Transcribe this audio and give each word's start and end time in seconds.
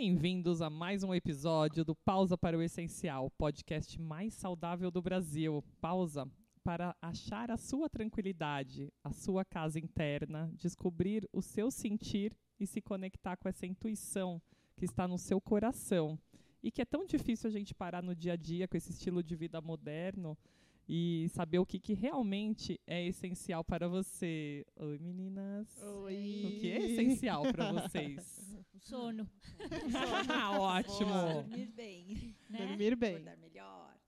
Bem-vindos 0.00 0.62
a 0.62 0.70
mais 0.70 1.02
um 1.02 1.12
episódio 1.12 1.84
do 1.84 1.92
Pausa 1.92 2.38
para 2.38 2.56
o 2.56 2.62
Essencial, 2.62 3.28
podcast 3.30 4.00
mais 4.00 4.32
saudável 4.32 4.92
do 4.92 5.02
Brasil. 5.02 5.60
Pausa 5.80 6.24
para 6.62 6.94
achar 7.02 7.50
a 7.50 7.56
sua 7.56 7.90
tranquilidade, 7.90 8.92
a 9.02 9.10
sua 9.10 9.44
casa 9.44 9.76
interna, 9.76 10.52
descobrir 10.54 11.28
o 11.32 11.42
seu 11.42 11.68
sentir 11.68 12.32
e 12.60 12.64
se 12.64 12.80
conectar 12.80 13.36
com 13.36 13.48
essa 13.48 13.66
intuição 13.66 14.40
que 14.76 14.84
está 14.84 15.08
no 15.08 15.18
seu 15.18 15.40
coração. 15.40 16.16
E 16.62 16.70
que 16.70 16.80
é 16.80 16.84
tão 16.84 17.04
difícil 17.04 17.48
a 17.48 17.52
gente 17.52 17.74
parar 17.74 18.00
no 18.00 18.14
dia 18.14 18.34
a 18.34 18.36
dia 18.36 18.68
com 18.68 18.76
esse 18.76 18.92
estilo 18.92 19.20
de 19.20 19.34
vida 19.34 19.60
moderno 19.60 20.38
e 20.88 21.28
saber 21.28 21.58
o 21.58 21.66
que, 21.66 21.78
que 21.78 21.92
realmente 21.92 22.80
é 22.86 23.06
essencial 23.06 23.62
para 23.62 23.86
você. 23.86 24.64
Oi, 24.76 24.98
meninas. 24.98 25.68
Oi. 25.82 26.44
O 26.46 26.60
que 26.60 26.70
é 26.70 26.78
essencial 26.78 27.42
para 27.52 27.72
vocês? 27.72 28.56
Sono. 28.80 29.28
Ah, 30.28 30.58
Ótimo. 30.58 31.12
Dormir 31.34 31.72
bem. 31.72 32.36
Né? 32.48 32.66
Dormir 32.66 32.96
bem. 32.96 33.16
Acordar 33.16 33.36
melhor. 33.36 33.98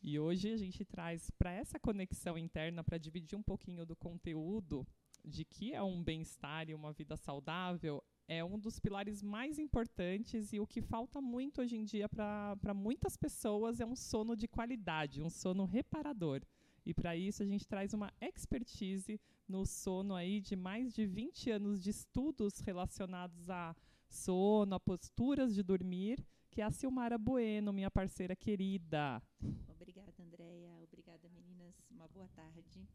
E 0.00 0.18
hoje 0.18 0.50
a 0.50 0.56
gente 0.56 0.84
traz 0.84 1.30
para 1.32 1.52
essa 1.52 1.78
conexão 1.78 2.38
interna, 2.38 2.82
para 2.82 2.96
dividir 2.96 3.36
um 3.36 3.42
pouquinho 3.42 3.84
do 3.84 3.94
conteúdo 3.94 4.86
de 5.24 5.44
que 5.44 5.72
é 5.72 5.82
um 5.82 6.02
bem-estar 6.02 6.68
e 6.68 6.74
uma 6.74 6.92
vida 6.92 7.16
saudável, 7.16 8.02
é 8.28 8.44
um 8.44 8.58
dos 8.58 8.78
pilares 8.78 9.22
mais 9.22 9.58
importantes 9.58 10.52
e 10.52 10.60
o 10.60 10.66
que 10.66 10.80
falta 10.80 11.20
muito 11.20 11.60
hoje 11.60 11.76
em 11.76 11.84
dia 11.84 12.08
para 12.08 12.74
muitas 12.74 13.16
pessoas 13.16 13.80
é 13.80 13.86
um 13.86 13.96
sono 13.96 14.36
de 14.36 14.48
qualidade, 14.48 15.22
um 15.22 15.30
sono 15.30 15.64
reparador. 15.64 16.42
E 16.84 16.92
para 16.92 17.16
isso 17.16 17.42
a 17.42 17.46
gente 17.46 17.66
traz 17.66 17.94
uma 17.94 18.12
expertise 18.20 19.20
no 19.46 19.64
sono 19.64 20.14
aí 20.14 20.40
de 20.40 20.56
mais 20.56 20.92
de 20.92 21.06
20 21.06 21.50
anos 21.50 21.80
de 21.80 21.90
estudos 21.90 22.58
relacionados 22.60 23.48
a 23.48 23.74
sono, 24.08 24.74
a 24.74 24.80
posturas 24.80 25.54
de 25.54 25.62
dormir, 25.62 26.24
que 26.50 26.60
é 26.60 26.64
a 26.64 26.70
Silmara 26.70 27.18
Bueno, 27.18 27.72
minha 27.72 27.90
parceira 27.90 28.36
querida. 28.36 29.22
Obrigada, 29.68 30.22
Andréia. 30.22 30.72
Obrigada, 30.82 31.28
meninas. 31.28 31.74
Uma 31.90 32.08
boa 32.08 32.28
tarde. 32.28 32.86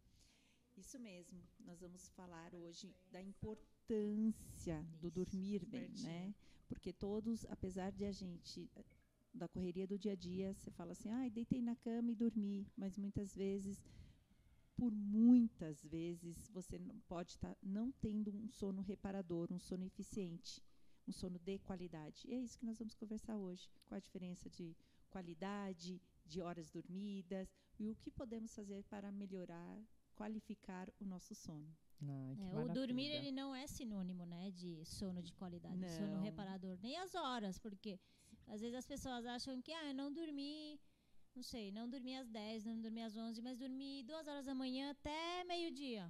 Isso 0.78 1.00
mesmo. 1.00 1.42
Nós 1.59 1.81
vamos 1.81 2.08
falar 2.09 2.53
hoje 2.53 2.95
da 3.11 3.22
importância 3.22 4.86
do 5.02 5.09
dormir 5.09 5.66
bem, 5.66 5.89
né? 6.03 6.36
Porque 6.67 6.94
todos, 6.94 7.45
apesar 7.45 7.92
de 7.92 8.06
a 8.06 8.11
gente 8.11 8.69
da 9.34 9.47
correria 9.47 9.88
do 9.88 9.97
dia 9.97 10.14
a 10.14 10.16
dia, 10.16 10.53
você 10.53 10.69
fala 10.69 10.92
assim: 10.92 11.09
"Ai, 11.09 11.31
deitei 11.31 11.61
na 11.61 11.75
cama 11.75 12.11
e 12.11 12.16
dormi", 12.16 12.67
mas 12.78 12.95
muitas 12.95 13.36
vezes 13.36 13.84
por 14.75 14.94
muitas 14.94 15.84
vezes 15.84 16.47
você 16.50 16.78
não 16.78 17.00
pode 17.08 17.31
estar 17.31 17.58
não 17.64 17.91
tendo 17.94 18.31
um 18.31 18.47
sono 18.47 18.81
reparador, 18.81 19.52
um 19.52 19.58
sono 19.58 19.84
eficiente, 19.84 20.64
um 21.08 21.12
sono 21.12 21.39
de 21.39 21.58
qualidade. 21.58 22.28
E 22.28 22.36
é 22.36 22.39
isso 22.39 22.59
que 22.59 22.66
nós 22.66 22.78
vamos 22.78 22.94
conversar 22.94 23.36
hoje. 23.36 23.67
Qual 23.88 23.97
a 23.97 24.00
diferença 24.00 24.47
de 24.47 24.78
qualidade, 25.09 26.00
de 26.23 26.41
horas 26.41 26.69
dormidas 26.69 27.52
e 27.80 27.89
o 27.89 27.95
que 27.95 28.12
podemos 28.12 28.53
fazer 28.53 28.84
para 28.84 29.12
melhorar, 29.12 29.81
qualificar 30.19 30.85
o 30.99 31.05
nosso 31.05 31.33
sono. 31.35 31.69
Ai, 32.01 32.35
que 32.35 32.41
É, 32.55 32.59
o 32.63 32.67
dormir 32.79 33.09
ele 33.17 33.31
não 33.31 33.49
é 33.55 33.65
sinônimo, 33.67 34.23
né, 34.25 34.51
de 34.51 34.83
sono 34.85 35.21
de 35.27 35.33
qualidade, 35.33 35.79
de 35.79 35.89
sono 35.97 36.15
Não. 36.17 36.21
reparador, 36.21 36.77
nem 36.81 36.97
as 36.97 37.13
horas, 37.15 37.57
porque 37.57 37.99
às 38.47 38.59
vezes 38.61 38.75
as 38.75 38.85
pessoas 38.93 39.25
acham 39.25 39.61
que 39.61 39.71
ah, 39.71 39.85
eu 39.89 39.93
não 40.01 40.11
dormi, 40.11 40.79
não 41.35 41.43
sei, 41.43 41.71
não 41.71 41.89
dormi 41.89 42.15
às 42.15 42.29
10, 42.29 42.65
não 42.65 42.79
dormi 42.81 43.01
às 43.03 43.15
11, 43.15 43.41
mas 43.41 43.57
dormi 43.57 44.03
duas 44.03 44.27
horas 44.27 44.45
da 44.45 44.55
manhã 44.55 44.91
até 44.91 45.43
meio-dia. 45.45 46.03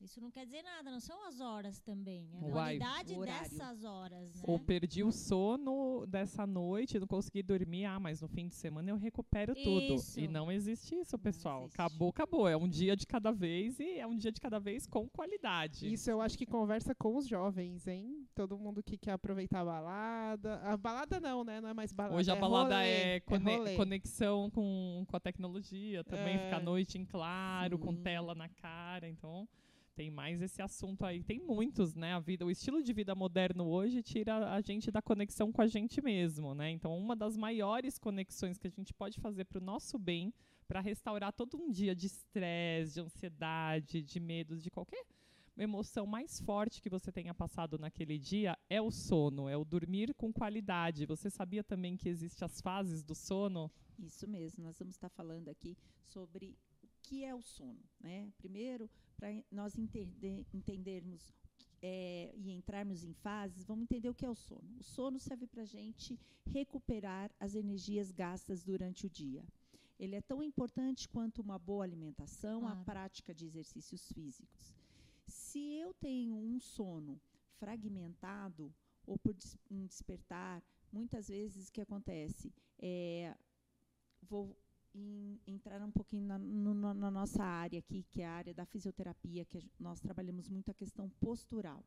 Isso 0.00 0.20
não 0.20 0.30
quer 0.30 0.44
dizer 0.44 0.62
nada, 0.62 0.90
não 0.90 1.00
são 1.00 1.26
as 1.26 1.40
horas 1.40 1.80
também, 1.80 2.28
é 2.34 2.48
a 2.48 2.50
qualidade 2.52 3.18
dessas 3.18 3.82
horas, 3.82 4.34
né? 4.36 4.42
Ou 4.46 4.58
perdi 4.58 5.02
o 5.02 5.10
sono 5.10 6.06
dessa 6.06 6.46
noite, 6.46 6.98
não 6.98 7.06
consegui 7.06 7.42
dormir. 7.42 7.86
Ah, 7.86 7.98
mas 7.98 8.20
no 8.20 8.28
fim 8.28 8.46
de 8.46 8.54
semana 8.54 8.90
eu 8.90 8.96
recupero 8.96 9.54
tudo. 9.54 9.94
Isso. 9.94 10.20
E 10.20 10.28
não 10.28 10.52
existe 10.52 10.94
isso, 10.94 11.18
pessoal. 11.18 11.62
existe. 11.62 11.80
Acabou, 11.80 12.10
acabou. 12.10 12.46
É 12.48 12.56
um 12.56 12.68
dia 12.68 12.94
de 12.94 13.06
cada 13.06 13.32
vez 13.32 13.80
e 13.80 13.98
é 13.98 14.06
um 14.06 14.16
dia 14.16 14.30
de 14.30 14.40
cada 14.40 14.58
vez 14.60 14.86
com 14.86 15.08
qualidade. 15.08 15.90
Isso 15.92 16.10
eu 16.10 16.20
acho 16.20 16.36
que 16.36 16.44
conversa 16.46 16.94
com 16.94 17.16
os 17.16 17.26
jovens, 17.26 17.86
hein? 17.88 18.26
Todo 18.34 18.58
mundo 18.58 18.82
que 18.82 18.98
quer 18.98 19.12
aproveitar 19.12 19.60
a 19.60 19.64
balada. 19.64 20.60
A 20.62 20.76
balada 20.76 21.18
não, 21.20 21.42
né? 21.42 21.60
Não 21.60 21.70
é 21.70 21.74
mais 21.74 21.92
balada. 21.92 22.16
Hoje 22.16 22.30
a 22.30 22.36
é 22.36 22.40
balada 22.40 22.74
rolê, 22.76 22.86
é, 22.88 23.20
cone- 23.20 23.56
rolê. 23.56 23.76
conexão 23.76 24.50
com, 24.50 25.04
com 25.08 25.16
a 25.16 25.20
tecnologia 25.20 26.04
também, 26.04 26.36
É. 26.36 26.38
ficar 26.44 26.58
a 26.58 26.60
noite 26.60 26.98
em 26.98 27.04
claro, 27.04 27.78
com 27.78 27.92
Sim. 27.92 28.02
tela 28.02 28.34
na 28.34 28.48
cara. 28.48 29.08
Então, 29.08 29.48
tem 29.96 30.10
mais 30.10 30.42
esse 30.42 30.60
assunto 30.60 31.04
aí. 31.04 31.24
Tem 31.24 31.40
muitos, 31.40 31.94
né? 31.94 32.12
A 32.12 32.20
vida, 32.20 32.44
o 32.44 32.50
estilo 32.50 32.82
de 32.82 32.92
vida 32.92 33.14
moderno 33.14 33.66
hoje 33.66 34.02
tira 34.02 34.52
a 34.52 34.60
gente 34.60 34.90
da 34.90 35.00
conexão 35.00 35.50
com 35.50 35.62
a 35.62 35.66
gente 35.66 36.02
mesmo, 36.02 36.54
né? 36.54 36.70
Então, 36.70 36.96
uma 36.96 37.16
das 37.16 37.34
maiores 37.34 37.98
conexões 37.98 38.58
que 38.58 38.66
a 38.66 38.70
gente 38.70 38.92
pode 38.92 39.18
fazer 39.18 39.46
para 39.46 39.58
o 39.58 39.64
nosso 39.64 39.98
bem, 39.98 40.34
para 40.68 40.80
restaurar 40.80 41.32
todo 41.32 41.56
um 41.56 41.70
dia 41.70 41.94
de 41.96 42.06
estresse, 42.06 42.94
de 42.94 43.00
ansiedade, 43.00 44.02
de 44.02 44.20
medos, 44.20 44.62
de 44.62 44.70
qualquer 44.70 45.02
emoção 45.58 46.06
mais 46.06 46.38
forte 46.40 46.82
que 46.82 46.90
você 46.90 47.10
tenha 47.10 47.32
passado 47.32 47.78
naquele 47.78 48.18
dia 48.18 48.58
é 48.68 48.82
o 48.82 48.90
sono, 48.90 49.48
é 49.48 49.56
o 49.56 49.64
dormir 49.64 50.12
com 50.14 50.30
qualidade. 50.30 51.06
Você 51.06 51.30
sabia 51.30 51.64
também 51.64 51.96
que 51.96 52.10
existem 52.10 52.44
as 52.44 52.60
fases 52.60 53.02
do 53.02 53.14
sono? 53.14 53.72
Isso 53.98 54.28
mesmo, 54.28 54.62
nós 54.62 54.78
vamos 54.78 54.94
estar 54.94 55.08
falando 55.08 55.48
aqui 55.48 55.74
sobre 56.04 56.54
o 56.82 56.88
que 57.02 57.24
é 57.24 57.34
o 57.34 57.40
sono. 57.40 57.82
Né? 57.98 58.30
Primeiro, 58.36 58.90
para 59.16 59.28
nós 59.50 59.76
entender- 59.78 60.46
entendermos 60.52 61.34
é, 61.82 62.32
e 62.36 62.50
entrarmos 62.52 63.04
em 63.04 63.12
fases, 63.12 63.64
vamos 63.64 63.82
entender 63.84 64.08
o 64.08 64.14
que 64.14 64.24
é 64.24 64.30
o 64.30 64.34
sono. 64.34 64.76
O 64.80 64.82
sono 64.82 65.18
serve 65.18 65.46
para 65.46 65.62
a 65.62 65.66
gente 65.66 66.18
recuperar 66.46 67.30
as 67.38 67.54
energias 67.54 68.10
gastas 68.10 68.62
durante 68.64 69.06
o 69.06 69.10
dia. 69.10 69.44
Ele 69.98 70.16
é 70.16 70.20
tão 70.22 70.42
importante 70.42 71.08
quanto 71.08 71.40
uma 71.42 71.58
boa 71.58 71.84
alimentação, 71.84 72.66
a 72.66 72.70
Claro. 72.72 72.84
prática 72.84 73.34
de 73.34 73.44
exercícios 73.46 74.10
físicos. 74.12 74.74
Se 75.26 75.58
eu 75.74 75.92
tenho 75.94 76.34
um 76.36 76.58
sono 76.58 77.20
fragmentado 77.58 78.74
ou 79.06 79.18
por 79.18 79.34
des- 79.34 79.58
um 79.70 79.86
despertar, 79.86 80.62
muitas 80.92 81.28
vezes 81.28 81.68
o 81.68 81.72
que 81.72 81.80
acontece 81.80 82.52
é 82.78 83.34
vou 84.22 84.56
em- 84.96 85.38
entrar 85.46 85.82
um 85.82 85.90
pouquinho 85.90 86.24
na, 86.26 86.38
no- 86.38 86.74
na- 86.94 87.10
nossa 87.10 87.44
área 87.44 87.78
aqui, 87.78 88.02
que 88.10 88.22
é 88.22 88.26
a 88.26 88.32
área 88.32 88.54
da 88.54 88.64
fisioterapia, 88.64 89.44
que 89.44 89.58
nós 89.78 90.00
trabalhamos 90.00 90.48
muito 90.48 90.70
a 90.70 90.74
questão 90.74 91.08
postural. 91.20 91.84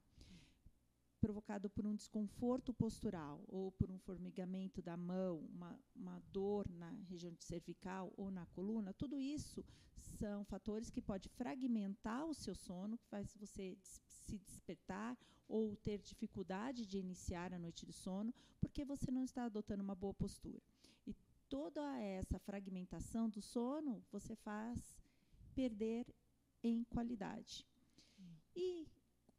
Provocado 1.20 1.70
por 1.70 1.86
um 1.86 1.96
desconforto 1.96 2.74
postural 2.74 3.44
ou 3.48 3.74
por 3.74 3.92
um 3.92 3.98
formigamento 4.00 4.82
da 4.82 4.96
mão, 4.96 5.40
uma, 5.54 5.78
uma 5.94 6.20
dor 6.32 6.70
na 6.70 6.92
região 7.10 7.34
de 7.34 7.44
cervical 7.44 8.14
ou 8.16 8.32
na 8.32 8.46
coluna, 8.46 8.94
tudo 8.94 9.20
isso 9.20 9.66
são 9.98 10.46
fatores 10.46 10.90
que 10.90 11.02
podem 11.02 11.30
fragmentar 11.36 12.26
o 12.26 12.34
seu 12.34 12.56
sono, 12.56 12.98
que 12.98 13.06
faz 13.08 13.36
você 13.36 13.78
se 13.82 14.38
despertar 14.38 15.18
ou 15.48 15.76
ter 15.76 15.98
dificuldade 16.00 16.86
de 16.86 16.98
iniciar 17.00 17.54
a 17.54 17.60
noite 17.60 17.86
de 17.86 17.92
sono, 17.92 18.34
porque 18.62 18.86
você 18.86 19.12
não 19.12 19.24
está 19.24 19.44
adotando 19.44 19.84
uma 19.84 19.96
boa 19.96 20.14
postura. 20.14 20.62
Toda 21.50 22.00
essa 22.00 22.38
fragmentação 22.38 23.28
do 23.28 23.42
sono 23.42 24.06
você 24.12 24.36
faz 24.36 24.96
perder 25.56 26.06
em 26.64 26.84
qualidade. 26.84 27.66
E 28.56 28.88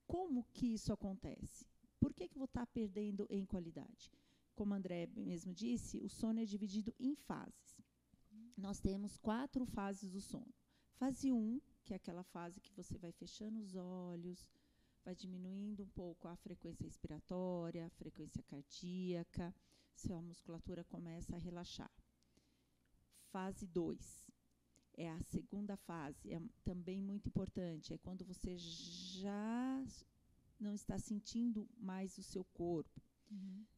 como 0.09 0.45
que 0.53 0.75
isso 0.75 0.93
acontece? 0.93 1.65
Por 2.01 2.13
que, 2.13 2.29
que 2.29 2.37
vou 2.37 2.47
estar 2.47 2.67
perdendo 2.67 3.29
em 3.31 3.47
qualidade? 3.47 4.11
Como 4.57 4.75
André 4.75 5.07
mesmo 5.15 5.55
disse, 5.55 5.99
o 5.99 6.09
sono 6.09 6.41
é 6.41 6.45
dividido 6.45 6.93
em 6.99 7.15
fases. 7.15 7.81
Nós 8.57 8.81
temos 8.81 9.17
quatro 9.17 9.65
fases 9.65 10.11
do 10.11 10.21
sono. 10.21 10.53
Fase 10.97 11.31
1, 11.33 11.61
que 11.85 11.93
é 11.93 11.97
aquela 11.97 12.25
fase 12.25 12.61
que 12.61 12.73
você 12.73 12.99
vai 12.99 13.13
fechando 13.13 13.61
os 13.61 13.77
olhos, 13.77 14.49
vai 15.05 15.15
diminuindo 15.15 15.85
um 15.85 15.89
pouco 15.89 16.27
a 16.27 16.37
frequência 16.37 16.85
respiratória, 16.85 17.87
a 17.87 17.91
frequência 17.91 18.43
cardíaca, 18.43 19.55
sua 19.95 20.21
musculatura 20.21 20.83
começa 20.85 21.37
a 21.37 21.39
relaxar. 21.39 21.91
Fase 23.33 23.67
2 23.67 24.27
é 24.95 25.09
a 25.09 25.23
segunda 25.23 25.77
fase, 25.77 26.33
é 26.33 26.41
também 26.65 27.01
muito 27.01 27.29
importante, 27.29 27.95
é 27.95 27.99
quando 27.99 28.25
você 28.25 28.57
já 28.59 29.85
não 30.59 30.75
está 30.75 30.99
sentindo 30.99 31.67
mais 31.79 32.19
o 32.19 32.23
seu 32.23 32.45
corpo. 32.45 33.01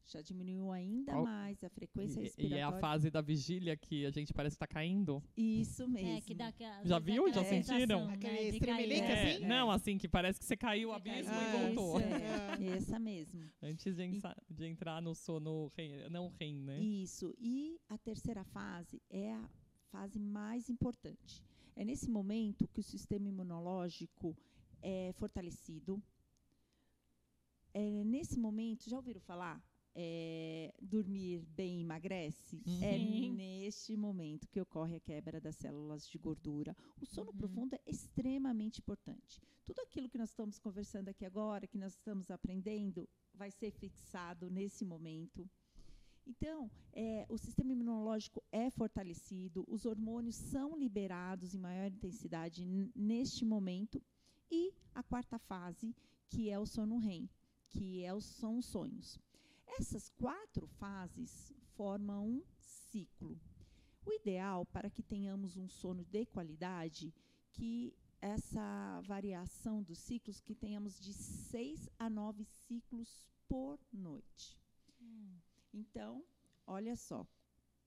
Já 0.05 0.21
diminuiu 0.21 0.69
ainda 0.71 1.13
Qual- 1.13 1.23
mais 1.23 1.63
a 1.63 1.69
frequência 1.69 2.19
E, 2.19 2.21
e 2.21 2.23
respiratória. 2.25 2.59
é 2.59 2.63
a 2.63 2.71
fase 2.73 3.09
da 3.09 3.21
vigília 3.21 3.75
que 3.77 4.05
a 4.05 4.11
gente 4.11 4.33
parece 4.33 4.55
estar 4.55 4.67
caindo. 4.67 5.23
Isso 5.35 5.87
mesmo. 5.87 6.09
É, 6.09 6.21
que 6.21 6.33
dá 6.35 6.47
aquela, 6.49 6.83
Já 6.85 6.99
viu? 6.99 7.31
Já 7.33 7.43
sentiram? 7.45 8.09
Aquele 8.09 8.33
né, 8.33 8.41
de 8.49 8.57
estremelique 8.57 9.01
cair. 9.01 9.33
assim? 9.35 9.43
É, 9.45 9.47
Não, 9.47 9.71
assim, 9.71 9.97
que 9.97 10.07
parece 10.09 10.39
que 10.39 10.45
você 10.45 10.57
caiu 10.57 10.89
o 10.89 10.91
abismo 10.91 11.31
caiu. 11.31 11.71
e 11.71 11.73
voltou. 11.75 11.99
Isso, 11.99 12.07
é, 12.09 12.67
essa 12.77 12.99
mesmo. 12.99 13.41
Antes 13.61 13.95
de, 13.95 14.03
ensa- 14.03 14.35
de 14.49 14.65
entrar 14.67 15.01
no 15.01 15.15
sono 15.15 15.71
REM, 15.77 16.09
não 16.09 16.27
REM, 16.37 16.55
né? 16.61 16.79
Isso. 16.81 17.33
E 17.39 17.79
a 17.87 17.97
terceira 17.97 18.43
fase 18.43 19.01
é 19.09 19.31
a 19.33 19.49
fase 19.89 20.19
mais 20.19 20.69
importante. 20.69 21.41
É 21.75 21.83
nesse 21.85 22.09
momento 22.11 22.67
que 22.67 22.81
o 22.81 22.83
sistema 22.83 23.27
imunológico 23.29 24.35
é 24.81 25.13
fortalecido, 25.13 26.03
é, 27.73 28.03
nesse 28.03 28.37
momento, 28.39 28.89
já 28.89 28.97
ouviram 28.97 29.19
falar? 29.21 29.61
É, 29.95 30.73
dormir 30.81 31.45
bem 31.55 31.81
emagrece? 31.81 32.61
É 32.81 32.97
Sim. 32.97 33.31
neste 33.35 33.95
momento 33.95 34.47
que 34.47 34.59
ocorre 34.59 34.95
a 34.95 34.99
quebra 34.99 35.39
das 35.39 35.55
células 35.55 36.07
de 36.07 36.17
gordura. 36.17 36.75
O 36.99 37.05
sono 37.05 37.29
Uhum. 37.31 37.37
profundo 37.37 37.75
é 37.75 37.81
extremamente 37.85 38.79
importante. 38.79 39.39
Tudo 39.63 39.79
aquilo 39.81 40.09
que 40.09 40.17
nós 40.17 40.29
estamos 40.31 40.57
conversando 40.57 41.09
aqui 41.09 41.23
agora, 41.25 41.67
que 41.67 41.77
nós 41.77 41.93
estamos 41.93 42.31
aprendendo, 42.31 43.07
vai 43.35 43.51
ser 43.51 43.69
fixado 43.71 44.49
nesse 44.49 44.83
momento. 44.83 45.47
Então, 46.25 46.71
é, 46.91 47.25
o 47.29 47.37
sistema 47.37 47.71
imunológico 47.71 48.41
é 48.51 48.71
fortalecido, 48.71 49.63
os 49.67 49.85
hormônios 49.85 50.35
são 50.35 50.75
liberados 50.75 51.53
em 51.53 51.59
maior 51.59 51.91
intensidade 51.91 52.65
neste 52.95 53.45
momento. 53.45 54.01
E 54.49 54.73
a 54.95 55.03
quarta 55.03 55.37
fase, 55.37 55.93
que 56.29 56.49
é 56.49 56.57
o 56.57 56.65
sono 56.65 56.97
REM, 56.97 57.29
que 57.73 58.03
é 58.03 58.19
são 58.21 58.59
os 58.59 58.65
sonhos. 58.65 59.19
Essas 59.79 60.09
quatro 60.09 60.67
fases 60.67 61.51
formam 61.75 62.27
um 62.27 62.43
ciclo. 62.55 63.39
O 64.05 64.11
ideal 64.13 64.65
para 64.65 64.89
que 64.89 65.01
tenhamos 65.01 65.57
um 65.57 65.67
sono 65.67 66.03
de 66.05 66.25
qualidade, 66.25 67.13
que 67.51 67.93
essa 68.21 69.01
variação 69.01 69.81
dos 69.81 69.97
ciclos, 69.97 70.39
que 70.39 70.53
tenhamos 70.53 70.99
de 70.99 71.13
seis 71.13 71.89
a 71.97 72.09
nove 72.09 72.43
ciclos 72.43 73.27
por 73.47 73.79
noite. 73.91 74.57
Hum. 75.01 75.39
Então, 75.73 76.23
olha 76.65 76.95
só. 76.95 77.25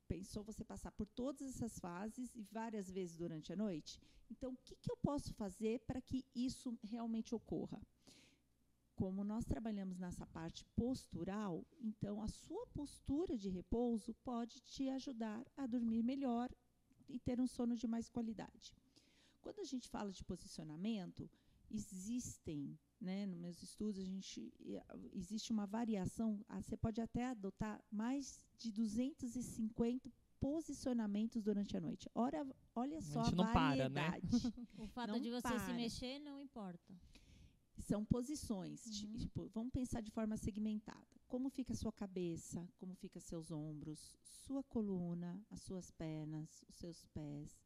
Pensou 0.08 0.44
você 0.44 0.64
passar 0.64 0.92
por 0.92 1.06
todas 1.06 1.42
essas 1.42 1.78
fases 1.78 2.34
e 2.34 2.42
várias 2.42 2.90
vezes 2.90 3.16
durante 3.16 3.52
a 3.52 3.56
noite? 3.56 3.98
Então, 4.30 4.52
o 4.52 4.56
que, 4.64 4.76
que 4.76 4.90
eu 4.90 4.96
posso 4.96 5.32
fazer 5.34 5.80
para 5.80 6.00
que 6.00 6.24
isso 6.34 6.78
realmente 6.82 7.34
ocorra? 7.34 7.80
Como 8.96 9.22
nós 9.22 9.44
trabalhamos 9.44 9.98
nessa 9.98 10.26
parte 10.26 10.64
postural, 10.74 11.64
então 11.80 12.22
a 12.22 12.28
sua 12.28 12.66
postura 12.68 13.36
de 13.36 13.50
repouso 13.50 14.14
pode 14.24 14.58
te 14.60 14.88
ajudar 14.88 15.44
a 15.54 15.66
dormir 15.66 16.02
melhor 16.02 16.50
e 17.06 17.18
ter 17.18 17.38
um 17.38 17.46
sono 17.46 17.76
de 17.76 17.86
mais 17.86 18.08
qualidade. 18.08 18.74
Quando 19.42 19.60
a 19.60 19.64
gente 19.64 19.88
fala 19.88 20.10
de 20.10 20.24
posicionamento, 20.24 21.30
existem, 21.70 22.76
né, 22.98 23.26
nos 23.26 23.38
meus 23.38 23.62
estudos, 23.62 24.00
a 24.00 24.04
gente, 24.04 24.52
existe 25.12 25.52
uma 25.52 25.66
variação, 25.66 26.40
você 26.62 26.76
pode 26.76 27.00
até 27.00 27.26
adotar 27.26 27.80
mais 27.90 28.40
de 28.58 28.72
250 28.72 30.10
posicionamentos 30.40 31.42
durante 31.42 31.76
a 31.76 31.80
noite. 31.80 32.08
Ora, 32.14 32.46
olha 32.74 33.00
só 33.02 33.20
a, 33.20 33.24
gente 33.24 33.36
não 33.36 33.52
para, 33.52 33.88
né? 33.88 34.10
variedade. 34.10 34.26
O 34.78 34.86
fato 34.86 35.10
Não 35.12 35.20
de 35.20 35.30
você 35.30 35.48
se 35.48 35.64
para. 35.66 35.74
mexer 35.74 36.18
não 36.20 36.40
importa. 36.40 36.94
São 37.86 38.04
posições. 38.04 38.84
Uhum. 38.86 39.16
Tipo, 39.16 39.48
vamos 39.54 39.72
pensar 39.72 40.00
de 40.00 40.10
forma 40.10 40.36
segmentada. 40.36 41.06
Como 41.28 41.48
fica 41.48 41.72
a 41.72 41.76
sua 41.76 41.92
cabeça, 41.92 42.68
como 42.78 42.94
fica 42.94 43.20
seus 43.20 43.52
ombros, 43.52 44.18
sua 44.24 44.62
coluna, 44.64 45.40
as 45.50 45.62
suas 45.62 45.90
pernas, 45.92 46.64
os 46.68 46.74
seus 46.74 47.04
pés. 47.06 47.56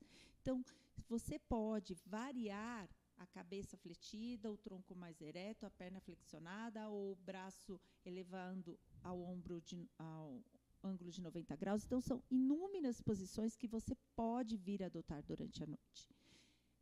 Então, 0.43 0.63
você 1.09 1.39
pode 1.39 1.95
variar 2.05 2.87
a 3.17 3.27
cabeça 3.27 3.79
fletida, 3.79 4.53
o 4.53 4.59
tronco 4.59 4.95
mais 4.95 5.23
ereto, 5.23 5.65
a 5.65 5.71
perna 5.71 6.01
flexionada, 6.01 6.87
ou 6.89 7.13
o 7.13 7.17
braço 7.17 7.81
elevando 8.05 8.79
ao 9.03 9.23
ombro 9.23 9.59
de, 9.63 9.89
ao 9.99 10.43
ângulo 10.83 11.11
de 11.11 11.23
90 11.23 11.57
graus. 11.57 11.85
Então, 11.85 12.01
são 12.01 12.23
inúmeras 12.31 13.01
posições 13.01 13.57
que 13.57 13.67
você 13.67 13.95
pode 14.15 14.59
vir 14.59 14.83
a 14.83 14.87
adotar 14.87 15.23
durante 15.23 15.63
a 15.63 15.67
noite. 15.67 16.11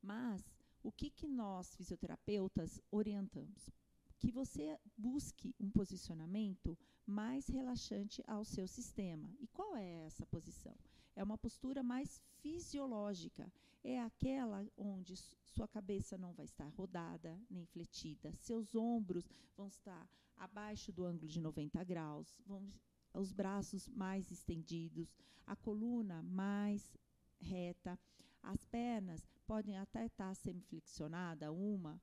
Mas 0.02 0.57
o 0.83 0.93
que, 0.93 1.11
que 1.11 1.27
nós, 1.27 1.75
fisioterapeutas, 1.75 2.81
orientamos? 2.91 3.71
Que 4.19 4.31
você 4.31 4.79
busque 4.97 5.55
um 5.61 5.71
posicionamento 5.71 6.77
mais 7.07 7.47
relaxante 7.49 8.23
ao 8.27 8.45
seu 8.45 8.67
sistema. 8.67 9.33
E 9.39 9.47
qual 9.49 9.77
é 9.77 10.07
essa 10.07 10.27
posição? 10.27 10.77
É 11.15 11.23
uma 11.23 11.39
postura 11.39 11.83
mais 11.83 12.21
fisiológica. 12.41 13.53
É 13.83 14.01
aquela 14.01 14.67
onde 14.77 15.17
sua 15.45 15.67
cabeça 15.69 16.19
não 16.19 16.33
vai 16.33 16.45
estar 16.45 16.69
rodada 16.69 17.41
nem 17.49 17.65
fletida, 17.65 18.33
seus 18.35 18.75
ombros 18.75 19.31
vão 19.57 19.69
estar 19.69 20.09
abaixo 20.37 20.93
do 20.93 21.05
ângulo 21.05 21.29
de 21.29 21.41
90 21.41 21.83
graus, 21.85 22.37
vão, 22.47 22.73
os 23.15 23.33
braços 23.33 23.89
mais 23.89 24.31
estendidos, 24.31 25.17
a 25.47 25.57
coluna 25.57 26.23
mais 26.23 26.97
reta, 27.41 27.99
as 28.43 28.64
pernas 28.67 29.26
podem 29.46 29.76
até 29.79 30.06
estar 30.06 30.35
semiflexionada 30.35 31.52
uma, 31.52 32.00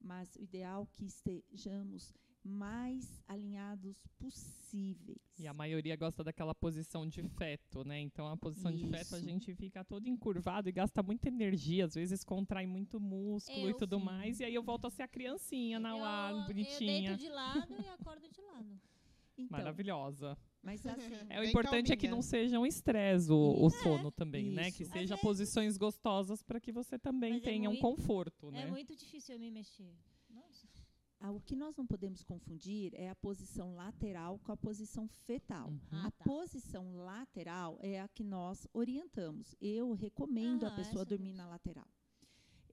mas 0.00 0.34
o 0.36 0.42
ideal 0.42 0.82
é 0.84 0.86
que 0.96 1.04
estejamos 1.04 2.14
mais 2.42 3.20
alinhados 3.26 4.06
possíveis. 4.18 5.18
E 5.38 5.46
a 5.48 5.52
maioria 5.52 5.96
gosta 5.96 6.22
daquela 6.22 6.54
posição 6.54 7.06
de 7.06 7.22
feto, 7.22 7.84
né? 7.84 8.00
Então, 8.00 8.26
a 8.28 8.36
posição 8.36 8.70
de 8.72 8.86
feto 8.86 9.16
a 9.16 9.18
Isso. 9.18 9.28
gente 9.28 9.54
fica 9.54 9.84
todo 9.84 10.06
encurvado 10.06 10.68
e 10.68 10.72
gasta 10.72 11.02
muita 11.02 11.28
energia. 11.28 11.84
Às 11.86 11.94
vezes 11.94 12.22
contrai 12.22 12.64
muito 12.66 13.00
músculo 13.00 13.66
Eu, 13.66 13.70
e 13.70 13.74
tudo 13.74 13.98
sim. 13.98 14.04
mais. 14.04 14.40
E 14.40 14.44
aí 14.44 14.54
eu 14.54 14.62
volto 14.62 14.86
a 14.86 14.90
ser 14.90 15.02
a 15.02 15.08
criancinha 15.08 15.80
na 15.80 15.90
eu, 15.90 15.98
lá, 15.98 16.30
Eu 16.30 16.46
bonitinha. 16.46 17.08
deito 17.10 17.16
de 17.16 17.28
lado 17.28 17.74
e 17.82 17.88
acordo 17.88 18.28
de 18.30 18.40
lado. 18.40 18.80
Então, 19.36 19.48
Maravilhosa. 19.50 20.38
Mas 20.66 20.84
assim, 20.86 21.14
É, 21.30 21.40
o 21.40 21.44
importante 21.44 21.92
é 21.92 21.96
que 21.96 22.02
calminha. 22.02 22.10
não 22.16 22.22
seja 22.22 22.58
um 22.58 22.66
estresse 22.66 23.30
o, 23.32 23.36
o 23.64 23.68
Isso. 23.68 23.82
sono 23.82 24.10
também, 24.10 24.50
né? 24.50 24.68
Isso. 24.68 24.76
Que 24.78 24.82
Às 24.82 24.88
seja 24.90 25.14
vezes- 25.14 25.22
posições 25.22 25.76
gostosas 25.78 26.42
para 26.42 26.60
que 26.60 26.72
você 26.72 26.98
também 26.98 27.34
Mas 27.34 27.42
é 27.42 27.44
tenha 27.44 27.70
um 27.70 27.72
muito- 27.72 27.82
conforto, 27.82 28.50
né? 28.50 28.62
É 28.62 28.66
muito 28.66 28.94
difícil 28.94 29.34
eu 29.36 29.38
me 29.40 29.50
mexer. 29.50 29.94
Nossa. 30.28 30.66
ah, 31.18 31.30
o 31.32 31.40
que 31.40 31.56
nós 31.56 31.74
não 31.76 31.86
podemos 31.86 32.22
confundir 32.22 32.92
é 32.94 33.08
a 33.08 33.14
posição 33.14 33.74
lateral 33.74 34.38
com 34.40 34.52
a 34.52 34.56
posição 34.56 35.08
fetal. 35.08 35.68
Uhum. 35.70 35.80
Ah, 35.92 36.06
A 36.08 36.10
tá. 36.10 36.24
posição 36.24 36.94
lateral 36.96 37.78
é 37.80 37.98
a 38.00 38.06
que 38.08 38.22
nós 38.22 38.66
orientamos. 38.74 39.54
Eu 39.60 39.92
recomendo 39.94 40.64
a 40.64 40.68
Aham, 40.68 40.76
pessoa 40.76 41.02
essa 41.02 41.04
dormir 41.06 41.28
mesmo. 41.32 41.38
na 41.38 41.48
lateral. 41.48 41.86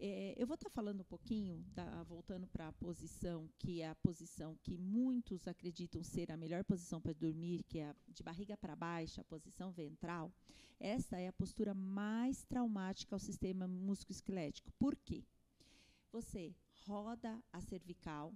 É, 0.06 0.36
eu 0.38 0.46
vou 0.46 0.56
estar 0.56 0.70
falando 0.70 1.00
um 1.00 1.06
pouquinho, 1.06 1.64
voltando 2.06 2.46
para 2.46 2.68
a 2.68 2.74
posição, 2.74 3.50
que 3.58 3.80
é 3.80 3.88
a 3.88 3.96
posição 3.96 4.58
que 4.62 4.78
muitos 4.78 5.48
acreditam 5.48 6.04
ser 6.04 6.30
a 6.30 6.36
melhor 6.36 6.62
posição 6.66 7.00
para 7.00 7.14
dormir, 7.14 7.64
que 7.70 7.80
é 7.80 7.86
a 7.86 7.96
de 8.10 8.22
barriga 8.22 8.58
para 8.58 8.76
baixo, 8.76 9.22
a 9.22 9.24
posição 9.24 9.72
ventral. 9.72 10.30
Essa 10.78 11.18
é 11.18 11.30
a 11.30 11.32
postura 11.32 11.74
mais 11.74 12.44
traumática 12.44 13.16
ao 13.16 13.20
sistema 13.20 13.66
musculoesquelético. 13.66 14.74
Por 14.74 14.94
quê? 14.94 15.24
Você 16.12 16.54
roda 16.86 17.42
a 17.54 17.62
cervical, 17.62 18.34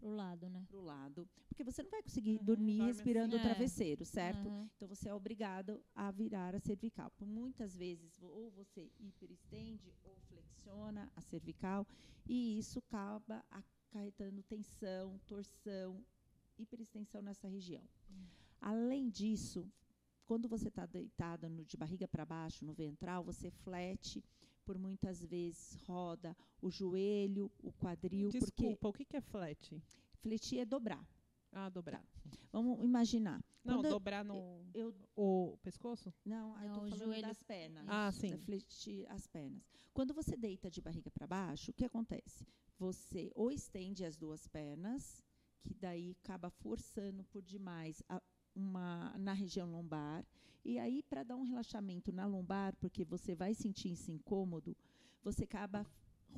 Pro 0.00 0.10
lado, 0.10 0.48
né? 0.48 0.64
para 0.66 0.78
o 0.78 0.82
lado, 0.82 1.28
porque 1.48 1.62
você 1.62 1.82
não 1.82 1.90
vai 1.90 2.02
conseguir 2.02 2.38
Uhum, 2.38 2.44
dormir 2.44 2.82
respirando 2.86 3.34
o 3.34 3.36
assim. 3.36 3.46
É. 3.48 3.52
travesseiro, 3.54 4.04
certo? 4.04 4.48
Aham. 4.48 4.70
Então 4.76 4.88
você 4.88 5.08
é 5.10 5.14
obrigado 5.14 5.82
a 5.94 6.10
virar 6.10 6.54
a 6.54 6.60
cervical. 6.60 7.10
Por 7.18 7.26
muitas 7.26 7.76
vezes, 7.76 8.18
ou 8.22 8.50
você 8.50 8.90
hiperestende 8.98 9.92
ou 10.02 10.16
flexiona 10.28 11.10
a 11.14 11.20
cervical, 11.20 11.86
e 12.26 12.58
isso 12.58 12.78
acaba 12.78 13.44
acarretando 13.50 14.42
tensão, 14.42 15.18
torção, 15.26 16.02
hiperextensão 16.58 17.20
nessa 17.20 17.46
região. 17.48 17.84
Além 18.60 19.08
disso, 19.10 19.70
quando 20.26 20.48
você 20.48 20.68
está 20.68 20.86
deitada 20.86 21.48
no- 21.48 21.64
de 21.64 21.76
barriga 21.76 22.06
para 22.08 22.24
baixo, 22.24 22.64
no 22.64 22.72
ventral, 22.72 23.22
você 23.24 23.50
flete, 23.50 24.22
por 24.70 24.78
muitas 24.78 25.24
vezes 25.24 25.74
roda 25.84 26.36
o 26.62 26.70
joelho, 26.70 27.50
o 27.60 27.72
quadril, 27.72 28.28
porque 28.30 28.38
Desculpa, 28.38 28.88
o 28.88 28.92
que, 28.92 29.04
que 29.04 29.16
é 29.16 29.20
flat? 29.20 29.82
fletir 30.20 30.60
é 30.60 30.64
dobrar. 30.64 31.04
Ah, 31.50 31.68
dobrar. 31.68 32.06
Vamos 32.52 32.80
imaginar. 32.84 33.42
Não, 33.64 33.74
Quando 33.78 33.86
eu- 33.86 33.90
dobrar 33.90 34.24
no 34.24 34.64
Eu 34.72 34.94
o 35.16 35.58
pescoço? 35.60 36.14
Não, 36.24 36.56
eu 36.62 36.68
Não, 36.68 36.74
tô 36.78 36.84
o 36.84 36.88
falando 36.88 37.04
joelho- 37.06 37.26
das 37.26 37.42
pernas. 37.42 37.84
Ah, 37.88 38.12
sim. 38.12 38.36
Fletir 38.38 39.04
as 39.10 39.26
pernas. 39.26 39.60
Quando 39.92 40.14
você 40.14 40.36
deita 40.36 40.70
de 40.70 40.80
barriga 40.80 41.10
para 41.10 41.26
baixo, 41.26 41.72
o 41.72 41.74
que 41.74 41.84
acontece? 41.84 42.46
Você 42.78 43.32
ou 43.34 43.50
estende 43.50 44.04
as 44.04 44.16
duas 44.16 44.46
pernas, 44.46 45.20
que 45.64 45.74
daí 45.74 46.16
acaba 46.22 46.48
forçando 46.48 47.24
por 47.24 47.42
demais 47.42 48.00
a- 48.08 48.22
uma 48.54 49.18
na 49.18 49.32
região 49.32 49.68
lombar, 49.68 50.24
e 50.64 50.78
aí 50.78 51.02
para 51.02 51.22
dar 51.22 51.36
um 51.36 51.42
relaxamento 51.42 52.12
na 52.12 52.26
lombar, 52.26 52.74
porque 52.76 53.04
você 53.04 53.34
vai 53.34 53.54
sentir 53.54 53.90
esse 53.90 54.10
incômodo, 54.10 54.76
você 55.22 55.44
acaba 55.44 55.86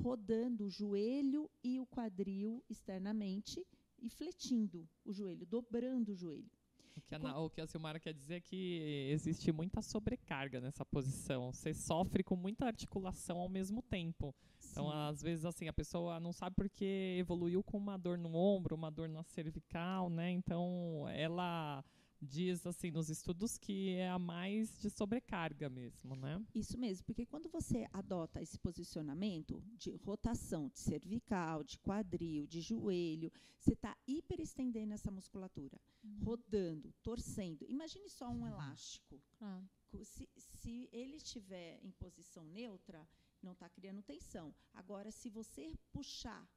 rodando 0.01 0.65
o 0.65 0.69
joelho 0.69 1.49
e 1.63 1.79
o 1.79 1.85
quadril 1.85 2.63
externamente 2.69 3.65
e 4.01 4.09
fletindo 4.09 4.87
o 5.05 5.13
joelho, 5.13 5.45
dobrando 5.45 6.11
o 6.11 6.15
joelho. 6.15 6.51
O 6.95 7.01
que, 7.01 7.15
a, 7.15 7.39
o 7.39 7.49
que 7.49 7.61
a 7.61 7.65
Silmara 7.65 7.99
quer 7.99 8.13
dizer 8.13 8.35
é 8.35 8.41
que 8.41 9.09
existe 9.09 9.51
muita 9.51 9.81
sobrecarga 9.81 10.61
nessa 10.61 10.85
posição. 10.85 11.51
Você 11.51 11.73
sofre 11.73 12.23
com 12.23 12.35
muita 12.35 12.65
articulação 12.65 13.39
ao 13.39 13.49
mesmo 13.49 13.81
tempo. 13.81 14.33
Então, 14.71 14.85
Sim. 14.85 14.95
às 14.95 15.21
vezes, 15.21 15.43
assim, 15.43 15.67
a 15.67 15.73
pessoa 15.73 16.19
não 16.19 16.31
sabe 16.31 16.55
porque 16.55 17.15
evoluiu 17.17 17.63
com 17.63 17.77
uma 17.77 17.97
dor 17.97 18.17
no 18.17 18.35
ombro, 18.35 18.75
uma 18.75 18.91
dor 18.91 19.09
na 19.09 19.23
cervical, 19.23 20.07
né? 20.09 20.29
Então, 20.29 21.07
ela 21.09 21.83
diz 22.23 22.65
assim 22.65 22.91
nos 22.91 23.09
estudos 23.09 23.57
que 23.57 23.89
é 23.89 24.09
a 24.09 24.17
mais 24.17 24.79
de 24.79 24.89
sobrecarga 24.89 25.69
mesmo, 25.69 26.15
né? 26.15 26.43
Isso 26.53 26.77
mesmo, 26.77 27.05
porque 27.05 27.25
quando 27.25 27.49
você 27.49 27.87
adota 27.91 28.41
esse 28.41 28.57
posicionamento 28.57 29.61
de 29.77 29.95
rotação 29.97 30.69
de 30.69 30.79
cervical, 30.79 31.63
de 31.63 31.77
quadril, 31.79 32.47
de 32.47 32.61
joelho, 32.61 33.31
você 33.59 33.73
está 33.73 33.95
hiperestendendo 34.07 34.93
essa 34.93 35.11
musculatura, 35.11 35.79
rodando, 36.23 36.93
torcendo. 37.01 37.65
Imagine 37.69 38.09
só 38.09 38.29
um 38.29 38.47
elástico. 38.47 39.21
Claro. 39.37 39.69
Se, 40.03 40.27
se 40.35 40.89
ele 40.91 41.17
estiver 41.17 41.79
em 41.83 41.91
posição 41.91 42.47
neutra, 42.47 43.07
não 43.41 43.51
está 43.51 43.69
criando 43.69 44.01
tensão. 44.01 44.53
Agora, 44.73 45.11
se 45.11 45.29
você 45.29 45.73
puxar 45.91 46.47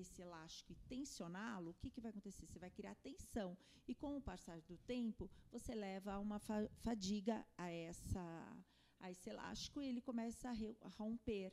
esse 0.00 0.22
elástico 0.22 0.72
e 0.72 0.76
tensioná-lo, 0.88 1.70
o 1.70 1.74
que, 1.74 1.90
que 1.90 2.00
vai 2.00 2.10
acontecer? 2.10 2.46
Você 2.46 2.58
vai 2.58 2.70
criar 2.70 2.94
tensão. 2.96 3.56
E 3.88 3.94
com 3.94 4.16
o 4.16 4.22
passar 4.22 4.60
do 4.62 4.76
tempo, 4.78 5.30
você 5.50 5.74
leva 5.74 6.12
a 6.12 6.18
uma 6.18 6.38
fa- 6.38 6.68
fadiga 6.82 7.46
a, 7.56 7.70
essa, 7.70 8.56
a 9.00 9.10
esse 9.10 9.30
elástico 9.30 9.80
e 9.80 9.86
ele 9.88 10.00
começa 10.00 10.48
a, 10.48 10.52
a 10.86 10.88
romper. 10.90 11.52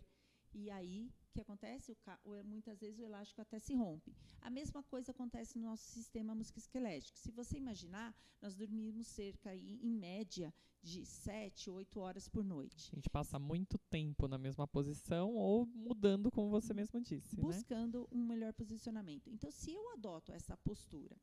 E 0.53 0.69
aí, 0.69 1.11
o 1.29 1.33
que 1.33 1.41
acontece? 1.41 1.97
O 2.23 2.43
muitas 2.45 2.79
vezes 2.79 2.99
o 2.99 3.03
elástico 3.03 3.41
até 3.41 3.59
se 3.59 3.73
rompe. 3.73 4.15
A 4.41 4.49
mesma 4.49 4.83
coisa 4.83 5.11
acontece 5.11 5.57
no 5.57 5.65
nosso 5.65 5.83
sistema 5.83 6.35
musculoesquelético. 6.35 7.17
Se 7.17 7.31
você 7.31 7.57
imaginar, 7.57 8.15
nós 8.41 8.55
dormimos 8.55 9.07
cerca, 9.07 9.55
em 9.55 9.89
média, 9.89 10.53
de 10.83 11.05
7, 11.05 11.69
8 11.69 11.99
horas 11.99 12.27
por 12.27 12.43
noite. 12.43 12.89
A 12.91 12.95
gente 12.95 13.09
passa 13.09 13.39
muito 13.39 13.77
tempo 13.89 14.27
na 14.27 14.37
mesma 14.37 14.67
posição 14.67 15.33
ou 15.33 15.65
mudando, 15.65 16.29
como 16.29 16.49
você 16.49 16.73
mesmo 16.73 16.99
disse, 17.01 17.37
né? 17.37 17.41
buscando 17.41 18.07
um 18.11 18.23
melhor 18.23 18.53
posicionamento. 18.53 19.29
Então, 19.29 19.49
se 19.49 19.73
eu 19.73 19.89
adoto 19.93 20.33
essa 20.33 20.57
postura, 20.57 21.17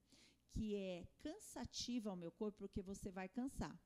que 0.50 0.74
é 0.74 1.06
cansativa 1.18 2.10
ao 2.10 2.16
meu 2.16 2.32
corpo, 2.32 2.58
porque 2.58 2.82
você 2.82 3.10
vai 3.10 3.28
cansar. 3.28 3.78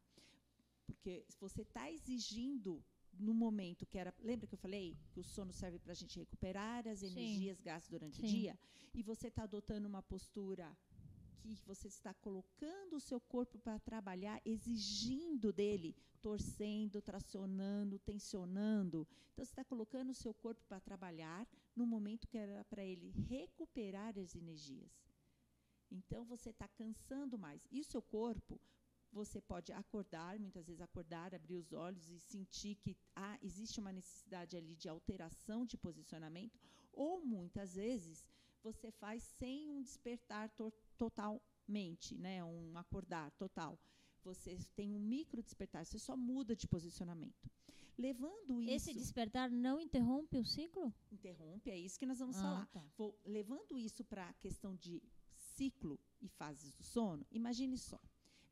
Porque 0.87 1.27
você 1.41 1.63
está 1.63 1.91
exigindo 1.91 2.83
no 3.19 3.35
momento 3.35 3.87
que 3.87 3.99
era. 3.99 4.15
Lembra 4.21 4.47
que 4.47 4.55
eu 4.55 4.59
falei 4.59 4.97
que 5.11 5.21
o 5.21 5.25
sono 5.25 5.53
serve 5.53 5.79
para 5.79 5.93
a 5.93 5.95
gente 5.95 6.19
recuperar 6.19 6.87
as 6.87 7.01
Sim. 7.01 7.07
energias 7.07 7.61
gastas 7.61 7.91
durante 7.91 8.21
o 8.21 8.23
Sim. 8.23 8.35
dia? 8.35 8.59
E 8.93 9.03
você 9.03 9.29
está 9.29 9.43
adotando 9.45 9.89
uma 9.89 10.03
postura 10.03 10.77
que 11.41 11.61
você 11.67 11.89
está 11.89 12.15
colocando 12.15 12.97
o 12.97 13.01
seu 13.01 13.21
corpo 13.21 13.59
para 13.59 13.79
trabalhar, 13.79 14.41
exigindo 14.45 15.53
dele, 15.53 15.95
torcendo, 16.23 17.03
tracionando, 17.03 17.99
tensionando. 17.99 19.07
Então, 19.33 19.45
você 19.45 19.51
está 19.51 19.65
colocando 19.65 20.11
o 20.11 20.15
seu 20.15 20.33
corpo 20.33 20.65
para 20.67 20.81
trabalhar 20.81 21.47
no 21.77 21.87
momento 21.87 22.27
que 22.27 22.39
era 22.39 22.65
para 22.65 22.83
ele 22.83 23.11
recuperar 23.29 24.19
as 24.19 24.35
energias. 24.35 24.93
Então, 25.91 26.25
você 26.25 26.51
está 26.51 26.67
cansando 26.67 27.37
mais. 27.37 27.67
E 27.71 27.79
o 27.79 27.85
seu 27.85 28.01
corpo, 28.01 28.59
você 29.15 29.41
pode 29.41 29.73
acordar, 29.73 30.39
muitas 30.41 30.67
vezes 30.67 30.83
acordar, 30.83 31.35
abrir 31.35 31.55
os 31.55 31.73
olhos 31.73 32.09
e 32.11 32.19
sentir 32.19 32.75
que 32.83 32.97
ah, 33.15 33.39
existe 33.41 33.79
uma 33.81 33.93
necessidade 33.93 34.57
ali 34.57 34.75
de 34.77 34.89
alteração 34.89 35.65
de 35.65 35.77
posicionamento, 35.77 36.59
ou 36.93 37.25
muitas 37.25 37.75
vezes 37.75 38.25
você 38.63 38.91
faz 38.91 39.23
sem 39.39 39.71
um 39.71 39.81
despertar 39.83 40.51
to 40.51 40.73
totalmente, 40.99 42.17
né, 42.17 42.43
um 42.45 42.77
acordar 42.77 43.31
total. 43.33 43.79
Você 44.23 44.57
tem 44.75 44.93
um 44.95 44.99
micro 44.99 45.43
despertar, 45.43 45.85
você 45.85 45.99
só 45.99 46.17
muda 46.17 46.57
de 46.57 46.67
posicionamento. 46.67 47.51
Levando 47.97 48.61
isso, 48.61 48.91
Esse 48.91 48.95
despertar 48.95 49.49
não 49.51 49.79
interrompe 49.81 50.37
o 50.39 50.45
ciclo? 50.45 50.93
interrompe, 51.13 51.71
é 51.71 51.79
isso 51.79 51.99
que 51.99 52.07
nós 52.07 52.19
vamos 52.19 52.37
Ah, 52.37 52.43
falar. 52.43 52.67
tá. 52.67 52.85
Vou, 52.97 53.17
levando 53.25 53.79
isso 53.79 54.03
para 54.05 54.29
a 54.29 54.33
questão 54.35 54.75
de 54.75 55.01
ciclo 55.37 56.01
e 56.21 56.29
fases 56.29 56.75
do 56.75 56.83
sono, 56.83 57.25
imagine 57.31 57.79
só. 57.79 58.01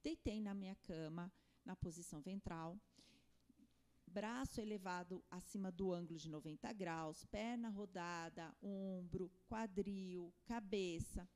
Deitei 0.03 0.41
na 0.41 0.53
minha 0.55 0.75
cama, 0.77 1.33
na 1.65 1.77
posição 1.77 2.21
ventral, 2.21 2.79
braço 4.07 4.61
elevado 4.61 5.25
acima 5.31 5.71
do 5.71 5.93
ângulo 5.93 6.19
de 6.19 6.29
90 6.29 6.73
graus, 6.73 7.25
perna 7.25 7.69
rodada, 7.71 8.55
ombro, 8.61 9.31
quadril, 9.49 10.35
cabeça. 10.45 11.29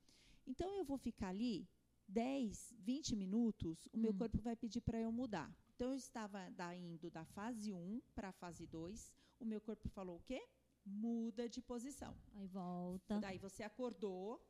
Então 0.46 0.74
eu 0.76 0.84
vou 0.84 0.98
ficar 0.98 1.28
ali 1.28 1.68
10, 2.08 2.74
20 2.78 3.16
minutos, 3.16 3.88
o 3.92 3.96
meu 3.96 4.12
Hum. 4.12 4.18
corpo 4.18 4.40
vai 4.40 4.56
pedir 4.56 4.80
para 4.80 5.00
eu 5.00 5.10
mudar. 5.12 5.50
Então 5.74 5.90
eu 5.90 5.96
estava 5.96 6.50
da, 6.50 6.74
indo 6.74 7.10
da 7.10 7.24
fase 7.24 7.72
1 7.72 8.00
para 8.14 8.28
a 8.28 8.32
fase 8.32 8.66
2, 8.66 9.12
o 9.40 9.44
meu 9.44 9.60
corpo 9.60 9.88
falou 9.88 10.16
o 10.16 10.22
quê? 10.22 10.44
Muda 10.84 11.48
de 11.48 11.60
posição. 11.60 12.16
Aí 12.34 12.46
volta. 12.46 13.18
Daí 13.20 13.38
você 13.38 13.62
acordou 13.62 14.40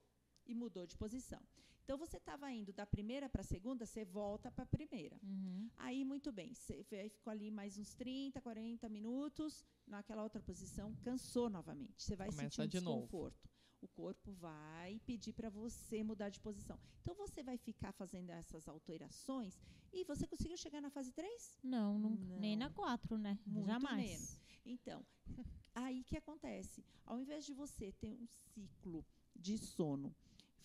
e 0.47 0.55
mudou 0.55 0.87
de 0.87 0.97
posição. 0.97 1.43
Então 1.87 1.97
você 1.97 2.17
estava 2.17 2.51
indo 2.51 2.73
da 2.73 2.85
primeira 2.85 3.29
para 3.29 3.43
a 3.43 3.45
segunda, 3.45 3.87
você 3.87 4.05
volta 4.05 4.51
para 4.51 4.65
a 4.65 4.67
primeira. 4.67 5.21
Uhum. 5.23 5.71
Aí, 5.77 6.05
muito 6.05 6.33
bem, 6.33 6.53
você 6.53 6.83
ficou 7.09 7.31
ali 7.31 7.49
mais 7.49 7.79
uns 7.79 7.95
30, 7.95 8.41
40 8.41 8.89
minutos, 8.89 9.65
naquela 9.87 10.25
outra 10.25 10.41
posição, 10.41 10.93
cansou 10.97 11.49
novamente. 11.49 12.03
Você 12.03 12.17
vai 12.17 12.27
Começa 12.27 12.43
sentir 12.43 12.63
um 12.63 12.67
de 12.67 12.81
novo. 12.81 13.03
desconforto. 13.03 13.49
O 13.81 13.87
corpo 13.87 14.33
vai 14.33 15.01
pedir 15.07 15.33
para 15.33 15.49
você 15.49 16.03
mudar 16.03 16.29
de 16.29 16.41
posição. 16.41 16.77
Então, 17.03 17.15
você 17.15 17.41
vai 17.41 17.57
ficar 17.57 17.93
fazendo 17.93 18.31
essas 18.31 18.67
alterações 18.67 19.57
e 19.93 20.03
você 20.03 20.27
conseguiu 20.27 20.57
chegar 20.57 20.81
na 20.81 20.91
fase 20.91 21.13
3? 21.13 21.61
Não, 21.63 22.01
nunca. 22.01 22.37
Nem 22.41 22.57
Não. 22.57 22.67
na 22.67 22.75
4, 22.75 23.17
né? 23.17 23.39
Muito 23.47 23.67
Jamais. 23.67 24.11
menos. 24.11 24.41
Então, 24.65 25.07
aí 25.73 26.03
que 26.03 26.17
acontece? 26.17 26.85
Ao 27.05 27.21
invés 27.21 27.45
de 27.47 27.55
você 27.55 27.93
ter 27.93 28.13
um 28.13 28.27
ciclo 28.27 29.07
de 29.37 29.57
sono 29.57 30.13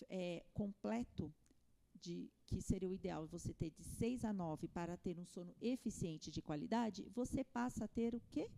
é, 0.09 0.43
completo, 0.53 1.33
de, 1.95 2.31
que 2.47 2.61
seria 2.61 2.89
o 2.89 2.93
ideal 2.93 3.27
você 3.27 3.53
ter 3.53 3.69
de 3.69 3.83
6 3.83 4.25
a 4.25 4.33
9 4.33 4.67
para 4.67 4.97
ter 4.97 5.19
um 5.19 5.25
sono 5.25 5.55
eficiente 5.61 6.31
de 6.31 6.41
qualidade, 6.41 7.07
você 7.13 7.43
passa 7.43 7.85
a 7.85 7.87
ter 7.87 8.15
o 8.15 8.21
quê? 8.31 8.49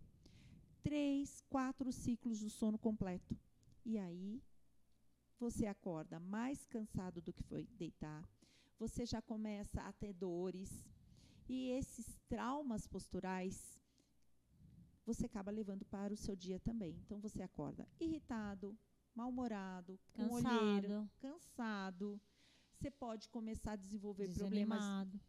Três, 0.82 1.42
quatro 1.48 1.92
ciclos 1.92 2.40
do 2.40 2.50
sono 2.50 2.78
completo. 2.78 3.36
E 3.84 3.98
aí 3.98 4.42
você 5.38 5.66
acorda 5.66 6.18
mais 6.18 6.64
cansado 6.64 7.20
do 7.20 7.32
que 7.32 7.42
foi 7.42 7.66
deitar, 7.76 8.26
você 8.78 9.04
já 9.04 9.20
começa 9.20 9.82
a 9.82 9.92
ter 9.92 10.12
dores, 10.14 10.86
e 11.48 11.68
esses 11.70 12.18
traumas 12.28 12.86
posturais 12.86 13.78
você 15.04 15.26
acaba 15.26 15.50
levando 15.50 15.84
para 15.84 16.14
o 16.14 16.16
seu 16.16 16.34
dia 16.34 16.58
também. 16.58 16.96
Então 17.04 17.20
você 17.20 17.42
acorda 17.42 17.86
irritado, 18.00 18.76
mal-humorado, 19.14 19.98
com 20.12 20.28
olheira, 20.32 20.88
Cansado. 20.88 21.10
cansado. 21.20 22.20
Você 22.72 22.90
pode 22.90 23.28
começar 23.28 23.72
a 23.72 23.76
desenvolver 23.76 24.28
problemas, 24.34 24.78
Desanimado. 24.80 25.20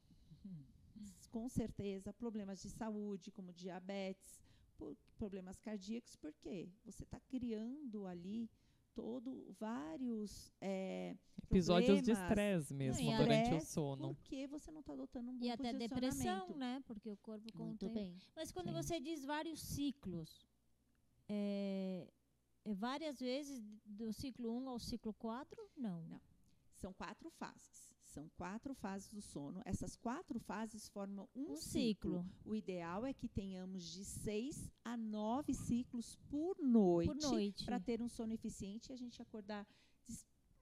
com 1.32 1.48
certeza, 1.48 2.12
problemas 2.14 2.62
de 2.62 2.70
saúde, 2.70 3.32
como 3.32 3.54
diabetes, 3.54 4.42
problemas 5.18 5.60
cardíacos, 5.60 6.16
porque 6.16 6.70
você 6.84 7.04
está 7.04 7.20
criando 7.20 8.06
ali 8.06 8.50
todo 8.94 9.54
vários 9.60 10.52
é, 10.62 11.16
Episódios 11.44 12.02
de 12.02 12.12
estresse 12.12 12.74
mesmo 12.74 13.02
e 13.02 13.16
durante 13.18 13.30
o 13.30 13.58
estresse, 13.58 13.72
sono. 13.74 14.16
porque 14.16 14.48
você 14.48 14.72
não 14.72 14.80
está 14.80 14.94
adotando 14.94 15.32
um 15.32 15.38
bom 15.38 15.46
E 15.46 15.50
até 15.52 15.74
depressão, 15.74 16.56
né? 16.58 16.82
Porque 16.88 17.10
o 17.10 17.18
corpo 17.18 17.46
o 17.54 17.90
bem. 17.90 18.18
Mas 18.36 18.52
quando 18.52 18.68
Sim. 18.70 18.74
você 18.74 19.00
diz 19.00 19.24
vários 19.24 19.60
ciclos, 19.62 20.46
é, 21.30 22.08
é 22.08 22.25
várias 22.74 23.20
vezes 23.20 23.62
do 23.86 24.12
ciclo 24.12 24.52
1 24.58 24.70
ao 24.70 24.80
ciclo 24.80 25.14
4? 25.14 25.62
Não. 25.78 26.02
Não. 26.08 26.22
São 26.74 26.92
quatro 26.94 27.30
fases. 27.30 27.94
São 28.04 28.30
quatro 28.38 28.74
fases 28.74 29.10
do 29.10 29.22
sono. 29.22 29.62
Essas 29.66 29.96
quatro 29.96 30.40
fases 30.40 30.88
formam 30.90 31.28
um, 31.36 31.52
Um 31.52 31.56
ciclo. 31.58 32.20
ciclo. 32.24 32.26
O 32.46 32.56
ideal 32.56 33.06
é 33.06 33.14
que 33.14 33.28
tenhamos 33.28 33.84
de 33.92 34.06
seis 34.06 34.72
a 34.86 34.96
nove 34.96 35.54
ciclos 35.54 36.16
por 36.30 36.58
noite, 36.60 37.08
Por 37.08 37.30
noite. 37.32 37.66
para 37.66 37.80
ter 37.80 38.02
um 38.02 38.08
sono 38.08 38.34
eficiente 38.34 38.90
e 38.92 38.94
a 38.94 38.98
gente 38.98 39.22
acordar 39.22 39.68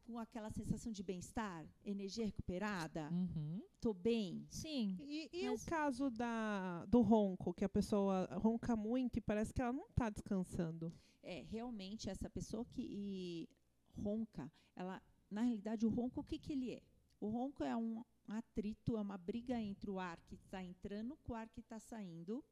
com 0.05 0.19
aquela 0.19 0.49
sensação 0.51 0.91
de 0.91 1.01
bem-estar, 1.01 1.65
energia 1.85 2.25
recuperada, 2.25 3.09
Uhum. 3.11 3.61
tô 3.79 3.93
bem. 3.93 4.45
Sim. 4.49 4.97
E, 4.99 5.29
e 5.31 5.49
Mas- 5.49 5.61
o 5.63 5.65
caso 5.65 6.09
da, 6.09 6.85
do 6.87 6.99
ronco, 7.01 7.53
que 7.53 7.63
a 7.63 7.69
pessoa 7.69 8.25
ronca 8.35 8.75
muito 8.75 9.17
e 9.17 9.21
parece 9.21 9.53
que 9.53 9.61
ela 9.61 9.71
não 9.71 9.87
está 9.87 10.09
descansando. 10.09 10.91
É, 11.23 11.41
realmente 11.43 12.09
essa 12.09 12.29
pessoa 12.29 12.65
que 12.65 13.49
ronca, 13.97 14.51
ela, 14.75 15.01
na 15.31 15.41
realidade, 15.41 15.85
o 15.85 15.89
ronco, 15.89 16.19
o 16.19 16.23
que, 16.23 16.37
que 16.37 16.51
ele 16.51 16.71
é? 16.71 16.81
O 17.19 17.29
ronco 17.29 17.63
é 17.63 17.75
um 17.75 18.03
atrito, 18.27 18.97
é 18.97 19.01
uma 19.01 19.17
briga 19.17 19.59
entre 19.59 19.89
o 19.89 19.99
ar 19.99 20.19
que 20.21 20.35
está 20.35 20.61
entrando 20.61 21.17
com 21.23 21.33
o 21.33 21.35
ar 21.35 21.49
que 21.49 21.61
está 21.61 21.79
saindo. 21.79 22.43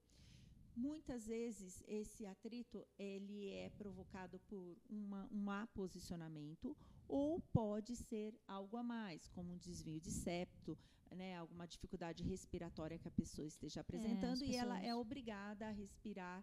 Muitas 0.74 1.28
vezes 1.28 1.84
esse 1.86 2.26
atrito 2.26 2.88
ele 2.98 3.50
é 3.50 3.70
provocado 3.72 4.40
por 4.40 4.78
uma, 4.90 5.28
um 5.30 5.44
má 5.44 5.68
posicionamento 5.68 6.78
ou 7.10 7.42
pode 7.52 7.98
ser 7.98 8.34
algo 8.48 8.78
a 8.78 8.84
mais, 8.84 9.28
como 9.30 9.52
um 9.52 9.58
desvio 9.58 10.00
de 10.00 10.10
septo, 10.10 10.78
né, 11.14 11.36
alguma 11.36 11.68
dificuldade 11.68 12.24
respiratória 12.24 12.98
que 12.98 13.08
a 13.08 13.12
pessoa 13.12 13.46
esteja 13.46 13.82
apresentando 13.82 14.42
e 14.46 14.56
ela 14.56 14.82
é 14.82 14.96
obrigada 14.96 15.68
a 15.68 15.72
respirar 15.72 16.42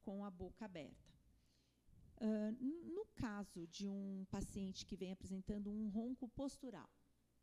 com 0.00 0.24
a 0.24 0.30
boca 0.30 0.64
aberta. 0.64 1.15
Ah, 2.20 2.52
no 2.60 3.04
caso 3.14 3.66
de 3.66 3.88
um 3.88 4.24
paciente 4.30 4.84
que 4.86 4.96
vem 4.96 5.12
apresentando 5.12 5.70
um 5.70 5.88
ronco 5.88 6.28
postural, 6.28 6.88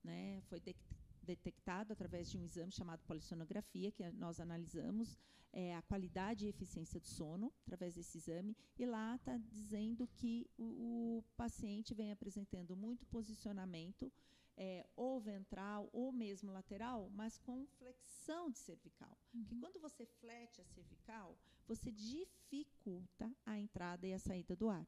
né, 0.03 0.41
foi 0.41 0.59
de- 0.59 0.75
detectado 1.21 1.93
através 1.93 2.29
de 2.29 2.37
um 2.37 2.43
exame 2.43 2.71
chamado 2.71 3.01
polissonografia, 3.03 3.91
que 3.91 4.09
nós 4.11 4.39
analisamos 4.39 5.17
é, 5.51 5.75
a 5.75 5.81
qualidade 5.83 6.45
e 6.45 6.49
eficiência 6.49 6.99
do 6.99 7.07
sono 7.07 7.53
através 7.61 7.93
desse 7.93 8.17
exame, 8.17 8.57
e 8.77 8.85
lá 8.85 9.15
está 9.15 9.37
dizendo 9.37 10.07
que 10.07 10.49
o, 10.57 11.19
o, 11.19 11.23
paciente 11.37 11.93
vem 11.93 12.11
apresentando 12.11 12.75
muito 12.75 13.05
posicionamento, 13.05 14.11
é, 14.57 14.85
ou 14.95 15.19
ventral, 15.19 15.89
ou 15.93 16.11
mesmo 16.11 16.51
lateral, 16.51 17.09
mas 17.11 17.37
com 17.37 17.65
flexão 17.65 18.51
de 18.51 18.59
cervical. 18.59 19.17
Uhum. 19.33 19.41
Porque 19.43 19.55
quando 19.55 19.79
você 19.79 20.05
flete 20.05 20.61
a 20.61 20.65
cervical, 20.65 21.37
você 21.67 21.91
dificulta 21.91 23.31
a 23.45 23.57
entrada 23.57 24.05
e 24.07 24.13
a 24.13 24.19
saída 24.19 24.55
do 24.55 24.69
ar. 24.69 24.85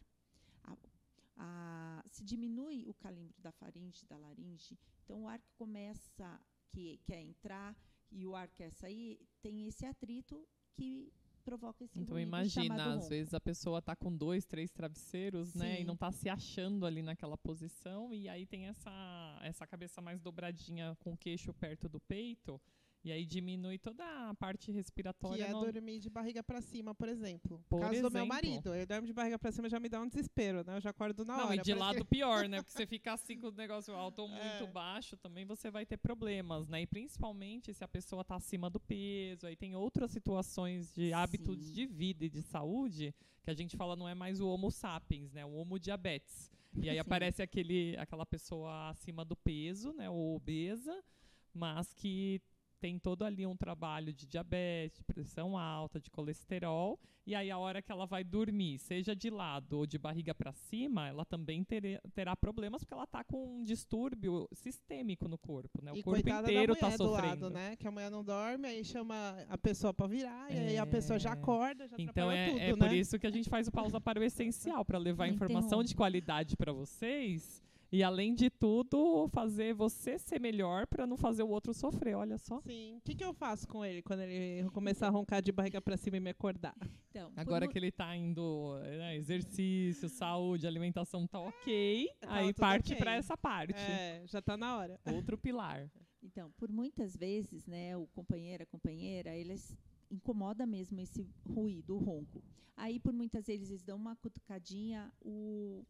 A, 0.63 0.77
a, 1.37 2.03
se 2.07 2.23
diminui 2.23 2.85
o 2.87 2.93
calímetro 2.93 3.41
da 3.41 3.51
faringe, 3.51 4.05
da 4.05 4.17
laringe, 4.17 4.77
então 5.03 5.23
o 5.23 5.27
ar 5.27 5.39
que 5.39 5.51
começa, 5.53 6.39
que 6.69 6.99
quer 7.03 7.21
entrar 7.21 7.75
e 8.11 8.25
o 8.25 8.35
ar 8.35 8.49
quer 8.49 8.71
sair, 8.71 9.19
tem 9.41 9.67
esse 9.67 9.85
atrito 9.85 10.47
que 10.73 11.11
provoca 11.43 11.83
esse 11.83 11.99
Então 11.99 12.19
imagina, 12.19 12.95
às 12.95 13.07
vezes 13.07 13.33
a 13.33 13.39
pessoa 13.39 13.77
está 13.79 13.95
com 13.95 14.15
dois, 14.15 14.45
três 14.45 14.71
travesseiros, 14.71 15.49
Sim. 15.49 15.59
né, 15.59 15.81
e 15.81 15.83
não 15.83 15.93
está 15.93 16.11
se 16.11 16.27
achando 16.27 16.85
ali 16.85 17.03
naquela 17.03 17.37
posição 17.37 18.11
e 18.11 18.27
aí 18.27 18.45
tem 18.45 18.65
essa 18.65 19.39
essa 19.43 19.67
cabeça 19.67 20.01
mais 20.01 20.19
dobradinha 20.19 20.95
com 20.99 21.13
o 21.13 21.17
queixo 21.17 21.53
perto 21.53 21.87
do 21.87 21.99
peito 21.99 22.59
e 23.05 23.11
aí 23.11 23.23
diminui 23.23 23.77
toda 23.77 24.03
a 24.03 24.33
parte 24.33 24.71
respiratória. 24.71 25.45
Que 25.45 25.51
é 25.51 25.53
no... 25.53 25.71
dormir 25.71 25.99
de 25.99 26.09
barriga 26.09 26.41
para 26.41 26.59
cima, 26.59 26.95
por 26.95 27.07
exemplo. 27.07 27.63
Por 27.69 27.79
caso 27.79 27.93
exemplo. 27.93 28.09
do 28.09 28.13
meu 28.15 28.25
marido, 28.25 28.73
ele 28.73 28.87
dorme 28.87 29.05
de 29.05 29.13
barriga 29.13 29.37
para 29.37 29.51
cima 29.51 29.69
já 29.69 29.79
me 29.79 29.87
dá 29.87 30.01
um 30.01 30.07
desespero, 30.07 30.63
né? 30.65 30.77
Eu 30.77 30.81
já 30.81 30.89
acordo 30.89 31.23
na 31.23 31.37
Não, 31.37 31.45
hora. 31.45 31.55
Não, 31.55 31.61
e 31.61 31.63
de 31.63 31.73
lado 31.75 32.03
pior, 32.03 32.49
né? 32.49 32.63
Porque 32.63 32.71
você 32.75 32.87
fica 32.87 33.13
assim 33.13 33.39
com 33.39 33.49
o 33.49 33.51
negócio 33.51 33.93
alto 33.93 34.23
ou 34.23 34.27
muito 34.27 34.41
é. 34.41 34.65
baixo, 34.65 35.15
também 35.17 35.45
você 35.45 35.69
vai 35.69 35.85
ter 35.85 35.97
problemas, 35.97 36.67
né? 36.67 36.81
E 36.81 36.87
principalmente 36.87 37.71
se 37.75 37.83
a 37.83 37.87
pessoa 37.87 38.23
está 38.23 38.37
acima 38.37 38.71
do 38.71 38.79
peso, 38.79 39.45
aí 39.45 39.55
tem 39.55 39.75
outras 39.75 40.09
situações 40.09 40.91
de 40.95 41.13
hábitos 41.13 41.63
Sim. 41.63 41.73
de 41.73 41.85
vida 41.85 42.25
e 42.25 42.29
de 42.29 42.41
saúde 42.41 43.13
que 43.43 43.51
a 43.51 43.53
gente 43.53 43.77
fala 43.77 43.95
não 43.95 44.09
é 44.09 44.15
mais 44.15 44.41
o 44.41 44.47
homo 44.47 44.71
sapiens, 44.71 45.31
né? 45.31 45.45
O 45.45 45.53
homo 45.53 45.77
diabetes. 45.77 46.51
E 46.75 46.89
aí 46.89 46.95
Sim. 46.95 47.01
aparece 47.01 47.43
aquele, 47.43 47.95
aquela 47.97 48.25
pessoa 48.25 48.89
acima 48.89 49.23
do 49.23 49.35
peso, 49.35 49.93
né? 49.93 50.09
Ou 50.09 50.35
obesa, 50.35 51.03
mas 51.53 51.93
que 51.93 52.41
tem 52.85 52.99
todo 52.99 53.23
ali 53.25 53.47
um 53.47 53.57
trabalho 53.57 54.13
de 54.13 54.27
diabetes, 54.27 54.99
de 54.99 55.03
pressão 55.03 55.57
alta, 55.57 55.99
de 55.99 56.11
colesterol, 56.11 56.99
e 57.25 57.33
aí 57.33 57.49
a 57.49 57.57
hora 57.57 57.81
que 57.81 57.91
ela 57.91 58.05
vai 58.05 58.23
dormir, 58.23 58.77
seja 58.77 59.15
de 59.15 59.31
lado 59.31 59.79
ou 59.79 59.87
de 59.87 59.97
barriga 59.97 60.35
para 60.35 60.53
cima, 60.53 61.07
ela 61.07 61.25
também 61.25 61.63
ter, 61.63 61.99
terá 62.13 62.35
problemas 62.35 62.83
porque 62.83 62.93
ela 62.93 63.05
está 63.05 63.23
com 63.23 63.57
um 63.57 63.63
distúrbio 63.63 64.47
sistêmico 64.53 65.27
no 65.27 65.35
corpo, 65.35 65.83
né? 65.83 65.93
O 65.93 65.97
e 65.97 66.03
corpo 66.03 66.29
inteiro 66.29 66.73
está 66.73 66.91
sofrendo. 66.91 67.45
Lado, 67.45 67.49
né? 67.49 67.75
Que 67.75 67.87
a 67.87 67.91
mulher 67.91 68.11
não 68.11 68.23
dorme, 68.23 68.67
aí 68.67 68.85
chama 68.85 69.35
a 69.49 69.57
pessoa 69.57 69.91
para 69.91 70.05
virar, 70.05 70.51
é... 70.51 70.53
e 70.53 70.67
aí 70.67 70.77
a 70.77 70.85
pessoa 70.85 71.17
já 71.17 71.31
acorda, 71.31 71.87
já 71.87 71.95
Então 71.97 72.31
é, 72.31 72.49
tudo, 72.49 72.59
é 72.59 72.67
né? 72.67 72.75
por 72.75 72.95
isso 72.95 73.17
que 73.17 73.25
a 73.25 73.31
gente 73.31 73.49
faz 73.49 73.67
o 73.67 73.71
pausa 73.71 73.99
para 73.99 74.19
o 74.19 74.23
essencial, 74.23 74.85
para 74.85 74.99
levar 74.99 75.27
informação 75.27 75.83
de 75.83 75.95
qualidade 75.95 76.55
para 76.55 76.71
vocês 76.71 77.64
e 77.95 78.03
além 78.03 78.35
de 78.35 78.49
tudo, 78.49 79.29
fazer 79.29 79.73
você 79.73 80.19
ser 80.19 80.37
melhor 80.37 80.85
para 80.85 81.07
não 81.07 81.15
fazer 81.15 81.43
o 81.43 81.47
outro 81.47 81.73
sofrer, 81.73 82.13
olha 82.13 82.37
só. 82.37 82.59
Sim. 82.59 82.97
O 82.97 83.01
que, 83.01 83.15
que 83.15 83.23
eu 83.23 83.33
faço 83.33 83.65
com 83.69 83.85
ele 83.85 84.01
quando 84.01 84.19
ele 84.19 84.69
começar 84.71 85.07
a 85.07 85.09
roncar 85.09 85.41
de 85.41 85.49
barriga 85.49 85.79
para 85.79 85.95
cima 85.95 86.17
e 86.17 86.19
me 86.19 86.31
acordar? 86.31 86.75
Então, 87.09 87.31
Agora 87.37 87.65
que 87.69 87.77
ele 87.77 87.87
está 87.87 88.13
indo, 88.13 88.77
né, 88.81 89.15
exercício, 89.15 90.09
saúde, 90.09 90.67
alimentação 90.67 91.25
tá 91.25 91.39
ok, 91.39 92.09
tá 92.19 92.33
aí 92.33 92.53
parte 92.53 92.91
okay. 92.91 92.97
para 92.97 93.15
essa 93.15 93.37
parte. 93.37 93.79
É, 93.79 94.23
já 94.25 94.39
está 94.39 94.57
na 94.57 94.75
hora. 94.75 94.99
Outro 95.05 95.37
pilar. 95.37 95.89
Então, 96.21 96.51
por 96.57 96.69
muitas 96.69 97.15
vezes, 97.15 97.65
né, 97.65 97.95
o 97.95 98.07
companheiro, 98.07 98.63
a 98.63 98.65
companheira, 98.65 99.33
eles 99.33 99.77
incomoda 100.11 100.65
mesmo 100.65 100.99
esse 100.99 101.25
ruído, 101.47 101.95
o 101.95 101.99
ronco. 101.99 102.43
Aí, 102.75 102.99
por 102.99 103.13
muitas 103.13 103.47
vezes, 103.47 103.69
eles 103.69 103.83
dão 103.83 103.95
uma 103.95 104.17
cutucadinha, 104.17 105.09
o 105.21 105.85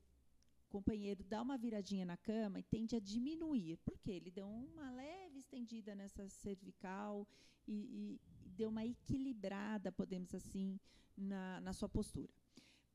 companheiro 0.76 1.24
dá 1.24 1.42
uma 1.42 1.58
viradinha 1.58 2.06
na 2.06 2.18
cama 2.18 2.60
e 2.60 2.64
tende 2.64 2.98
a 2.98 3.00
diminuir, 3.00 3.78
porque 3.86 4.12
ele 4.12 4.30
deu 4.30 4.46
uma 4.46 4.92
leve 4.92 5.40
estendida 5.40 5.96
nessa 5.96 6.28
cervical 6.28 7.26
e, 7.66 7.78
e 8.00 8.50
deu 8.60 8.70
uma 8.70 8.86
equilibrada, 8.86 9.90
podemos 9.90 10.36
assim, 10.36 10.78
na, 11.16 11.62
na 11.62 11.72
sua 11.72 11.88
postura. 11.88 12.34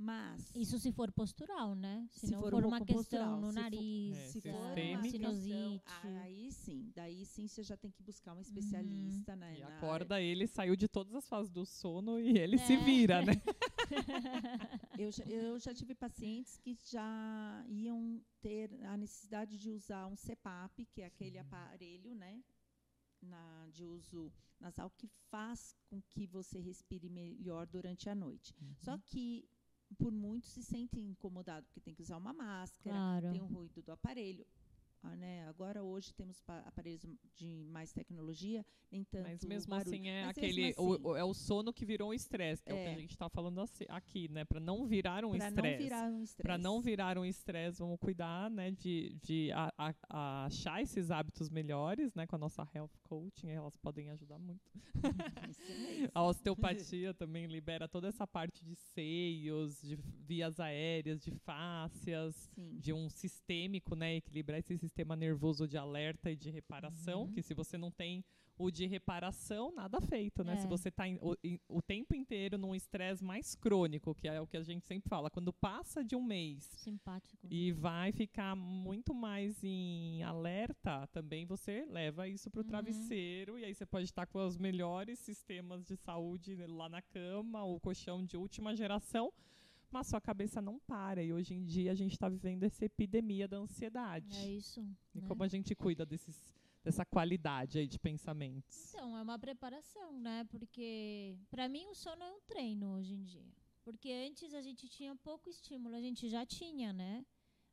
Mas 0.02 0.50
isso 0.56 0.78
se 0.78 0.90
for 0.92 1.12
postural, 1.12 1.74
né? 1.74 2.08
Se, 2.10 2.28
se 2.28 2.32
não 2.32 2.40
for, 2.40 2.52
for 2.52 2.64
uma 2.64 2.80
questão 2.80 3.38
no 3.38 3.52
nariz, 3.52 4.16
é, 4.16 4.26
se, 4.28 4.40
for 4.40 4.78
uma 4.78 5.02
sinusite. 5.02 5.84
Aí 6.22 6.50
sim, 6.50 6.90
daí 6.96 7.26
sim 7.26 7.46
você 7.46 7.62
já 7.62 7.76
tem 7.76 7.90
que 7.90 8.02
buscar 8.02 8.32
um 8.32 8.40
especialista, 8.40 9.32
uhum. 9.32 9.38
né? 9.38 9.58
E 9.58 9.62
acorda 9.62 10.14
área. 10.14 10.24
ele, 10.24 10.46
saiu 10.46 10.74
de 10.74 10.88
todas 10.88 11.14
as 11.14 11.28
fases 11.28 11.52
do 11.52 11.66
sono 11.66 12.18
e 12.18 12.38
ele 12.38 12.56
é. 12.56 12.66
se 12.66 12.78
vira, 12.78 13.20
né? 13.20 13.34
eu, 14.98 15.12
já, 15.12 15.24
eu 15.24 15.58
já 15.58 15.74
tive 15.74 15.94
pacientes 15.94 16.56
que 16.56 16.74
já 16.90 17.62
iam 17.68 18.22
ter 18.40 18.70
a 18.86 18.96
necessidade 18.96 19.58
de 19.58 19.70
usar 19.70 20.06
um 20.06 20.16
CPAP, 20.16 20.86
que 20.86 21.02
é 21.02 21.04
aquele 21.04 21.32
sim. 21.32 21.38
aparelho, 21.40 22.14
né? 22.14 22.42
Na, 23.20 23.68
de 23.70 23.84
uso 23.84 24.32
nasal 24.58 24.88
que 24.88 25.06
faz 25.28 25.76
com 25.90 26.00
que 26.00 26.26
você 26.26 26.58
respire 26.58 27.10
melhor 27.10 27.66
durante 27.66 28.08
a 28.08 28.14
noite. 28.14 28.54
Uhum. 28.58 28.74
Só 28.78 28.96
que 28.96 29.46
por 29.94 30.12
muitos 30.12 30.50
se 30.50 30.62
sentem 30.62 31.04
incomodados, 31.10 31.68
porque 31.68 31.80
tem 31.80 31.94
que 31.94 32.02
usar 32.02 32.16
uma 32.16 32.32
máscara, 32.32 32.96
claro. 32.96 33.30
tem 33.32 33.40
o 33.40 33.46
ruído 33.46 33.82
do 33.82 33.92
aparelho. 33.92 34.46
Ah, 35.02 35.16
né? 35.16 35.46
Agora 35.48 35.82
hoje 35.82 36.12
temos 36.12 36.42
aparelhos 36.66 37.00
de 37.34 37.64
mais 37.70 37.90
tecnologia, 37.90 38.64
nem 38.90 39.02
tanto 39.04 39.28
Mas 39.28 39.44
mesmo 39.44 39.70
barulho. 39.70 39.88
assim 39.88 40.08
é 40.08 40.26
Mas 40.26 40.36
aquele 40.36 40.66
assim, 40.66 40.74
o, 40.78 41.16
é 41.16 41.24
o 41.24 41.32
sono 41.32 41.72
que 41.72 41.86
virou 41.86 42.10
um 42.10 42.14
estresse, 42.14 42.62
que 42.62 42.70
é. 42.70 42.76
é. 42.76 42.80
o 42.80 42.82
que 42.82 42.88
a 42.88 42.92
é. 42.92 42.98
gente 42.98 43.12
está 43.12 43.28
falando 43.30 43.64
aqui, 43.88 44.28
né? 44.28 44.44
Para 44.44 44.60
não 44.60 44.86
virar 44.86 45.24
um 45.24 45.34
estresse. 45.34 46.36
Para 46.36 46.58
não 46.58 46.82
virar 46.82 47.16
um 47.16 47.24
estresse, 47.24 47.78
vamos 47.78 47.98
cuidar, 47.98 48.50
né? 48.50 48.72
De, 48.72 49.16
de 49.22 49.50
a, 49.52 49.72
a, 49.78 49.94
a 50.10 50.44
achar 50.44 50.82
esses 50.82 51.10
hábitos 51.10 51.48
melhores, 51.48 52.14
né? 52.14 52.26
Com 52.26 52.36
a 52.36 52.38
nossa 52.38 52.68
health 52.74 52.92
coaching, 53.02 53.48
elas 53.48 53.76
podem 53.78 54.10
ajudar 54.10 54.38
muito. 54.38 54.60
a 56.14 56.22
osteopatia 56.24 57.14
também 57.14 57.46
libera 57.46 57.88
toda 57.88 58.08
essa 58.08 58.26
parte 58.26 58.62
de 58.62 58.74
seios, 58.74 59.80
de 59.80 59.96
vias 59.96 60.60
aéreas, 60.60 61.22
de 61.22 61.30
fáscias, 61.30 62.50
Sim. 62.54 62.76
de 62.78 62.92
um 62.92 63.08
sistêmico, 63.08 63.94
né? 63.94 64.16
Equilibrar 64.16 64.58
esse 64.58 64.76
sistema 64.76 64.89
nervoso 65.16 65.66
de 65.66 65.76
alerta 65.76 66.30
e 66.30 66.36
de 66.36 66.50
reparação, 66.50 67.22
uhum. 67.22 67.32
que 67.32 67.42
se 67.42 67.54
você 67.54 67.76
não 67.76 67.90
tem 67.90 68.24
o 68.60 68.70
de 68.70 68.86
reparação, 68.86 69.72
nada 69.74 70.00
feito, 70.02 70.44
né? 70.44 70.52
É. 70.52 70.56
Se 70.56 70.66
você 70.66 70.90
está 70.90 71.04
o, 71.22 71.34
o, 71.66 71.80
tempo 71.80 72.14
inteiro 72.14 72.58
num 72.58 72.74
estresse 72.74 73.24
mais 73.24 73.54
crônico, 73.54 74.14
que 74.14 74.28
é 74.28 74.38
o 74.38 74.46
que 74.46 74.56
a 74.56 74.62
gente 74.62 74.84
sempre 74.84 75.08
fala, 75.08 75.30
quando 75.30 75.50
passa 75.50 76.04
de 76.04 76.14
um 76.14 76.22
mês 76.22 76.64
Simpático. 76.76 77.48
e 77.50 77.72
vai 77.72 78.12
ficar 78.12 78.54
muito 78.54 79.14
mais 79.14 79.64
em 79.64 80.22
alerta, 80.22 81.06
também 81.06 81.46
você 81.46 81.86
leva 81.86 82.28
isso 82.28 82.50
para 82.50 82.60
o 82.60 82.62
uhum. 82.62 82.68
travesseiro 82.68 83.58
e 83.58 83.64
aí 83.64 83.74
você 83.74 83.86
pode 83.86 84.04
estar 84.04 84.26
com 84.26 84.46
os 84.46 84.58
melhores 84.58 85.18
sistemas 85.18 85.82
de 85.82 85.96
saúde 85.96 86.54
lá 86.66 86.88
na 86.88 87.00
cama, 87.00 87.64
o 87.64 87.80
colchão 87.80 88.22
de 88.22 88.36
última 88.36 88.76
geração, 88.76 89.32
mas 89.90 90.06
sua 90.06 90.20
cabeça 90.20 90.60
não 90.60 90.78
para. 90.78 91.22
E 91.22 91.32
hoje 91.32 91.54
em 91.54 91.64
dia 91.64 91.92
a 91.92 91.94
gente 91.94 92.12
está 92.12 92.28
vivendo 92.28 92.62
essa 92.64 92.84
epidemia 92.84 93.48
da 93.48 93.58
ansiedade. 93.58 94.36
É 94.36 94.48
isso. 94.50 94.80
E 95.14 95.20
né? 95.20 95.28
como 95.28 95.42
a 95.42 95.48
gente 95.48 95.74
cuida 95.74 96.06
desses, 96.06 96.54
dessa 96.82 97.04
qualidade 97.04 97.78
aí 97.78 97.88
de 97.88 97.98
pensamentos? 97.98 98.94
Então, 98.94 99.16
é 99.16 99.22
uma 99.22 99.38
preparação, 99.38 100.18
né? 100.20 100.44
Porque 100.48 101.36
para 101.50 101.68
mim 101.68 101.86
o 101.88 101.94
sono 101.94 102.22
é 102.22 102.30
um 102.30 102.40
treino 102.46 102.94
hoje 102.94 103.14
em 103.14 103.22
dia. 103.22 103.52
Porque 103.82 104.12
antes 104.12 104.54
a 104.54 104.62
gente 104.62 104.88
tinha 104.88 105.14
pouco 105.16 105.48
estímulo, 105.48 105.94
a 105.94 106.00
gente 106.00 106.28
já 106.28 106.46
tinha, 106.46 106.92
né? 106.92 107.24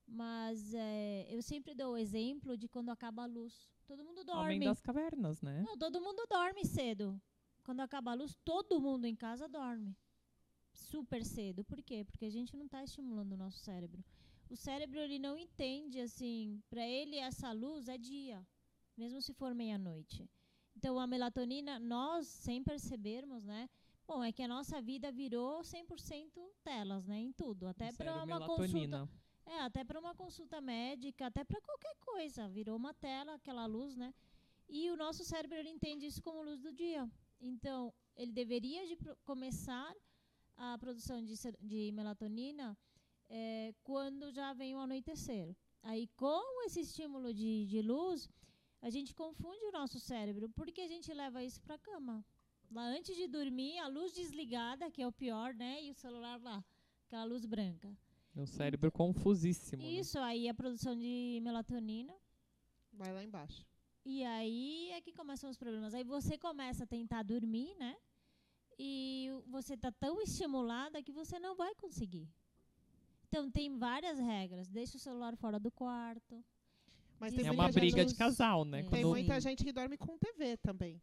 Mas 0.07 0.73
é, 0.73 1.27
eu 1.29 1.41
sempre 1.41 1.75
dou 1.75 1.93
o 1.93 1.97
exemplo 1.97 2.57
de 2.57 2.67
quando 2.67 2.89
acaba 2.89 3.23
a 3.23 3.25
luz. 3.25 3.69
Todo 3.85 4.03
mundo 4.03 4.23
dorme. 4.23 4.43
Homem 4.43 4.59
das 4.61 4.81
cavernas, 4.81 5.41
né? 5.41 5.63
Não, 5.67 5.77
todo 5.77 6.01
mundo 6.01 6.25
dorme 6.29 6.65
cedo. 6.65 7.21
Quando 7.63 7.81
acaba 7.81 8.11
a 8.11 8.13
luz, 8.13 8.33
todo 8.45 8.79
mundo 8.79 9.05
em 9.05 9.15
casa 9.15 9.49
dorme 9.49 9.95
super 10.77 11.23
cedo. 11.25 11.63
Por 11.63 11.81
quê? 11.81 12.05
Porque 12.05 12.25
a 12.25 12.29
gente 12.29 12.55
não 12.55 12.65
está 12.65 12.83
estimulando 12.83 13.33
o 13.33 13.37
nosso 13.37 13.59
cérebro. 13.59 14.03
O 14.49 14.55
cérebro 14.55 14.99
ele 14.99 15.19
não 15.19 15.37
entende 15.37 15.99
assim, 15.99 16.61
para 16.69 16.87
ele 16.87 17.17
essa 17.17 17.51
luz 17.51 17.87
é 17.89 17.97
dia, 17.97 18.45
mesmo 18.95 19.21
se 19.21 19.33
for 19.33 19.53
meia-noite. 19.53 20.29
Então 20.75 20.99
a 20.99 21.07
melatonina, 21.07 21.79
nós 21.79 22.27
sem 22.27 22.63
percebermos, 22.63 23.43
né? 23.43 23.69
Bom, 24.07 24.23
é 24.23 24.31
que 24.31 24.41
a 24.41 24.47
nossa 24.47 24.81
vida 24.81 25.11
virou 25.11 25.59
100% 25.61 26.31
telas, 26.63 27.05
né, 27.05 27.19
em 27.19 27.33
tudo, 27.33 27.67
até 27.67 27.91
para 27.91 28.23
uma 28.23 28.39
consulta. 28.45 29.09
É, 29.45 29.59
até 29.61 29.83
para 29.83 29.99
uma 29.99 30.13
consulta 30.15 30.61
médica, 30.61 31.25
até 31.27 31.43
para 31.43 31.59
qualquer 31.61 31.95
coisa, 31.99 32.47
virou 32.47 32.75
uma 32.75 32.93
tela, 32.93 33.33
aquela 33.35 33.65
luz, 33.65 33.95
né? 33.95 34.13
E 34.69 34.89
o 34.89 34.97
nosso 34.97 35.23
cérebro 35.23 35.57
ele 35.57 35.69
entende 35.69 36.05
isso 36.05 36.21
como 36.21 36.43
luz 36.43 36.59
do 36.61 36.71
dia. 36.71 37.09
Então, 37.39 37.93
ele 38.15 38.31
deveria 38.31 38.85
de 38.85 38.97
começar 39.23 39.93
a 40.57 40.77
produção 40.77 41.23
de, 41.23 41.35
de 41.61 41.91
melatonina 41.91 42.77
é, 43.29 43.73
quando 43.83 44.31
já 44.31 44.53
vem 44.53 44.75
o 44.75 44.79
anoitecer. 44.79 45.55
Aí, 45.83 46.07
com 46.15 46.65
esse 46.65 46.81
estímulo 46.81 47.33
de, 47.33 47.65
de 47.67 47.81
luz, 47.81 48.29
a 48.81 48.89
gente 48.89 49.13
confunde 49.13 49.63
o 49.65 49.71
nosso 49.71 49.99
cérebro 49.99 50.49
porque 50.49 50.81
a 50.81 50.87
gente 50.87 51.13
leva 51.13 51.43
isso 51.43 51.61
para 51.61 51.75
a 51.75 51.79
cama. 51.79 52.25
Lá 52.71 52.83
antes 52.83 53.15
de 53.15 53.27
dormir, 53.27 53.77
a 53.79 53.87
luz 53.87 54.11
desligada, 54.13 54.91
que 54.91 55.01
é 55.01 55.07
o 55.07 55.11
pior, 55.11 55.53
né? 55.53 55.81
E 55.83 55.91
o 55.91 55.93
celular 55.93 56.41
lá, 56.41 56.63
aquela 57.05 57.23
luz 57.23 57.45
branca. 57.45 57.95
O 58.35 58.45
cérebro 58.45 58.91
confusíssimo. 58.91 59.81
né? 59.81 59.89
Isso 59.89 60.19
aí 60.19 60.47
é 60.47 60.49
a 60.49 60.53
produção 60.53 60.95
de 60.95 61.39
melatonina. 61.41 62.13
Vai 62.91 63.13
lá 63.13 63.23
embaixo. 63.23 63.65
E 64.05 64.23
aí 64.23 64.89
é 64.91 65.01
que 65.01 65.11
começam 65.11 65.49
os 65.49 65.57
problemas. 65.57 65.93
Aí 65.93 66.03
você 66.03 66.37
começa 66.37 66.83
a 66.83 66.87
tentar 66.87 67.23
dormir, 67.23 67.75
né? 67.75 67.95
E 68.79 69.29
você 69.47 69.75
tá 69.75 69.91
tão 69.91 70.21
estimulada 70.21 71.01
que 71.01 71.11
você 71.11 71.39
não 71.39 71.55
vai 71.55 71.73
conseguir. 71.75 72.27
Então 73.27 73.49
tem 73.49 73.77
várias 73.77 74.19
regras. 74.19 74.69
Deixa 74.69 74.97
o 74.97 74.99
celular 74.99 75.35
fora 75.35 75.59
do 75.59 75.71
quarto. 75.71 76.43
Mas 77.19 77.33
Tem 77.33 77.47
É 77.47 77.51
uma 77.51 77.71
briga 77.71 78.05
de 78.05 78.13
casal, 78.13 78.63
né? 78.63 78.81
É. 78.81 78.89
Tem 78.89 79.03
muita 79.05 79.39
gente 79.39 79.63
que 79.63 79.71
dorme 79.73 79.97
com 79.97 80.17
TV 80.17 80.57
também. 80.57 81.01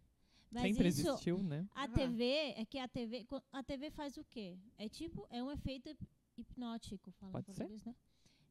Mas 0.51 0.63
sempre 0.63 0.89
isso, 0.89 1.09
existiu, 1.09 1.43
né? 1.43 1.67
a. 1.75 1.89
TV 1.89 2.25
é 2.57 2.65
que 2.65 2.79
a 2.79 2.87
TV, 2.87 3.27
a 3.53 3.63
TV 3.65 3.91
faz 3.91 4.17
o 4.17 4.25
quê? 4.25 4.57
É 4.79 4.89
tipo, 4.89 5.27
é 5.29 5.43
um 5.43 5.51
efeito 5.51 5.89
hip- 5.89 6.09
hipnótico, 6.39 7.11
fala 7.13 7.33
Pode 7.33 7.47
ser. 7.47 7.55
português, 7.55 7.85
né? 7.85 7.95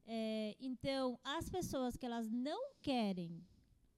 É, 0.05 0.55
então, 0.59 1.17
as 1.23 1.49
pessoas 1.49 1.95
que 1.95 2.05
elas 2.05 2.29
não 2.29 2.73
querem 2.81 3.41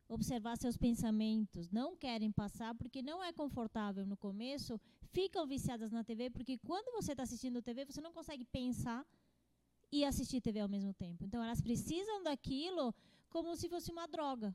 observar 0.08 0.56
seus 0.56 0.78
pensamentos, 0.78 1.72
não 1.72 1.96
querem 1.96 2.32
passar 2.32 2.76
porque 2.76 3.02
não 3.02 3.24
é 3.24 3.34
confortável 3.34 4.06
no 4.06 4.16
começo, 4.16 4.80
ficam 5.16 5.48
viciadas 5.48 5.92
na 5.92 6.04
TV 6.04 6.30
porque 6.30 6.58
quando 6.70 6.92
você 6.98 7.12
está 7.14 7.24
assistindo 7.24 7.62
TV, 7.62 7.86
você 7.86 8.02
não 8.02 8.12
consegue 8.12 8.46
pensar 8.60 9.02
e 9.92 10.04
assistir 10.04 10.42
TV 10.42 10.60
ao 10.60 10.68
mesmo 10.76 10.94
tempo. 10.94 11.24
Então, 11.24 11.42
elas 11.42 11.62
precisam 11.62 12.22
daquilo 12.22 12.94
como 13.30 13.56
se 13.56 13.70
fosse 13.70 13.90
uma 13.92 14.08
droga 14.08 14.54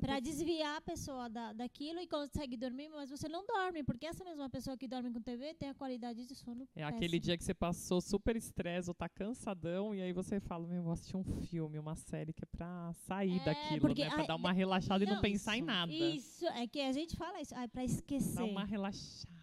para 0.00 0.18
desviar 0.20 0.78
a 0.78 0.80
pessoa 0.80 1.28
da, 1.28 1.52
daquilo 1.52 2.00
e 2.00 2.06
consegue 2.06 2.56
dormir, 2.56 2.88
mas 2.88 3.10
você 3.10 3.28
não 3.28 3.44
dorme, 3.44 3.84
porque 3.84 4.06
essa 4.06 4.24
mesma 4.24 4.48
pessoa 4.48 4.74
que 4.74 4.88
dorme 4.88 5.12
com 5.12 5.20
TV 5.20 5.52
tem 5.52 5.68
a 5.68 5.74
qualidade 5.74 6.24
de 6.24 6.34
sono 6.34 6.66
É 6.74 6.82
aquele 6.82 7.18
dia 7.18 7.36
que 7.36 7.44
você 7.44 7.52
passou 7.52 8.00
super 8.00 8.34
estresse 8.36 8.88
ou 8.88 8.94
tá 8.94 9.06
cansadão 9.06 9.94
e 9.94 10.00
aí 10.00 10.14
você 10.14 10.40
fala, 10.40 10.66
meu, 10.66 10.82
vou 10.82 10.92
assistir 10.94 11.18
um 11.18 11.24
filme, 11.24 11.78
uma 11.78 11.94
série 11.94 12.32
que 12.32 12.42
é 12.44 12.46
pra 12.46 12.90
sair 13.06 13.38
É, 13.42 13.44
daquilo, 13.44 13.80
porque, 13.82 14.04
né? 14.04 14.10
Pra 14.10 14.20
ai, 14.20 14.26
dar 14.26 14.36
uma 14.36 14.52
relaxada 14.52 15.04
e 15.04 15.06
não 15.06 15.16
não, 15.16 15.20
pensar 15.20 15.56
em 15.56 15.60
isso, 15.60 15.66
nada. 15.66 15.92
Isso, 15.92 16.46
é 16.46 16.66
que 16.66 16.80
a 16.80 16.92
gente 16.92 17.14
fala 17.14 17.42
isso, 17.42 17.54
ai, 17.54 17.68
para 17.68 17.84
esquecer. 17.84 18.36
Dar 18.36 18.44
uma 18.44 18.64
relaxada. 18.64 19.35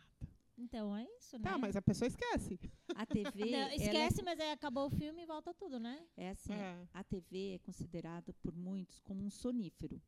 Então 0.63 0.95
é 0.95 1.03
isso, 1.17 1.37
né? 1.37 1.43
Tá, 1.43 1.57
mas 1.57 1.75
a 1.75 1.81
pessoa 1.81 2.07
esquece. 2.07 2.59
A 2.95 3.05
TV, 3.05 3.51
Não, 3.51 3.57
é- 3.69 3.75
esquece, 3.75 4.21
mas 4.23 4.39
aí 4.39 4.51
acabou 4.51 4.87
o 4.87 4.89
filme 4.89 5.23
e 5.23 5.25
volta 5.25 5.53
tudo, 5.53 5.79
né? 5.79 6.05
é, 6.15 6.29
assim, 6.29 6.53
É. 6.53 6.87
a 6.93 7.03
TV 7.03 7.55
é 7.55 7.59
considerada 7.59 8.31
por 8.41 8.55
muitos 8.55 8.99
como 8.99 9.23
um 9.23 9.29
sonífero. 9.29 10.01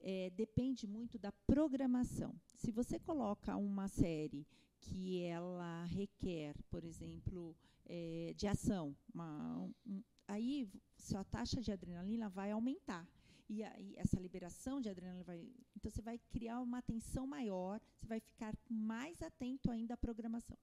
É, 0.00 0.30
depende 0.30 0.86
muito 0.86 1.18
da 1.18 1.32
programação. 1.46 2.34
Se 2.54 2.70
você 2.70 2.98
coloca 2.98 3.56
uma 3.56 3.88
série 3.88 4.46
que 4.80 5.22
ela 5.22 5.84
requer, 5.86 6.54
por 6.70 6.84
exemplo, 6.84 7.56
é, 7.84 8.32
de 8.36 8.46
ação, 8.46 8.94
uma- 9.12 9.68
um- 9.86 10.02
aí 10.28 10.68
sua 10.96 11.24
taxa 11.24 11.60
de 11.60 11.72
adrenalina 11.72 12.28
vai 12.28 12.50
aumentar. 12.52 13.06
E 13.48 13.62
aí 13.64 13.94
essa 13.96 14.20
liberação 14.20 14.80
de 14.80 14.88
adrenalina 14.88 15.24
vai. 15.24 15.40
Então 15.76 15.90
você 15.90 16.02
vai 16.02 16.18
criar 16.30 16.60
uma 16.60 16.78
atenção 16.78 17.26
maior, 17.26 17.80
você 17.98 18.06
vai 18.06 18.20
ficar 18.20 18.54
mais 18.68 19.22
atento 19.22 19.70
ainda 19.70 19.94
à 19.94 19.96
programação. 19.96 20.56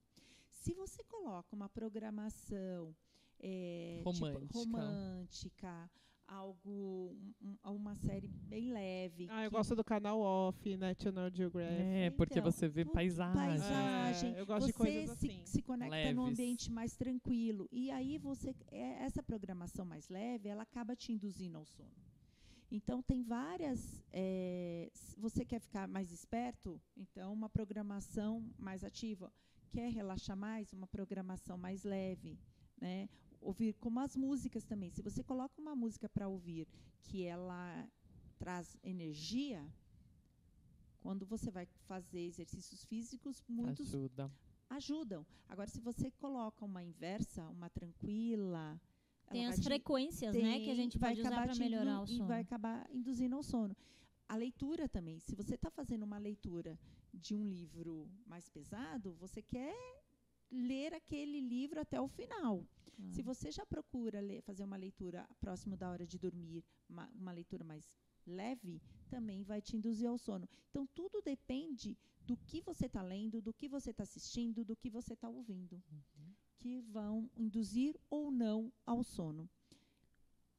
Se 0.50 0.74
você 0.74 1.04
coloca 1.04 1.56
uma 1.56 1.67
programação 1.69 2.95
é, 3.39 3.98
tipo, 3.98 4.10
Romântica. 4.12 4.58
romântica, 4.58 5.91
algo, 6.28 7.15
um- 7.41 7.56
um- 7.65 7.76
uma 7.76 7.95
série 7.95 8.28
bem 8.28 8.71
leve. 8.71 9.28
Ah, 9.30 9.43
eu 9.43 9.52
gosto 9.52 9.76
do 9.76 9.84
canal 9.84 10.19
Off, 10.19 10.76
National 10.78 11.30
Geographic. 11.32 11.82
É, 11.82 12.10
porque 12.12 12.39
Então, 12.39 12.52
você 12.52 12.67
vê 12.67 12.86
paisagem. 12.86 13.36
paisagem. 13.36 14.36
É, 14.36 14.39
eu 14.39 14.45
gosto 14.45 14.67
de 14.67 14.71
você 14.74 14.78
coisas 14.78 15.17
se, 15.19 15.28
assim. 15.28 15.45
se 15.45 15.62
conecta 15.62 16.13
num 16.13 16.24
Leves. 16.26 16.39
ambiente 16.39 16.71
mais 16.71 16.95
tranquilo. 16.95 17.67
E 17.71 17.91
aí 17.91 18.17
você 18.17 18.56
é, 18.71 19.04
essa 19.04 19.21
programação 19.21 19.86
mais 19.86 20.08
leve, 20.10 20.48
ela 20.50 20.63
acaba 20.63 20.95
te 20.95 21.12
induzindo 21.12 21.58
ao 21.58 21.65
sono. 21.65 21.91
Então 22.75 23.01
tem 23.01 23.23
várias. 23.23 24.03
é, 24.11 24.91
você 25.17 25.45
quer 25.45 25.61
ficar 25.61 25.88
mais 25.88 26.11
esperto? 26.11 26.81
Então 26.97 27.31
uma 27.31 27.49
programação 27.49 28.31
mais 28.57 28.83
ativa. 28.83 29.31
Quer 29.71 29.89
relaxar 29.93 30.35
mais? 30.35 30.73
Uma 30.73 30.85
programação 30.85 31.57
mais 31.57 31.83
leve, 31.83 32.38
né? 32.77 33.07
Ouvir 33.39 33.73
como 33.75 33.99
as 34.01 34.15
músicas 34.17 34.65
também. 34.65 34.89
Se 34.91 35.01
você 35.01 35.23
coloca 35.23 35.61
uma 35.61 35.73
música 35.73 36.09
para 36.09 36.27
ouvir 36.27 36.67
que 37.03 37.23
ela 37.23 37.88
traz 38.38 38.75
energia, 38.83 39.65
quando 40.99 41.25
você 41.25 41.49
vai 41.49 41.65
fazer 41.88 42.19
exercícios 42.25 42.83
físicos, 42.83 43.41
muitos 43.47 43.88
Ajuda. 43.93 44.29
ajudam. 44.69 45.25
Agora, 45.47 45.69
se 45.69 45.79
você 45.79 46.11
coloca 46.11 46.65
uma 46.65 46.83
inversa, 46.83 47.47
uma 47.47 47.69
tranquila, 47.69 48.81
Tem 49.31 49.47
as 49.47 49.63
frequências, 49.63 50.33
né, 50.35 50.59
que 50.59 50.65
a 50.65 50.65
tem- 50.67 50.75
gente 50.75 50.97
vai 50.97 51.11
pode 51.11 51.21
usar 51.21 51.29
acabar 51.29 51.45
para 51.47 51.55
melhorar 51.55 52.01
o 52.01 52.07
sono. 52.07 52.23
E 52.23 52.27
vai 52.27 52.41
acabar 52.41 52.89
induzindo 52.91 53.35
ao 53.35 53.43
sono. 53.43 53.75
A 54.27 54.35
leitura 54.35 54.88
também. 54.89 55.19
Se 55.19 55.35
você 55.35 55.55
está 55.55 55.69
fazendo 55.69 56.03
uma 56.03 56.17
leitura 56.17 56.79
de 57.13 57.35
um 57.35 57.43
livro 57.43 58.09
mais 58.25 58.49
pesado, 58.49 59.13
você 59.13 59.41
quer 59.41 59.75
ler 60.51 60.93
aquele 60.93 61.39
livro 61.39 61.79
até 61.79 61.99
o 61.99 62.07
final. 62.07 62.65
Ah. 62.97 63.11
Se 63.11 63.21
você 63.21 63.51
já 63.51 63.65
procura 63.65 64.19
ler- 64.19 64.41
fazer 64.41 64.63
uma 64.63 64.77
leitura 64.77 65.27
próximo 65.39 65.75
da 65.75 65.89
hora 65.89 66.05
de 66.07 66.17
dormir, 66.17 66.63
uma, 66.89 67.07
uma 67.15 67.31
leitura 67.31 67.63
mais 67.63 67.91
leve, 68.25 68.81
também 69.09 69.43
vai 69.43 69.61
te 69.61 69.75
induzir 69.75 70.07
ao 70.09 70.17
sono. 70.17 70.47
Então, 70.69 70.88
tudo 70.95 71.21
depende 71.21 71.97
do 72.25 72.35
que 72.38 72.61
você 72.61 72.88
está 72.88 73.03
lendo, 73.03 73.41
do 73.41 73.53
que 73.53 73.67
você 73.67 73.91
está 73.91 74.01
assistindo, 74.03 74.65
do 74.65 74.75
que 74.75 74.89
você 74.89 75.13
está 75.13 75.29
ouvindo, 75.29 75.83
que 76.65 76.82
vão 76.82 77.30
induzir 77.38 77.95
ou 78.10 78.32
não 78.32 78.73
ao 78.88 79.04
sono. 79.04 79.47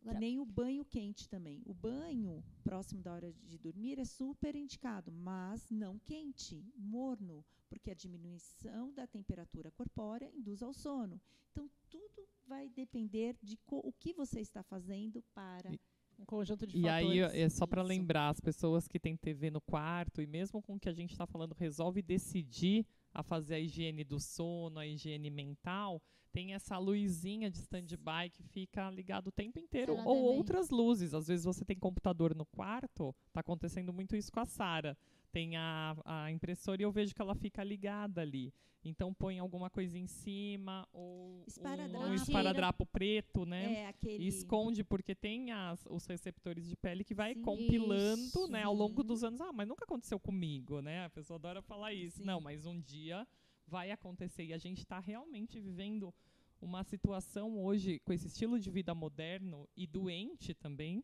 Agora- 0.03 0.21
nem 0.21 0.39
o 0.39 0.45
banho 0.45 0.85
quente 0.85 1.29
também. 1.29 1.61
O 1.67 1.75
banho 1.75 2.45
próximo 2.63 3.03
da 3.03 3.13
hora 3.13 3.33
de 3.33 3.59
dormir 3.59 3.99
é 3.99 4.05
super 4.05 4.55
indicado, 4.55 5.11
mas 5.11 5.69
não 5.69 5.99
quente, 5.99 6.65
morno, 6.77 7.45
porque 7.69 7.91
a 7.91 7.95
diminuição 7.95 8.93
da 8.95 9.05
temperatura 9.05 9.73
corpórea 9.73 10.31
induz 10.33 10.63
ao 10.63 10.73
sono. 10.73 11.21
Então, 11.51 11.69
tudo 11.91 12.29
vai 12.47 12.69
depender 12.69 13.37
de 13.43 13.59
o 13.67 13.93
que 13.93 14.13
você 14.13 14.39
está 14.41 14.63
fazendo 14.63 15.21
para. 15.35 15.73
E- 15.75 15.81
Um 16.19 16.25
conjunto 16.25 16.67
de 16.67 16.79
E 16.79 16.89
aí, 16.89 17.21
fatores. 17.21 17.35
é 17.35 17.49
só 17.51 17.67
para 17.67 17.83
lembrar, 17.83 18.31
as 18.31 18.41
pessoas 18.41 18.89
que 18.89 18.99
têm 18.99 19.17
TV 19.19 19.51
no 19.51 19.61
quarto, 19.61 20.23
e 20.23 20.27
mesmo 20.27 20.63
com 20.63 20.77
o 20.77 20.81
que 20.81 20.89
a 20.89 20.93
gente 20.95 21.11
está 21.11 21.27
falando, 21.27 21.53
resolve 21.53 22.01
decidir 22.01 22.87
a 23.17 23.23
fazer 23.23 23.55
a 23.55 23.59
higiene 23.59 24.05
do 24.05 24.21
sono, 24.21 24.79
a 24.79 24.87
higiene 24.87 25.31
mental, 25.31 26.03
tem 26.31 26.53
essa 26.53 26.77
luzinha 26.77 27.51
de 27.51 27.57
stand-by 27.61 28.29
que 28.31 28.43
fica 28.43 28.91
ligado 28.91 29.29
o 29.29 29.33
tempo 29.33 29.59
inteiro. 29.59 29.95
Ou 29.95 29.99
também. 29.99 30.37
outras 30.37 30.69
luzes. 30.69 31.15
Às 31.15 31.27
vezes 31.27 31.47
você 31.47 31.65
tem 31.65 31.79
computador 31.79 32.35
no 32.35 32.45
quarto, 32.45 33.15
tá 33.33 33.41
acontecendo 33.41 33.91
muito 33.91 34.15
isso 34.15 34.31
com 34.31 34.41
a 34.41 34.45
Sara. 34.45 34.99
Tem 35.33 35.57
a, 35.57 35.97
a 36.05 36.31
impressora 36.31 36.81
e 36.81 36.85
eu 36.85 36.91
vejo 36.91 37.15
que 37.15 37.21
ela 37.21 37.35
fica 37.35 37.63
ligada 37.63 38.21
ali. 38.21 38.53
Então 38.89 39.13
põe 39.13 39.39
alguma 39.39 39.69
coisa 39.69 39.99
em 39.99 40.07
cima, 40.07 40.87
ou 40.93 41.41
um, 41.41 41.45
Esparadrapo. 41.47 42.07
um 42.07 42.15
esparadrapo 42.15 42.87
preto, 42.87 43.45
né? 43.45 43.81
É 43.81 43.87
aquele. 43.89 44.25
E 44.25 44.29
esconde, 44.29 44.85
porque 44.85 45.15
tem 45.15 45.51
as, 45.51 45.85
os 45.91 46.07
receptores 46.07 46.69
de 46.69 46.77
pele 46.77 47.03
que 47.03 47.15
vai 47.15 47.35
Sim. 47.35 47.43
compilando, 47.43 48.23
Isso. 48.23 48.49
né, 48.49 48.63
ao 48.63 48.75
longo 48.75 49.03
dos 49.03 49.25
anos. 49.25 49.41
Ah, 49.41 49.53
mas 49.53 49.67
nunca 49.67 49.85
aconteceu 49.85 50.21
comigo, 50.21 50.81
né? 50.81 51.07
A 51.07 51.11
pessoa 51.11 51.37
adora 51.37 51.61
falar 51.61 51.93
isso. 51.93 52.19
Sim. 52.19 52.25
Não, 52.25 52.41
mas 52.41 52.65
um 52.65 52.81
dia 52.81 53.27
vai 53.67 53.91
acontecer. 53.91 54.45
E 54.45 54.53
a 54.53 54.59
gente 54.59 54.79
está 54.79 55.01
realmente 55.01 55.59
vivendo 55.59 56.15
uma 56.61 56.85
situação 56.85 57.59
hoje, 57.59 57.99
com 58.01 58.13
esse 58.13 58.29
estilo 58.29 58.59
de 58.59 58.71
vida 58.71 58.95
moderno 58.95 59.69
e 59.77 59.87
doente 59.87 60.55
também, 60.55 61.03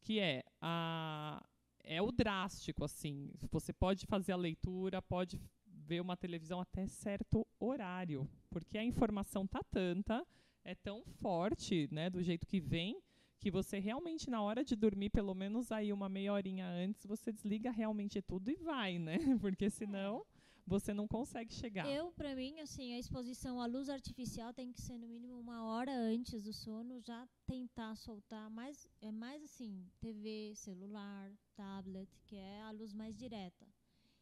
que 0.00 0.18
é 0.18 0.42
a 0.60 1.42
é 1.84 2.00
o 2.00 2.12
drástico, 2.12 2.84
assim. 2.84 3.30
Você 3.50 3.72
pode 3.72 4.06
fazer 4.06 4.32
a 4.32 4.36
leitura, 4.36 5.02
pode 5.02 5.40
ver 5.66 6.00
uma 6.00 6.16
televisão 6.16 6.60
até 6.60 6.86
certo 6.86 7.46
horário, 7.58 8.28
porque 8.50 8.78
a 8.78 8.84
informação 8.84 9.46
tá 9.46 9.60
tanta, 9.70 10.24
é 10.64 10.74
tão 10.74 11.04
forte, 11.20 11.88
né, 11.90 12.08
do 12.08 12.22
jeito 12.22 12.46
que 12.46 12.60
vem, 12.60 13.02
que 13.38 13.50
você 13.50 13.80
realmente 13.80 14.30
na 14.30 14.40
hora 14.40 14.64
de 14.64 14.76
dormir, 14.76 15.10
pelo 15.10 15.34
menos 15.34 15.72
aí 15.72 15.92
uma 15.92 16.08
meia 16.08 16.32
horinha 16.32 16.66
antes, 16.66 17.04
você 17.04 17.32
desliga 17.32 17.72
realmente 17.72 18.22
tudo 18.22 18.50
e 18.50 18.56
vai, 18.56 18.98
né? 18.98 19.18
Porque 19.40 19.68
senão 19.68 20.24
você 20.66 20.94
não 20.94 21.08
consegue 21.08 21.52
chegar. 21.52 21.86
Eu, 21.88 22.12
pra 22.12 22.34
mim, 22.34 22.60
assim, 22.60 22.94
a 22.94 22.98
exposição 22.98 23.60
à 23.60 23.66
luz 23.66 23.88
artificial 23.88 24.52
tem 24.52 24.72
que 24.72 24.80
ser 24.80 24.98
no 24.98 25.08
mínimo 25.08 25.38
uma 25.38 25.64
hora 25.64 25.92
antes 25.92 26.42
do 26.42 26.52
sono, 26.52 27.00
já 27.00 27.28
tentar 27.46 27.96
soltar 27.96 28.48
mais, 28.50 28.86
é 29.00 29.10
mais 29.10 29.42
assim, 29.42 29.86
TV, 30.00 30.54
celular, 30.54 31.30
tablet, 31.54 32.10
que 32.26 32.36
é 32.36 32.62
a 32.62 32.70
luz 32.70 32.92
mais 32.92 33.16
direta. 33.16 33.66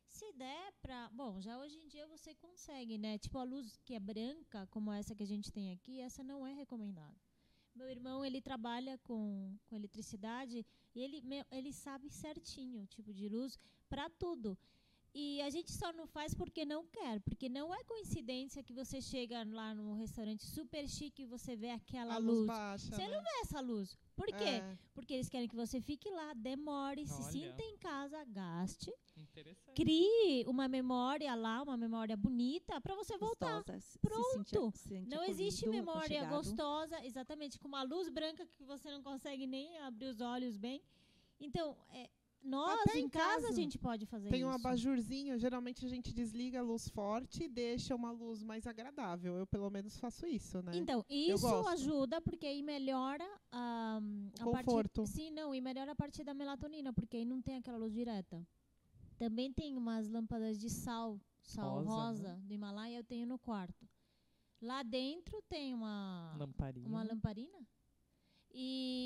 Se 0.09 0.33
der 0.33 0.73
pra, 0.83 1.09
bom, 1.11 1.41
já 1.41 1.59
hoje 1.59 1.79
em 1.79 1.87
dia 1.87 2.07
você 2.09 2.35
consegue, 2.35 2.99
né? 2.99 3.17
Tipo 3.17 3.39
a 3.39 3.45
luz 3.45 3.79
que 3.85 3.95
é 3.95 4.01
branca, 4.01 4.67
como 4.67 4.93
essa 4.93 5.15
que 5.15 5.23
a 5.23 5.27
gente 5.27 5.53
tem 5.53 5.71
aqui, 5.73 6.01
essa 6.01 6.25
não 6.25 6.47
é 6.47 6.53
recomendada. 6.53 7.17
Meu 7.75 7.89
irmão, 7.89 8.25
ele 8.25 8.41
trabalha 8.41 8.99
com, 8.99 9.57
com 9.67 9.77
eletricidade 9.77 10.67
e 10.95 11.01
ele, 11.01 11.23
ele 11.53 11.73
sabe 11.73 12.11
certinho 12.11 12.83
o 12.83 12.87
tipo 12.87 13.15
de 13.15 13.29
luz 13.29 13.57
para 13.89 14.11
tudo. 14.11 14.59
E 15.13 15.43
a 15.43 15.51
gente 15.51 15.73
só 15.73 15.93
não 15.93 16.07
faz 16.07 16.33
porque 16.35 16.65
não 16.65 16.87
quer, 16.87 17.19
porque 17.23 17.49
não 17.49 17.75
é 17.75 17.83
coincidência 17.83 18.63
que 18.63 18.73
você 18.73 19.01
chega 19.01 19.43
lá 19.45 19.75
num 19.75 19.95
restaurante 19.95 20.45
super 20.47 20.89
chique 20.89 21.23
e 21.23 21.27
você 21.27 21.57
vê 21.57 21.71
aquela 21.71 22.15
A 22.15 22.19
luz 22.19 22.37
luz. 22.39 22.47
baixa. 22.47 22.87
Você 22.95 23.03
né? 23.09 23.09
não 23.17 23.21
vê 23.21 23.31
essa 23.43 23.61
luz. 23.61 23.97
Por 24.15 24.27
quê? 24.29 24.45
É. 24.45 24.79
Porque 24.95 25.15
eles 25.15 25.29
querem 25.29 25.49
que 25.49 25.57
você 25.57 25.81
fique 25.81 26.09
lá, 26.11 26.33
demore, 26.35 27.05
se 27.07 27.13
Olha. 27.15 27.33
sinta 27.33 27.63
em 27.63 27.77
casa, 27.79 28.23
gaste, 28.27 28.93
Interessante. 29.17 29.75
crie 29.75 30.45
uma 30.47 30.69
memória 30.69 31.35
lá, 31.35 31.61
uma 31.63 31.77
memória 31.77 32.17
bonita 32.17 32.81
para 32.81 32.95
você 32.95 33.19
voltar. 33.19 33.57
Gostosa, 33.57 33.81
se- 33.81 33.93
se 33.93 33.99
Pronto. 33.99 34.33
sentir- 34.45 34.79
se 34.79 34.89
sentir 34.91 35.09
Não 35.17 35.25
existe 35.25 35.69
memória 35.69 36.23
aconchegado. 36.23 36.37
gostosa, 36.37 37.05
exatamente, 37.05 37.59
com 37.59 37.67
uma 37.67 37.83
luz 37.83 38.09
branca 38.09 38.47
que 38.47 38.63
você 38.63 38.89
não 38.93 39.03
consegue 39.03 39.45
nem 39.45 39.77
abrir 39.79 40.07
os 40.07 40.21
olhos 40.21 40.57
bem. 40.57 40.81
Então, 41.41 41.77
é, 41.93 42.09
nós 42.43 42.81
Até 42.81 42.99
em 42.99 43.05
em 43.05 43.09
casa, 43.09 43.49
a 43.49 43.53
gente 43.53 43.79
pode 43.79 44.07
fazer 44.07 44.31
Tem 44.31 44.45
um 44.45 44.49
isso. 44.49 44.59
abajurzinho, 44.59 45.39
geralmente 45.39 45.85
a 45.85 45.89
gente 45.89 46.13
desliga 46.13 46.61
a 46.61 46.63
luz 46.63 46.89
forte 46.89 47.45
e 47.45 47.49
deixa 47.49 47.95
uma 47.95 48.11
luz 48.11 48.43
mais 48.43 48.67
agradável. 48.67 49.37
Eu 49.37 49.47
pelo 49.47 49.69
menos 49.71 49.99
faço 49.99 50.27
isso, 50.27 50.63
né? 50.63 50.73
Então, 50.75 51.05
isso 51.09 51.47
ajuda 51.69 52.21
porque 52.21 52.47
aí 52.47 52.63
melhora 52.63 53.27
a, 53.53 54.01
a 54.41 54.45
Conforto. 54.45 55.03
Parte, 55.03 55.11
sim, 55.11 55.31
não, 55.31 55.55
e 55.55 55.61
melhora 55.61 55.93
a 55.93 55.95
parte 55.95 56.25
da 56.25 56.33
melatonina, 56.35 56.93
porque 56.93 57.19
aí 57.19 57.25
não 57.25 57.41
tem 57.43 57.59
aquela 57.59 57.77
luz 57.79 57.93
direta. 57.93 58.47
Também 59.19 59.53
tem 59.53 59.77
umas 59.77 60.09
lâmpadas 60.09 60.59
de 60.59 60.71
sal, 60.71 61.21
sal 61.43 61.83
Rosa, 61.83 61.91
rosa, 61.91 62.23
né? 62.37 62.41
do 62.43 62.55
Himalaia, 62.55 62.97
eu 62.99 63.05
tenho 63.05 63.27
no 63.27 63.39
quarto. 63.39 63.87
Lá 64.63 64.83
dentro 64.83 65.43
tem 65.43 65.75
uma 65.75 66.35
Lamparina. 66.39 66.89
uma 66.89 67.03
lamparina. 67.03 67.67
E 68.53 69.00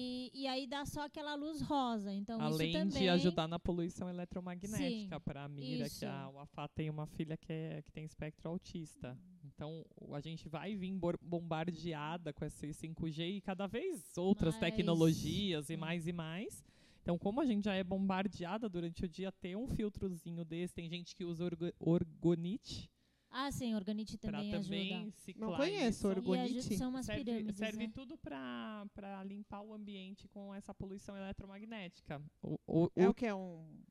aí 0.55 0.67
dá 0.67 0.85
só 0.87 1.05
aquela 1.05 1.35
luz 1.35 1.61
rosa. 1.61 2.13
Então 2.13 2.41
Além 2.41 2.71
isso 2.71 2.79
também 2.79 3.03
de 3.03 3.09
ajudar 3.09 3.47
na 3.49 3.59
poluição 3.59 4.09
eletromagnética 4.09 5.21
para 5.21 5.45
a 5.45 5.49
Mira, 5.49 5.87
isso. 5.87 6.01
que 6.01 6.07
a 6.07 6.29
Wafá 6.31 6.69
tem 6.69 6.89
uma 6.91 7.07
filha 7.07 7.37
que, 7.37 7.53
é, 7.53 7.83
que 7.83 7.93
tem 7.93 8.05
espectro 8.05 8.49
autista. 8.49 9.19
Então, 9.45 9.85
a 10.13 10.21
gente 10.21 10.49
vai 10.49 10.75
vir 10.75 10.99
bombardeada 11.21 12.33
com 12.33 12.45
esse 12.45 12.69
5G 12.69 13.37
e 13.37 13.41
cada 13.41 13.67
vez 13.67 14.17
outras 14.17 14.55
Mais, 14.55 14.73
tecnologias 14.75 15.69
e 15.71 15.75
hum. 15.75 15.79
mais 15.79 16.07
e 16.07 16.13
mais. 16.13 16.65
Então, 17.03 17.19
como 17.19 17.41
a 17.41 17.45
gente 17.45 17.65
já 17.65 17.75
é 17.75 17.85
bombardeada 17.85 18.69
durante 18.69 19.05
o 19.05 19.09
dia, 19.09 19.31
ter 19.31 19.55
um 19.57 19.69
filtrozinho 19.69 20.45
desse, 20.45 20.75
tem 20.75 20.89
gente 20.89 21.15
que 21.15 21.25
usa 21.25 21.45
orgo- 21.45 21.73
orgonite 21.79 22.91
Ah, 23.37 23.51
sim, 23.51 23.75
organite 23.75 24.17
para 24.17 24.31
também, 24.39 24.51
também 24.53 24.95
ajuda. 24.95 25.11
ciclar 25.17 25.51
Não 25.51 25.57
conheço 25.57 25.89
isso. 25.89 26.09
orgo- 26.09 26.37
E 26.37 26.39
aju- 26.39 26.55
Orgonite? 26.55 26.77
são 26.77 26.91
umas 26.91 27.05
serve, 27.07 27.25
pirâmides, 27.25 27.57
serve 27.57 27.87
né? 27.89 27.93
tudo 27.93 28.17
para 28.17 28.87
limpar 29.27 29.61
o 29.61 29.75
ambiente 29.75 30.29
com 30.29 30.55
essa 30.55 30.73
poluição 30.73 31.17
eletromagnética. 31.17 32.23
O, 32.41 32.59
o- 32.67 32.91
É 32.95 33.09
o 33.09 33.11
o 33.11 33.15
que? 33.15 33.27
É 33.27 33.35
um 33.35 33.83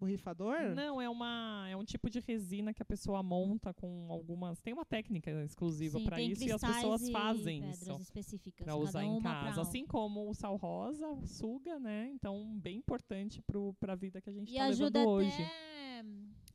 borrifador? 0.00 0.74
Não, 0.74 1.00
é 1.00 1.08
uma 1.08 1.66
é 1.70 1.76
um 1.76 1.84
tipo 1.84 2.10
de 2.10 2.18
resina 2.18 2.74
que 2.74 2.82
a 2.82 2.84
pessoa 2.84 3.22
monta 3.22 3.72
com 3.72 4.06
algumas. 4.10 4.60
Tem 4.60 4.72
uma 4.74 4.84
técnica 4.84 5.30
exclusiva 5.44 6.00
para 6.00 6.20
isso 6.20 6.44
e 6.44 6.50
as 6.50 6.60
pessoas 6.60 7.02
e 7.02 7.12
fazem 7.12 7.60
pedras 7.60 7.82
isso 7.82 8.00
específicas, 8.00 8.64
para 8.64 8.74
usar 8.76 9.04
em 9.04 9.20
casa. 9.20 9.60
Assim 9.60 9.86
como 9.86 10.28
o 10.28 10.34
sal 10.34 10.56
rosa 10.56 11.06
suga, 11.24 11.78
né? 11.78 12.08
Então 12.12 12.58
bem 12.58 12.78
importante 12.78 13.40
para 13.80 13.92
a 13.92 13.96
vida 13.96 14.20
que 14.20 14.28
a 14.28 14.32
gente 14.32 14.48
E 14.50 14.54
está 14.54 14.64
ajuda 14.66 14.98
levando 14.98 15.12
hoje. 15.14 15.30
até 15.42 16.04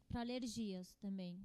para 0.09 0.21
alergias 0.21 0.93
também, 0.99 1.39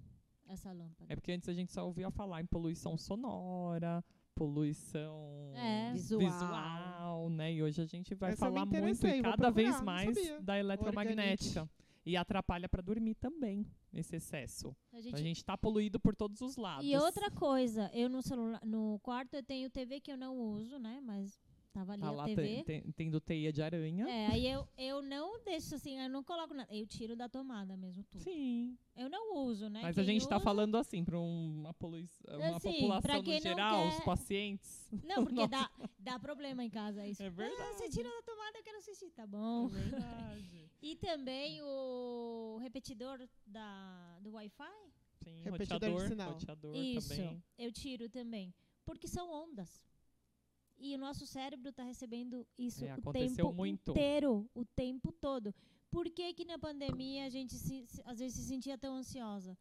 essa 0.48 0.72
lâmpada. 0.72 1.12
É 1.12 1.16
porque 1.16 1.32
antes 1.32 1.48
a 1.48 1.52
gente 1.54 1.72
só 1.72 1.84
ouvia 1.86 2.10
falar 2.10 2.40
em 2.40 2.46
poluição 2.46 2.96
sonora, 2.96 4.04
poluição 4.34 5.52
É. 5.54 5.92
Visual. 5.92 6.20
visual, 6.20 7.30
né? 7.30 7.52
E 7.52 7.62
hoje 7.62 7.80
a 7.82 7.86
gente 7.86 8.14
vai 8.14 8.32
Essa 8.32 8.46
falar 8.46 8.64
muito 8.66 9.06
e 9.06 9.22
cada 9.22 9.50
vez 9.50 9.80
mais 9.82 10.16
da 10.40 10.58
eletromagnética. 10.58 11.68
E 12.06 12.16
atrapalha 12.16 12.66
para 12.70 12.80
dormir 12.80 13.14
também, 13.16 13.66
esse 13.92 14.16
excesso. 14.16 14.74
A 14.92 15.00
gente 15.00 15.14
A 15.14 15.18
gente 15.18 15.36
está 15.36 15.58
poluído 15.58 16.00
por 16.00 16.16
todos 16.16 16.40
os 16.40 16.56
lados. 16.56 16.86
E 16.86 16.96
outra 16.96 17.30
coisa, 17.30 17.90
eu 17.92 18.08
no 18.08 18.22
celular, 18.22 18.64
no 18.64 18.98
quarto 19.00 19.34
eu 19.34 19.42
tenho 19.42 19.68
TV 19.68 20.00
que 20.00 20.10
eu 20.10 20.16
não 20.16 20.34
uso, 20.38 20.78
né? 20.78 21.02
Mas 21.02 21.38
tava 21.78 21.92
ali 21.92 22.02
Tá 22.02 22.08
a 22.08 22.12
lá 22.12 22.24
TV. 22.24 22.64
tendo 22.96 23.20
teia 23.20 23.52
de 23.52 23.62
aranha. 23.62 24.08
É, 24.08 24.26
aí 24.28 24.46
eu, 24.46 24.66
eu 24.76 25.00
não 25.02 25.42
deixo 25.44 25.74
assim, 25.76 25.98
eu 25.98 26.08
não 26.08 26.24
coloco 26.24 26.52
nada. 26.54 26.68
Eu 26.74 26.86
tiro 26.86 27.14
da 27.14 27.28
tomada 27.28 27.76
mesmo 27.76 28.02
tudo. 28.04 28.20
Sim. 28.22 28.76
Eu 28.96 29.08
não 29.08 29.36
uso, 29.36 29.68
né? 29.68 29.80
Mas 29.82 29.96
a 29.96 30.02
Quem 30.02 30.12
gente 30.14 30.22
está 30.22 30.36
usa- 30.36 30.44
falando 30.44 30.76
assim 30.76 31.04
para 31.04 31.18
uma, 31.18 31.72
polui 31.74 32.04
uma 32.28 32.56
Assim, 32.56 32.72
população 32.72 33.00
pra 33.02 33.22
no 33.22 33.40
geral, 33.40 33.86
os 33.88 33.94
quer- 33.96 34.04
pacientes. 34.04 34.88
Não, 35.04 35.24
porque 35.24 35.46
dá, 35.48 35.70
dá 35.98 36.18
problema 36.18 36.64
em 36.64 36.70
casa 36.70 37.06
isso. 37.06 37.22
É 37.22 37.26
Ah, 37.26 37.30
verdade. 37.30 37.74
você 37.76 37.88
tira 37.88 38.08
da 38.10 38.22
tomada, 38.22 38.58
eu 38.58 38.62
quero 38.64 38.78
assistir. 38.78 39.10
Tá 39.12 39.22
É 39.22 39.26
bom. 39.26 39.68
verdade. 39.68 40.68
E 40.80 40.94
também 40.94 41.60
o 41.60 42.56
repetidor 42.62 43.18
da, 43.44 44.18
do 44.20 44.30
Wi-Fi. 44.30 44.64
Repetidor 45.42 45.44
Sim, 45.44 45.50
de 45.52 45.58
roteador, 45.74 46.08
sinal. 46.08 46.32
roteador 46.32 46.76
Isso, 46.76 47.08
também. 47.08 47.42
eu 47.58 47.72
tiro 47.72 48.08
também. 48.08 48.54
Porque 48.84 49.08
são 49.08 49.28
ondas. 49.28 49.82
E 50.78 50.94
o 50.94 50.98
nosso 50.98 51.26
cérebro 51.26 51.70
está 51.70 51.82
recebendo 51.82 52.46
isso 52.56 52.84
É, 52.84 52.94
o 52.94 53.12
tempo 53.12 53.52
muito. 53.52 53.90
inteiro, 53.90 54.48
o 54.54 54.64
tempo 54.64 55.10
todo. 55.12 55.52
Por 55.90 56.08
que 56.10 56.32
que 56.34 56.44
na 56.44 56.58
pandemia 56.58 57.24
a 57.26 57.28
gente 57.30 57.54
se- 57.54 57.86
se- 57.86 58.02
às 58.04 58.18
vezes 58.18 58.36
se 58.36 58.46
sentia 58.48 58.76
tão 58.78 58.94
ansiosa? 58.96 59.56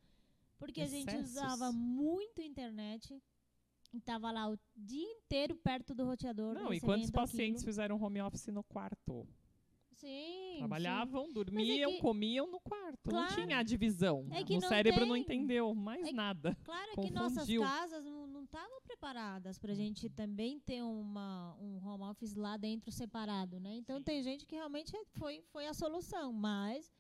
Porque 0.60 0.82
a 0.82 0.88
gente 0.88 1.08
Excessos. 1.10 1.32
usava 1.32 1.72
muito 1.72 2.42
internet 2.42 3.20
e 3.94 4.00
tava 4.02 4.30
lá 4.32 4.50
o 4.52 4.58
dia 4.76 5.08
inteiro 5.12 5.56
perto 5.56 5.96
do 5.96 6.06
roteador. 6.06 6.54
Não, 6.56 6.74
e 6.74 6.80
quantos 6.80 7.10
pacientes 7.10 7.62
aquilo. 7.62 7.72
fizeram 7.72 8.02
home 8.02 8.22
office 8.22 8.48
no 8.48 8.64
quarto? 8.64 9.28
Sim, 9.98 10.08
sim. 10.08 10.56
Trabalhavam, 10.60 11.32
dormiam, 11.34 11.92
que- 11.94 12.00
comiam 12.02 12.48
no 12.48 12.60
quarto. 12.60 13.12
Não 13.12 13.26
Claro. 13.26 13.36
tinha 13.36 13.58
a 13.58 13.64
divisão. 13.64 14.28
É 14.32 14.42
o 14.42 14.54
não 14.54 14.62
cérebro 14.62 15.06
não 15.06 15.14
tem. 15.16 15.24
entendeu 15.24 15.74
mais 15.76 16.08
É 16.08 16.12
nada. 16.12 16.56
Claro 16.64 16.92
que 17.02 17.12
nossas 17.12 17.40
Confundiu. 17.40 17.62
casas 17.62 18.06
não 18.06 18.44
estavam 18.44 18.82
preparadas 18.82 19.58
para 19.60 19.72
a 19.72 19.76
gente 19.76 20.08
também 20.10 20.60
ter 20.60 20.82
uma, 20.84 21.56
um 21.60 21.78
home 21.86 22.04
office 22.06 22.36
lá 22.36 22.58
dentro 22.58 22.92
separado, 22.92 23.60
né? 23.60 23.76
Então 23.76 23.98
Sim. 23.98 24.04
tem 24.04 24.24
gente 24.24 24.46
que 24.46 24.56
realmente 24.56 24.92
foi, 25.18 25.42
foi 25.52 25.68
a 25.68 25.74
solução, 25.74 26.32
mas 26.32 26.94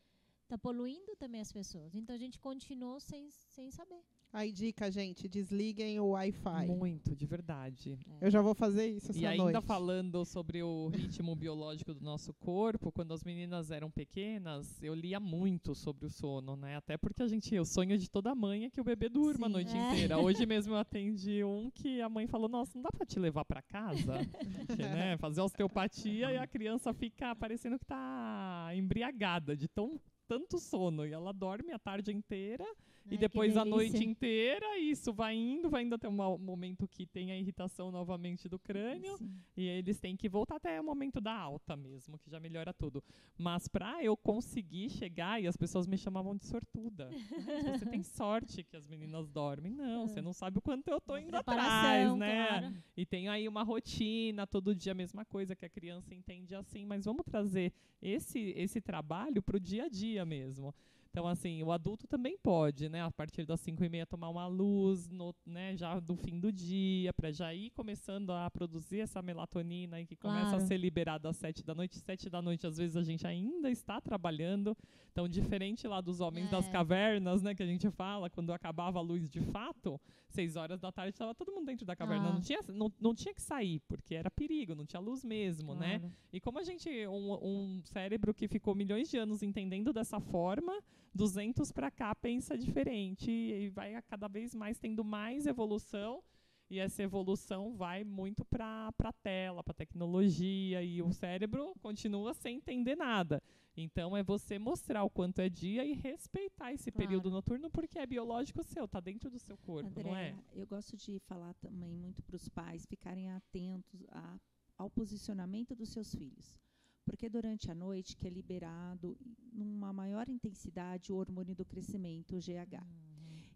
tá 0.47 0.57
poluindo 0.57 1.15
também 1.17 1.41
as 1.41 1.51
pessoas. 1.51 1.93
Então 1.95 2.15
a 2.15 2.19
gente 2.19 2.39
continuou 2.39 2.99
sem, 2.99 3.29
sem 3.29 3.69
saber. 3.71 4.03
Aí, 4.33 4.51
dica, 4.51 4.91
gente, 4.91 5.27
desliguem 5.27 5.99
o 5.99 6.09
Wi-Fi. 6.09 6.67
Muito, 6.67 7.15
de 7.15 7.25
verdade. 7.25 7.97
Eu 8.19 8.29
já 8.29 8.41
vou 8.41 8.53
fazer 8.53 8.85
isso 8.85 9.11
essa 9.11 9.19
E 9.19 9.25
ainda 9.25 9.43
noite. 9.43 9.65
falando 9.65 10.25
sobre 10.25 10.61
o 10.61 10.89
ritmo 10.89 11.33
biológico 11.35 11.93
do 11.93 12.03
nosso 12.03 12.33
corpo, 12.33 12.91
quando 12.91 13.13
as 13.13 13.23
meninas 13.23 13.71
eram 13.71 13.89
pequenas, 13.89 14.81
eu 14.83 14.93
lia 14.93 15.19
muito 15.19 15.73
sobre 15.73 16.05
o 16.05 16.09
sono, 16.09 16.55
né? 16.57 16.75
Até 16.75 16.97
porque 16.97 17.23
a 17.23 17.27
gente, 17.27 17.57
o 17.57 17.65
sonho 17.65 17.97
de 17.97 18.09
toda 18.09 18.35
mãe 18.35 18.65
é 18.65 18.69
que 18.69 18.81
o 18.81 18.83
bebê 18.83 19.07
durma 19.07 19.47
a 19.47 19.49
Sim. 19.49 19.53
noite 19.53 19.75
É. 19.77 19.91
inteira. 19.93 20.17
Hoje 20.19 20.45
mesmo 20.45 20.73
eu 20.73 20.77
atendi 20.77 21.43
um 21.43 21.71
que 21.71 22.01
a 22.01 22.09
mãe 22.09 22.27
falou: 22.27 22.49
"Nossa, 22.49 22.73
não 22.75 22.81
dá 22.83 22.89
pra 22.91 23.05
te 23.05 23.17
levar 23.19 23.45
pra 23.45 23.61
casa?" 23.61 24.13
Porque, 24.67 24.83
né, 24.83 25.17
fazer 25.17 25.41
osteopatia 25.41 26.31
e 26.33 26.37
a 26.37 26.45
criança 26.45 26.93
fica 26.93 27.33
parecendo 27.35 27.79
que 27.79 27.85
tá 27.85 28.69
embriagada 28.75 29.55
de 29.55 29.67
tão 29.69 29.99
tanto 30.27 30.59
sono 30.59 31.05
e 31.05 31.13
ela 31.13 31.31
dorme 31.31 31.71
a 31.71 31.79
tarde 31.79 32.11
inteira 32.11 32.65
Ai, 33.09 33.15
e 33.15 33.17
depois 33.17 33.55
a 33.57 33.63
noite 33.65 34.03
inteira, 34.03 34.77
isso 34.79 35.13
vai 35.13 35.35
indo, 35.35 35.69
vai 35.69 35.83
indo 35.83 35.95
até 35.95 36.07
um 36.07 36.11
mo- 36.11 36.37
momento 36.37 36.87
que 36.87 37.05
tem 37.05 37.31
a 37.31 37.37
irritação 37.37 37.91
novamente 37.91 38.47
do 38.49 38.59
crânio. 38.59 39.17
Sim. 39.17 39.31
E 39.55 39.65
eles 39.67 39.99
têm 39.99 40.15
que 40.15 40.27
voltar 40.29 40.57
até 40.57 40.79
o 40.79 40.83
momento 40.83 41.19
da 41.21 41.33
alta 41.33 41.75
mesmo, 41.75 42.17
que 42.19 42.29
já 42.29 42.39
melhora 42.39 42.73
tudo. 42.73 43.03
Mas 43.37 43.67
pra 43.67 44.03
eu 44.03 44.15
conseguir 44.17 44.89
chegar, 44.89 45.41
e 45.41 45.47
as 45.47 45.55
pessoas 45.57 45.87
me 45.87 45.97
chamavam 45.97 46.35
de 46.35 46.45
sortuda. 46.45 47.09
"Ai, 47.11 47.17
Você 47.79 47.85
tem 47.85 48.03
sorte 48.03 48.63
que 48.63 48.75
as 48.75 48.87
meninas 48.87 49.29
dormem. 49.29 49.73
Não, 49.73 50.07
você 50.07 50.21
não 50.21 50.33
sabe 50.33 50.57
o 50.57 50.61
quanto 50.61 50.87
eu 50.89 50.99
tô 51.01 51.13
Uma 51.13 51.21
indo 51.21 51.35
atrás, 51.37 52.15
né? 52.17 52.47
claro. 52.59 52.73
E 52.95 53.05
tem 53.05 53.29
aí 53.29 53.47
uma 53.47 53.63
rotina, 53.63 54.45
todo 54.45 54.75
dia 54.75 54.91
a 54.91 54.95
mesma 54.95 55.23
coisa, 55.25 55.55
que 55.55 55.65
a 55.65 55.69
criança 55.69 56.13
entende 56.13 56.53
assim, 56.55 56.85
mas 56.85 57.05
vamos 57.05 57.23
trazer 57.25 57.71
esse, 58.01 58.53
esse 58.55 58.81
trabalho 58.81 59.41
pro 59.41 59.59
dia 59.59 59.85
a 59.85 59.89
dia 59.89 60.25
mesmo. 60.25 60.73
Então, 61.17 61.27
assim, 61.27 61.63
o 61.63 61.71
adulto 61.71 62.05
também 62.07 62.37
pode, 62.37 62.89
né? 62.89 63.01
A 63.01 63.09
partir 63.09 63.43
das 63.43 63.59
5 63.61 63.83
e 63.83 63.89
meia 63.89 64.05
tomar 64.05 64.29
uma 64.29 64.45
luz, 64.45 65.09
no, 65.09 65.33
né? 65.43 65.75
Já 65.75 65.99
do 65.99 66.15
fim 66.15 66.39
do 66.39 66.51
dia, 66.51 67.11
para 67.11 67.31
já 67.31 67.51
ir 67.55 67.71
começando 67.71 68.29
a 68.29 68.47
produzir 68.51 68.99
essa 68.99 69.19
melatonina 69.19 70.05
que 70.05 70.15
começa 70.15 70.49
a 70.49 70.51
Claro. 70.51 70.67
ser 70.67 70.77
liberada 70.77 71.27
às 71.27 71.37
7 71.37 71.65
da 71.65 71.73
noite. 71.73 71.97
7 71.97 72.29
da 72.29 72.39
noite, 72.39 72.67
às 72.67 72.77
vezes, 72.77 72.95
a 72.95 73.01
gente 73.01 73.25
ainda 73.25 73.67
está 73.71 73.99
trabalhando. 73.99 74.77
Então, 75.11 75.27
diferente 75.27 75.87
lá 75.87 76.01
dos 76.01 76.19
homens 76.19 76.51
das 76.51 76.67
É. 76.67 76.71
cavernas, 76.71 77.41
né? 77.41 77.55
Que 77.55 77.63
a 77.63 77.67
gente 77.67 77.89
fala, 77.89 78.29
quando 78.29 78.53
acabava 78.53 78.99
a 78.99 79.01
luz 79.01 79.27
de 79.27 79.41
fato, 79.41 79.99
6 80.29 80.55
horas 80.55 80.79
da 80.79 80.91
tarde 80.91 81.11
estava 81.11 81.33
todo 81.33 81.51
mundo 81.51 81.65
dentro 81.65 81.85
da 81.85 81.95
caverna. 81.95 82.29
Ah. 82.29 82.33
Não, 82.33 82.41
tinha, 82.41 82.59
não, 82.69 82.91
não 82.99 83.15
tinha 83.15 83.33
que 83.33 83.41
sair, 83.41 83.79
porque 83.87 84.15
era 84.15 84.29
perigo, 84.29 84.75
não 84.75 84.85
tinha 84.85 84.99
luz 84.99 85.23
mesmo, 85.23 85.73
né? 85.73 85.99
Claro. 85.99 86.13
E 86.33 86.39
como 86.39 86.59
a 86.59 86.63
gente, 86.63 86.89
um, 87.07 87.33
um 87.33 87.81
cérebro 87.83 88.33
que 88.33 88.47
ficou 88.47 88.75
milhões 88.75 89.09
de 89.09 89.17
anos 89.17 89.41
entendendo 89.41 89.93
dessa 89.93 90.19
forma, 90.19 90.81
200 91.13 91.71
para 91.71 91.89
cá 91.89 92.13
pensa 92.15 92.57
diferente 92.57 93.31
e 93.31 93.69
vai 93.69 93.95
a 93.95 94.01
cada 94.01 94.27
vez 94.27 94.53
mais 94.53 94.77
tendo 94.77 95.03
mais 95.03 95.45
evolução 95.45 96.21
e 96.69 96.79
essa 96.79 97.01
evolução 97.01 97.73
vai 97.73 98.03
muito 98.03 98.43
para 98.43 98.91
a 98.99 99.13
tela, 99.13 99.63
para 99.63 99.73
tecnologia, 99.73 100.83
e 100.83 101.01
o 101.01 101.11
cérebro 101.11 101.73
continua 101.81 102.33
sem 102.33 102.57
entender 102.57 102.95
nada. 102.95 103.41
Então 103.79 104.17
é 104.17 104.23
você 104.23 104.57
mostrar 104.57 105.03
o 105.03 105.09
quanto 105.09 105.39
é 105.39 105.47
dia 105.47 105.85
e 105.85 105.93
respeitar 105.93 106.73
esse 106.73 106.91
Claro. 106.91 107.07
período 107.07 107.29
noturno, 107.29 107.69
porque 107.69 107.99
é 107.99 108.07
biológico 108.07 108.63
seu, 108.63 108.85
está 108.85 108.99
dentro 108.99 109.29
do 109.29 109.37
seu 109.37 109.55
corpo, 109.59 110.01
não 110.03 110.15
é? 110.15 110.29
Andréa, 110.31 110.43
eu 110.53 110.65
gosto 110.65 110.97
de 110.97 111.19
falar 111.19 111.53
também 111.55 111.95
muito 111.95 112.23
para 112.23 112.35
os 112.35 112.49
pais 112.49 112.87
ficarem 112.87 113.29
atentos 113.29 114.03
a- 114.09 114.39
ao 114.77 114.89
posicionamento 114.89 115.75
dos 115.75 115.89
seus 115.89 116.13
filhos. 116.15 116.57
Porque 117.05 117.29
durante 117.29 117.69
a 117.71 117.75
noite 117.75 118.17
que 118.17 118.25
é 118.27 118.29
liberado, 118.31 119.15
numa 119.53 119.93
maior 119.93 120.27
intensidade, 120.27 121.13
o 121.13 121.15
hormônio 121.17 121.55
do 121.55 121.63
crescimento, 121.63 122.35
o 122.35 122.39
GH. 122.41 122.83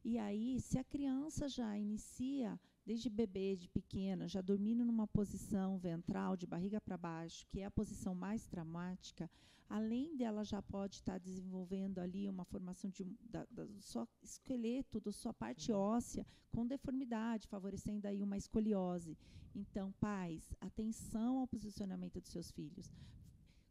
E 0.05 0.17
aí, 0.19 0.59
se 0.61 0.77
a 0.77 0.83
criança 0.83 1.49
já 1.49 1.75
inicia, 1.77 2.59
desde 2.91 3.09
bebê, 3.09 3.55
de 3.55 3.69
pequena, 3.69 4.27
já 4.27 4.41
dormindo 4.41 4.83
numa 4.83 5.07
posição 5.07 5.77
ventral, 5.77 6.35
de 6.35 6.45
barriga 6.45 6.81
para 6.81 6.97
baixo, 6.97 7.45
que 7.49 7.61
é 7.61 7.65
a 7.65 7.71
posição 7.71 8.13
mais 8.13 8.45
traumática, 8.47 9.31
além 9.69 10.17
dela 10.17 10.43
já 10.43 10.61
pode 10.61 10.95
estar 10.95 11.17
desenvolvendo 11.17 11.99
ali 11.99 12.27
uma 12.27 12.43
formação 12.43 12.89
de, 12.89 13.05
da, 13.29 13.45
da- 13.49 13.63
do 13.65 13.81
seu 13.81 14.05
esqueleto, 14.21 14.99
da 14.99 15.13
sua 15.13 15.33
parte 15.33 15.71
óssea, 15.71 16.25
com 16.51 16.67
deformidade, 16.67 17.47
favorecendo 17.47 18.05
aí 18.09 18.21
uma 18.21 18.35
escoliose. 18.35 19.17
Então, 19.55 19.93
pais, 19.93 20.53
atenção 20.59 21.37
ao 21.39 21.47
posicionamento 21.47 22.19
dos 22.19 22.29
seus 22.29 22.51
filhos. 22.51 22.91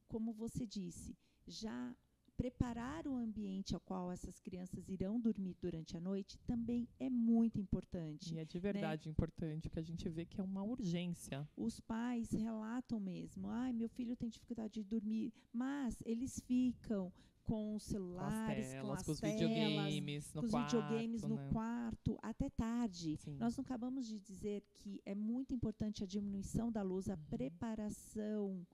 Como 0.08 0.32
você 0.32 0.66
disse, 0.66 1.14
já 1.46 1.94
preparar 2.40 3.06
o 3.06 3.16
ambiente 3.16 3.74
ao 3.74 3.80
qual 3.80 4.10
essas 4.10 4.40
crianças 4.40 4.88
irão 4.88 5.20
dormir 5.20 5.54
durante 5.60 5.94
a 5.94 6.00
noite 6.00 6.38
também 6.46 6.88
é 6.98 7.10
muito 7.10 7.60
importante. 7.60 8.34
E 8.34 8.38
é 8.38 8.46
de 8.46 8.58
verdade 8.58 9.10
importante, 9.10 9.68
porque 9.68 9.78
a 9.78 9.82
gente 9.82 10.08
vê 10.08 10.24
que 10.24 10.40
é 10.40 10.44
uma 10.44 10.62
urgência. 10.62 11.46
Os 11.54 11.80
pais 11.80 12.30
relatam 12.32 12.98
mesmo, 12.98 13.48
ai, 13.50 13.74
meu 13.74 13.90
filho 13.90 14.16
tem 14.16 14.30
dificuldade 14.30 14.72
de 14.72 14.84
dormir, 14.84 15.32
mas 15.52 16.02
eles 16.06 16.40
ficam 16.40 17.12
com 17.42 17.74
os 17.74 17.74
Com 17.74 17.76
as 17.76 17.82
celulares, 17.82 18.70
telas, 18.70 19.02
com 19.02 19.12
os 19.12 19.20
telas, 19.20 19.40
videogames, 19.40 20.32
no 20.34 20.40
com 20.40 20.46
os 20.46 20.50
quarto, 20.52 20.76
videogames 20.76 21.22
no 21.22 21.36
né? 21.36 21.48
quarto 21.52 22.18
até 22.22 22.48
tarde. 22.48 23.16
Sim. 23.18 23.36
Nós 23.38 23.54
não 23.56 23.62
acabamos 23.62 24.06
de 24.06 24.18
dizer 24.18 24.62
que 24.78 25.00
é 25.04 25.14
muito 25.14 25.52
importante 25.52 26.02
a 26.04 26.06
diminuição 26.06 26.70
da 26.72 26.80
luz, 26.80 27.08
a 27.10 27.14
Uhum. 27.14 27.20
preparação, 27.28 28.66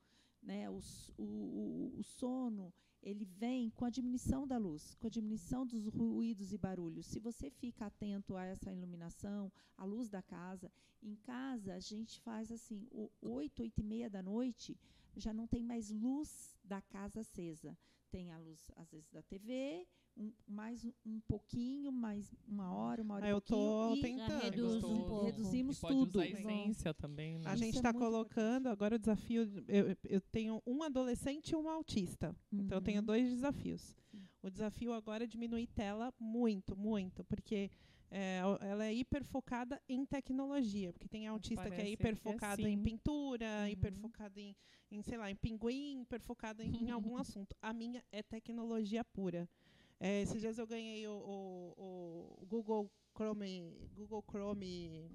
né, 0.42 0.68
o, 0.70 0.78
o, 1.18 1.94
o 1.98 2.02
sono, 2.04 2.72
ele 3.06 3.24
vem 3.24 3.70
com 3.70 3.84
a 3.84 3.90
diminuição 3.90 4.48
da 4.48 4.58
luz, 4.58 4.96
com 4.96 5.06
a 5.06 5.10
diminuição 5.10 5.64
dos 5.64 5.86
ruídos 5.86 6.52
e 6.52 6.58
barulhos. 6.58 7.06
Se 7.06 7.20
você 7.20 7.48
fica 7.48 7.86
atento 7.86 8.34
a 8.34 8.44
essa 8.44 8.72
iluminação, 8.72 9.52
a 9.78 9.84
luz 9.84 10.10
da 10.10 10.20
casa, 10.20 10.72
em 11.00 11.14
casa 11.14 11.74
a 11.74 11.78
gente 11.78 12.18
faz 12.18 12.50
assim, 12.50 12.84
oito, 13.22 13.62
oito 13.62 13.80
e 13.80 13.84
meia 13.84 14.10
da 14.10 14.20
noite, 14.20 14.76
já 15.16 15.32
não 15.32 15.46
tem 15.46 15.62
mais 15.62 15.88
luz 15.88 16.58
da 16.64 16.82
casa 16.82 17.20
acesa. 17.20 17.78
Tem 18.10 18.32
a 18.32 18.38
luz, 18.38 18.72
às 18.74 18.90
vezes, 18.90 19.08
da 19.10 19.22
TV, 19.22 19.86
um, 20.16 20.32
mais 20.46 20.84
um, 21.04 21.20
pouquinho, 21.20 21.92
mais 21.92 22.34
uma 22.48 22.72
hora, 22.72 23.02
uma 23.02 23.14
hora 23.16 23.26
Ah, 23.26 23.28
e 23.28 23.32
eu 23.32 23.40
tô 23.40 23.56
pouquinho. 23.56 23.96
e- 23.96 24.00
tentando. 24.00 24.28
Já 24.40 24.44
reduz 24.44 24.84
um 24.84 25.02
pouco. 25.04 25.24
Reduzimos 25.24 25.76
e 25.76 25.80
pode 25.80 25.94
tudo. 25.94 26.08
usar 26.08 26.22
a 26.22 26.30
Bom. 26.30 26.36
essência 26.38 26.94
também, 26.94 27.38
né? 27.38 27.50
A 27.50 27.56
gente 27.56 27.74
é 27.74 27.78
está 27.78 27.92
muito 27.92 28.04
colocando 28.04 28.68
agora 28.68 28.96
o 28.96 28.98
desafio. 28.98 29.42
Eu, 29.68 29.96
eu 30.04 30.20
tenho 30.20 30.62
um 30.66 30.82
adolescente 30.82 31.50
e 31.50 31.56
um 31.56 31.68
autista. 31.68 32.34
Então 32.52 32.78
eu 32.78 32.82
tenho 32.82 33.00
Uhum. 33.00 33.06
dois 33.06 33.28
desafios. 33.28 33.94
O 34.42 34.50
desafio 34.50 34.92
agora 34.92 35.24
é 35.24 35.26
diminuir 35.26 35.66
tela 35.66 36.14
muito, 36.18 36.76
muito, 36.76 37.24
porque 37.24 37.70
é, 38.10 38.38
ela 38.60 38.84
é 38.86 38.94
hiperfocada 38.94 39.82
em 39.88 40.04
tecnologia. 40.06 40.92
Porque 40.92 41.08
tem 41.08 41.26
autista 41.26 41.62
que 41.64 41.68
é 41.68 41.70
parece 41.70 41.82
que 41.82 41.88
é 41.88 41.92
hiperfocado 41.92 42.62
em 42.66 42.76
sim. 42.76 42.82
pintura, 42.82 43.46
Uhum. 43.62 43.68
hiperfocado 43.68 44.38
em, 44.40 44.56
em, 44.90 45.02
sei 45.02 45.18
lá, 45.18 45.30
em 45.30 45.36
pinguim, 45.36 46.02
hiperfocada 46.02 46.64
em, 46.64 46.84
em 46.84 46.90
algum 46.90 47.16
assunto. 47.18 47.54
A 47.60 47.72
minha 47.72 48.02
é 48.12 48.22
tecnologia 48.22 49.04
pura. 49.04 49.48
É, 49.98 50.22
esses 50.22 50.40
dias 50.40 50.58
eu 50.58 50.66
ganhei 50.66 51.06
o, 51.08 51.12
o- 51.12 52.38
o 52.42 52.46
Google 52.46 52.90
Chrome, 53.16 53.72
Google 53.94 54.22
Chrome, 54.30 55.10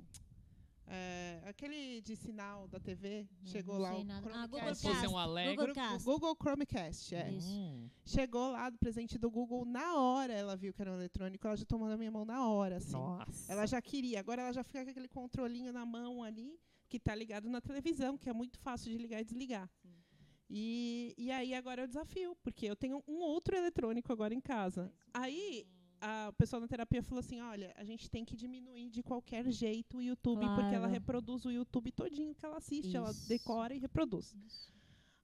é, 0.87 1.39
aquele 1.45 2.01
de 2.01 2.15
sinal 2.15 2.67
da 2.67 2.79
TV, 2.79 3.27
chegou 3.45 3.75
não 3.75 3.81
lá 3.83 3.91
sei 3.93 4.01
o 4.01 4.03
nada. 4.05 4.29
Ah. 4.33 4.47
Google 4.47 4.75
se 4.75 4.81
fosse 4.87 5.07
um 5.07 5.17
Alegra. 5.17 5.55
Google 5.67 5.73
Cast. 5.75 6.03
Google 6.05 6.35
Chromecast, 6.41 7.15
é. 7.15 7.31
Isso. 7.31 7.47
Hum. 7.49 7.89
Chegou 8.03 8.51
lá 8.51 8.69
do 8.69 8.77
presente 8.79 9.17
do 9.19 9.29
Google, 9.29 9.63
na 9.65 9.95
hora 9.97 10.33
ela 10.33 10.57
viu 10.57 10.73
que 10.73 10.81
era 10.81 10.91
um 10.91 10.95
eletrônico, 10.95 11.45
ela 11.47 11.55
já 11.55 11.63
tomou 11.65 11.87
na 11.87 11.95
minha 11.95 12.11
mão 12.11 12.25
na 12.25 12.45
hora, 12.47 12.77
assim. 12.77 12.93
Nossa. 12.93 13.51
Ela 13.51 13.65
já 13.67 13.79
queria, 13.81 14.19
agora 14.19 14.41
ela 14.41 14.51
já 14.51 14.63
fica 14.63 14.83
com 14.83 14.89
aquele 14.89 15.07
controlinho 15.07 15.71
na 15.71 15.85
mão 15.85 16.23
ali, 16.23 16.59
que 16.89 16.99
tá 16.99 17.13
ligado 17.15 17.47
na 17.49 17.61
televisão, 17.61 18.17
que 18.17 18.29
é 18.29 18.33
muito 18.33 18.57
fácil 18.59 18.91
de 18.91 18.97
ligar 18.97 19.21
e 19.21 19.23
desligar. 19.23 19.69
Sim. 19.81 20.00
E, 20.53 21.13
e 21.17 21.31
aí 21.31 21.53
agora 21.53 21.81
é 21.81 21.85
o 21.85 21.87
desafio, 21.87 22.35
porque 22.43 22.65
eu 22.65 22.75
tenho 22.75 23.01
um 23.07 23.19
outro 23.21 23.55
eletrônico 23.55 24.11
agora 24.11 24.33
em 24.33 24.41
casa. 24.41 24.91
Aí 25.13 25.65
a, 26.01 26.27
o 26.29 26.33
pessoal 26.33 26.59
na 26.61 26.67
terapia 26.67 27.01
falou 27.01 27.19
assim, 27.21 27.39
olha, 27.39 27.73
a 27.77 27.85
gente 27.85 28.09
tem 28.09 28.25
que 28.25 28.35
diminuir 28.35 28.89
de 28.89 29.01
qualquer 29.01 29.49
jeito 29.49 29.97
o 29.97 30.01
YouTube, 30.01 30.41
porque 30.41 30.75
ela 30.75 30.79
Claro. 30.79 30.91
reproduz 30.91 31.45
o 31.45 31.51
YouTube 31.51 31.89
todinho 31.93 32.35
que 32.35 32.45
ela 32.45 32.57
assiste, 32.57 32.97
ela 32.97 33.11
Isso. 33.11 33.29
decora 33.29 33.73
e 33.73 33.77
reproduz. 33.79 34.35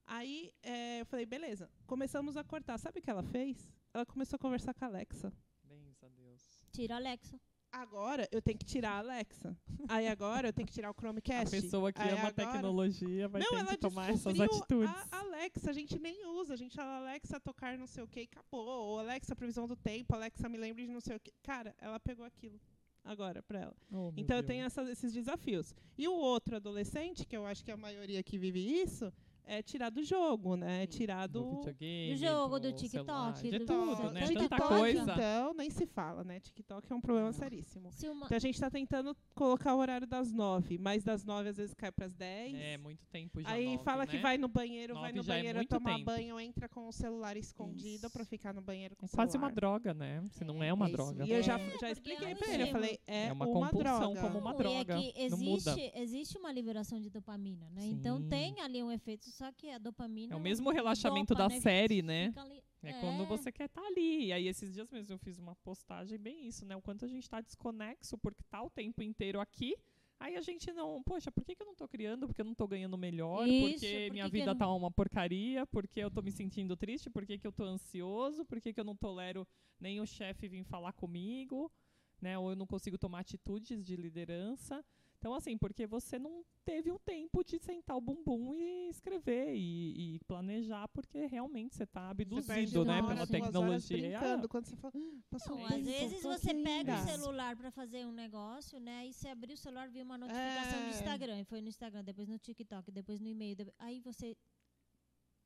Aí 0.06 0.54
eh, 0.63 1.02
eu 1.02 1.06
falei, 1.06 1.26
beleza, 1.26 1.70
começamos 1.86 2.38
a 2.38 2.44
cortar. 2.44 2.78
Sabe 2.78 3.00
o 3.00 3.02
que 3.02 3.10
ela 3.10 3.24
fez? 3.24 3.70
Ela 3.94 4.06
começou 4.06 4.38
a 4.38 4.40
conversar 4.40 4.74
com 4.74 4.86
a 4.86 4.88
Alexa. 4.88 5.34
Benza 5.66 6.10
Deus. 6.12 6.62
Tira 6.72 6.94
a 6.94 6.98
Alexa. 6.98 7.38
Agora 7.82 8.28
eu 8.32 8.42
tenho 8.42 8.58
que 8.58 8.66
tirar 8.66 8.92
a 8.94 8.98
Alexa. 9.00 9.56
Aí 9.88 10.08
agora 10.08 10.48
eu 10.50 10.54
tenho 10.54 10.68
que 10.68 10.74
tirar 10.74 10.90
o 10.90 10.92
A 10.92 10.94
Chromecast. 10.94 11.52
pessoa 11.62 11.92
que 11.94 12.02
Aí 12.02 12.10
ama 12.10 12.24
a 12.24 12.28
agora- 12.28 12.34
tecnologia 12.34 13.28
vai 13.28 13.42
Não, 13.42 13.50
ter 13.50 13.66
que 13.68 13.78
tomar 13.78 14.10
essas 14.10 14.40
atitudes. 14.40 14.94
A 15.12 15.20
Alexa, 15.20 15.70
a 15.70 15.74
gente 15.74 16.00
nem 16.00 16.26
usa. 16.40 16.54
A 16.54 16.58
gente 16.58 16.76
fala 16.76 16.98
Alexa 16.98 17.40
tocar 17.40 17.78
não 17.78 17.88
sei 17.88 18.04
o 18.04 18.08
que 18.08 18.22
e 18.22 18.24
acabou. 18.24 18.66
Ou 18.68 19.00
Alexa 19.00 19.36
previsão 19.36 19.68
do 19.68 19.76
tempo, 19.76 20.16
Alexa 20.16 20.50
me 20.50 20.58
lembre 20.58 20.86
de 20.86 20.92
não 20.92 21.02
sei 21.02 21.16
o 21.16 21.20
que. 21.20 21.32
Cara, 21.44 21.76
ela 21.80 22.00
pegou 22.00 22.26
aquilo 22.26 22.60
agora 23.04 23.42
pra 23.44 23.60
ela. 23.62 23.76
Oh, 23.92 24.12
Então 24.18 24.36
eu 24.38 24.44
tenho 24.44 24.66
essa- 24.66 24.84
esses 24.92 25.13
desafios. 25.13 25.74
E 25.98 26.08
o 26.08 26.13
outro 26.13 26.56
adolescente, 26.56 27.26
que 27.26 27.38
eu 27.38 27.46
acho 27.46 27.63
que 27.63 27.72
a 27.72 27.78
maioria 27.78 28.22
que 28.24 28.38
vive 28.38 28.60
isso, 28.60 29.13
é 29.48 29.62
tirar 29.64 29.90
do 29.90 30.04
jogo, 30.04 30.56
né? 30.56 30.84
É 30.84 30.88
tirar 30.88 31.28
do 31.28 31.42
do. 31.44 31.50
videogame, 31.58 32.14
Do 32.14 32.20
jogo, 32.20 32.60
do 32.60 32.78
celular, 32.80 33.34
TikTok, 33.34 33.50
de 33.52 33.60
do- 33.60 33.66
tudo, 33.66 34.12
né? 34.12 34.22
TikTok, 34.28 34.50
Tanta 34.50 34.68
coisa. 34.68 35.12
Então, 35.14 35.54
nem 35.54 35.70
se 35.70 35.86
fala, 35.86 36.24
né? 36.24 36.40
TikTok 36.40 36.92
é 36.92 36.96
um 36.96 37.02
problema 37.02 37.32
seríssimo. 37.32 37.92
Se 37.92 38.08
uma, 38.10 38.26
Então 38.26 38.36
a 38.36 38.40
gente 38.40 38.60
tá 38.60 38.70
tentando 38.70 39.16
colocar 39.34 39.74
o 39.76 39.80
horário 39.80 40.06
das 40.06 40.32
nove, 40.32 40.78
mas 40.78 41.04
das 41.04 41.24
nove 41.24 41.50
às 41.50 41.58
vezes 41.58 41.74
cai 41.74 41.92
pras 41.92 42.14
dez. 42.14 42.54
É, 42.56 42.78
muito 42.78 43.06
tempo 43.08 43.42
já. 43.42 43.50
Aí 43.52 43.66
nove, 43.72 43.84
fala 43.84 44.06
né? 44.06 44.08
que 44.12 44.18
vai 44.18 44.38
no 44.38 44.48
banheiro, 44.48 44.94
vai 44.94 45.04
Nove 45.12 45.18
no 45.20 45.24
já 45.24 45.34
é 45.34 45.38
banheiro 45.38 45.58
muito 45.60 45.70
tomar 45.70 45.94
tempo. 45.96 46.06
banho, 46.06 46.40
entra 46.40 46.68
com 46.70 46.88
o 46.88 46.92
celular 46.92 47.38
escondido 47.38 48.06
Isso. 48.08 48.10
pra 48.12 48.26
ficar 48.26 48.54
no 48.54 48.62
banheiro 48.62 48.96
com 48.96 49.06
É 49.06 49.10
o 49.10 49.12
quase 49.12 49.38
uma 49.38 49.48
celular. 49.50 49.52
droga, 49.56 49.94
né? 49.94 50.24
Se 50.32 50.44
não 50.44 50.62
é 50.64 50.74
uma 50.74 50.86
É 50.86 50.90
isso 50.90 50.98
droga. 50.98 51.26
E 51.26 51.32
eu 51.32 51.42
já, 51.42 51.58
É, 51.60 51.78
já 51.80 51.92
expliquei 51.92 52.28
é 52.32 52.36
pra 52.36 52.48
ele, 52.48 52.56
eu 52.64 52.66
estímulo. 52.66 52.72
falei, 52.72 53.00
é, 53.08 53.26
É 53.28 53.32
uma 53.34 53.46
uma, 53.48 53.54
compulsão 53.70 54.14
droga. 54.14 54.22
como 54.22 54.40
uma 54.40 54.54
Não, 54.54 54.60
e 54.60 54.74
é 54.76 54.84
droga, 54.84 54.98
que 55.02 55.14
existe, 55.22 55.92
existe 55.96 56.38
uma 56.38 56.52
liberação 56.52 57.00
de 57.00 57.10
dopamina, 57.10 57.70
né? 57.72 57.86
Então 57.86 58.22
tem 58.28 58.60
ali 58.62 58.84
um 58.84 58.92
efeito, 58.92 59.30
só 59.38 59.52
que 59.52 59.69
a 59.69 59.78
dopamina. 59.78 60.34
É 60.34 60.38
o 60.38 60.39
mesmo 60.39 60.69
relaxamento 60.71 61.34
dopa, 61.34 61.47
da 61.47 61.54
né? 61.56 61.60
série, 61.62 62.02
né? 62.02 62.34
Ali- 62.36 62.63
É, 62.84 62.93
quando 63.02 63.26
você 63.26 63.52
quer 63.52 63.65
estar 63.65 63.82
ali. 63.86 64.28
E 64.28 64.34
aí, 64.34 64.47
esses 64.47 64.73
dias 64.73 64.89
mesmo, 64.91 65.13
eu 65.13 65.17
fiz 65.17 65.38
uma 65.39 65.56
postagem 65.56 66.17
bem 66.17 66.47
isso, 66.47 66.65
né? 66.65 66.76
O 66.76 66.82
quanto 66.82 67.06
a 67.06 67.08
gente 67.08 67.23
está 67.23 67.41
desconexo, 67.41 68.17
porque 68.17 68.43
tá 68.50 68.62
o 68.63 68.69
tempo 68.69 69.02
inteiro 69.02 69.39
aqui. 69.39 69.76
Aí 70.19 70.36
a 70.36 70.41
gente 70.41 70.71
não, 70.71 71.04
poxa, 71.04 71.32
por 71.32 71.43
que, 71.45 71.56
que 71.56 71.62
eu 71.62 71.67
não 71.67 71.76
tô 71.76 71.88
criando? 71.88 72.26
Porque 72.28 72.41
eu 72.41 72.45
não 72.45 72.56
tô 72.56 72.67
ganhando 72.67 72.97
melhor? 72.97 73.47
Isso, 73.47 73.71
porque 73.80 74.06
por 74.08 74.13
minha 74.13 74.26
que 74.26 74.32
vida 74.32 74.43
eu 74.52 74.54
não- 74.54 74.58
tá 74.60 74.73
uma 74.73 74.89
porcaria? 74.89 75.65
Porque 75.67 76.00
eu 76.00 76.10
tô 76.10 76.21
me 76.23 76.32
sentindo 76.32 76.76
triste? 76.76 77.08
Por 77.10 77.23
que, 77.26 77.38
que 77.38 77.45
eu 77.45 77.52
tô 77.52 77.63
ansioso? 77.63 78.43
Por 78.45 78.60
que, 78.60 78.73
que 78.73 78.80
eu 78.80 78.84
não 78.84 78.95
tolero 78.95 79.47
nem 79.80 80.00
o 80.02 80.08
chefe 80.08 80.47
vir 80.47 80.63
falar 80.63 80.93
comigo? 80.93 81.71
Né? 82.19 82.36
Ou 82.38 82.50
eu 82.50 82.56
não 82.56 82.65
consigo 82.65 82.97
tomar 82.97 83.19
atitudes 83.19 83.84
de 83.84 83.95
liderança? 83.95 84.84
Então, 85.19 85.34
assim, 85.34 85.58
porque 85.58 85.88
você 85.88 86.19
não 86.19 86.43
teve 86.63 86.91
o 86.91 86.99
tempo 86.99 87.43
de 87.43 87.58
sentar 87.58 87.97
o 87.97 88.01
bumbum 88.01 88.53
e 88.53 88.88
escrever 88.89 89.56
e, 89.56 90.15
e 90.15 90.19
planejar, 90.27 90.88
porque 90.89 91.25
realmente 91.25 91.75
você 91.75 91.84
está 91.84 92.10
abduzido, 92.12 92.86
né, 92.86 93.01
hora, 93.01 93.08
pela 93.15 93.27
tecnologia. 93.27 93.97
Ah, 94.17 94.21
brincando, 94.21 94.47
quando 94.47 94.65
você 94.65 94.75
fala, 94.75 94.93
"Ah, 94.95 95.17
passou 95.30 95.56
Não, 95.56 95.63
um 95.63 95.65
às 95.65 95.73
tempo, 95.73 95.86
vezes 95.86 96.21
tô 96.21 96.30
você 96.32 96.51
aqui 96.51 96.63
pega 96.63 96.95
ainda." 96.99 97.12
o 97.12 97.15
celular 97.17 97.56
pra 97.56 97.71
fazer 97.71 98.06
um 98.06 98.12
negócio, 98.12 98.80
né? 98.80 99.08
E 99.08 99.13
você 99.13 99.27
abriu 99.30 99.56
o 99.56 99.58
celular, 99.58 99.89
viu 99.89 100.03
uma 100.03 100.17
notificação 100.19 100.82
no 100.82 100.88
É. 100.88 100.89
Instagram. 100.91 101.39
E 101.39 101.43
foi 101.45 101.62
no 101.62 101.67
Instagram, 101.67 102.03
depois 102.03 102.28
no 102.28 102.38
TikTok, 102.38 102.91
depois 102.91 103.20
no 103.20 103.28
e-mail. 103.28 103.55
depois- 103.55 103.76
Aí 103.80 103.99
você 104.01 104.38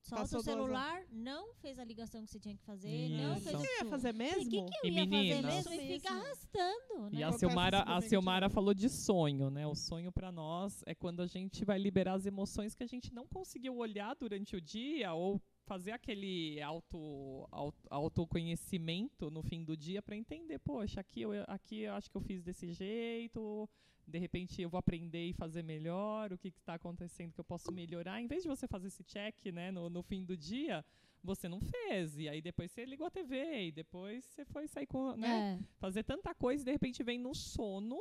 solta 0.02 0.24
Passou 0.24 0.40
o 0.40 0.44
celular, 0.44 1.04
não 1.12 1.54
fez 1.56 1.78
a 1.80 1.84
ligação 1.84 2.24
que 2.26 2.32
você 2.32 2.40
tinha 2.40 2.56
que 2.56 2.64
fazer, 2.64 3.10
não 3.10 3.34
Isso. 3.36 3.44
fez 3.44 3.58
Você 3.58 3.68
ia 3.68 3.78
tudo. 3.80 3.90
fazer 3.90 4.14
Falei, 4.14 4.28
mesmo? 4.36 4.62
O 4.62 4.66
que, 4.66 4.72
que 4.72 4.78
eu 4.88 4.90
E 4.92 4.94
ia 4.94 5.06
meninas? 5.06 5.64
fazer 5.64 5.70
mesmo? 5.70 5.74
E 5.92 6.00
fica 6.00 6.10
arrastando, 6.14 7.10
E 7.12 7.16
né? 7.18 7.24
a 7.24 7.28
Acontece 7.28 7.40
Silmara, 7.40 7.78
isso 7.80 7.90
a 7.92 8.02
Silmara 8.02 8.50
falou 8.50 8.74
de 8.74 8.90
sonho, 8.90 9.50
né? 9.50 9.68
O 9.68 9.76
sonho 9.76 10.12
para 10.12 10.32
nós 10.32 10.84
é 10.86 10.94
quando 10.96 11.22
a 11.22 11.28
gente 11.28 11.64
vai 11.64 11.78
liberar 11.78 12.14
as 12.16 12.26
emoções 12.26 12.74
que 12.76 12.84
a 12.84 12.88
gente 12.88 13.14
não 13.14 13.28
conseguiu 13.28 13.78
olhar 13.78 14.16
durante 14.16 14.56
o 14.56 14.62
dia 14.62 15.14
ou 15.14 15.42
fazer 15.66 15.92
aquele 15.92 16.62
auto, 16.62 17.48
auto, 17.52 17.88
autoconhecimento 17.90 19.30
no 19.30 19.42
fim 19.44 19.64
do 19.64 19.76
dia 19.78 20.02
para 20.02 20.16
entender, 20.16 20.60
poxa, 20.60 21.00
aqui 21.02 21.22
eu, 21.22 21.32
aqui 21.48 21.82
eu 21.82 21.94
acho 21.94 22.10
que 22.10 22.18
eu 22.18 22.22
fiz 22.22 22.44
desse 22.44 22.72
jeito, 22.74 23.70
de 24.08 24.20
repente 24.20 24.62
eu 24.62 24.70
vou 24.70 24.78
aprender 24.80 25.28
e 25.28 25.34
fazer 25.34 25.64
melhor, 25.64 26.34
o 26.34 26.38
que 26.38 26.50
está 26.50 26.74
acontecendo 26.74 27.34
que 27.34 27.40
eu 27.40 27.46
posso 27.46 27.72
melhorar. 27.72 28.22
Em 28.22 28.28
vez 28.28 28.44
de 28.44 28.50
você 28.50 28.68
fazer 28.68 28.88
esse 28.88 29.04
check 29.04 29.36
né, 29.54 29.72
no, 29.72 29.90
no 29.90 30.02
fim 30.02 30.24
do 30.24 30.36
dia, 30.36 30.84
você 31.24 31.48
não 31.48 31.62
fez. 31.62 32.18
E 32.18 32.28
aí 32.28 32.42
depois 32.42 32.72
você 32.72 32.84
ligou 32.86 33.08
a 33.08 33.12
TV, 33.12 33.68
e 33.68 33.72
depois 33.72 34.26
você 34.26 34.44
foi 34.46 34.68
sair 34.68 34.88
com. 34.88 35.16
Né, 35.16 35.60
É. 35.60 35.66
Fazer 35.80 36.04
tanta 36.04 36.34
coisa 36.34 36.64
e 36.64 36.66
de 36.66 36.72
repente 36.72 37.04
vem 37.04 37.20
no 37.20 37.34
sono. 37.34 37.98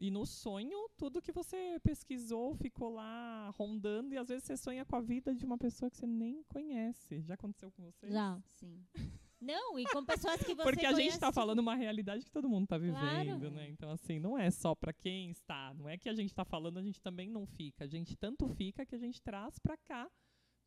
E 0.00 0.10
no 0.10 0.24
sonho, 0.24 0.88
tudo 0.96 1.20
que 1.20 1.30
você 1.30 1.78
pesquisou 1.82 2.54
ficou 2.54 2.88
lá 2.88 3.50
rondando, 3.50 4.14
e 4.14 4.16
às 4.18 4.28
vezes 4.28 4.44
você 4.44 4.56
sonha 4.56 4.82
com 4.84 4.96
a 4.96 5.00
vida 5.00 5.34
de 5.34 5.44
uma 5.44 5.58
pessoa 5.58 5.90
que 5.90 5.96
você 5.98 6.06
nem 6.06 6.42
conhece. 6.44 7.20
Já 7.20 7.34
aconteceu 7.34 7.70
com 7.70 7.82
você? 7.82 8.10
Já. 8.10 8.40
Sim. 8.46 8.82
Não, 9.38 9.78
e 9.78 9.84
com 9.86 10.04
pessoas 10.04 10.42
que 10.42 10.54
você 10.56 10.62
Porque 10.62 10.86
a 10.86 10.92
gente 10.92 11.08
está 11.12 11.26
conhece- 11.26 11.34
falando 11.34 11.58
uma 11.60 11.74
realidade 11.74 12.24
que 12.24 12.30
todo 12.30 12.48
mundo 12.48 12.64
está 12.64 12.78
vivendo, 12.78 12.98
Claro. 13.38 13.50
né? 13.50 13.68
Então, 13.68 13.90
assim, 13.90 14.18
não 14.18 14.38
é 14.38 14.50
só 14.50 14.74
para 14.74 14.92
quem 14.92 15.30
está. 15.30 15.72
Não 15.74 15.88
é 15.88 15.96
que 15.98 16.08
a 16.08 16.14
gente 16.14 16.30
está 16.30 16.44
falando, 16.44 16.78
a 16.78 16.82
gente 16.82 17.00
também 17.00 17.28
não 17.30 17.46
fica. 17.46 17.84
A 17.84 17.86
gente 17.86 18.16
tanto 18.16 18.46
fica 18.48 18.84
que 18.86 18.94
a 18.94 18.98
gente 18.98 19.20
traz 19.22 19.58
para 19.58 19.76
cá 19.76 20.10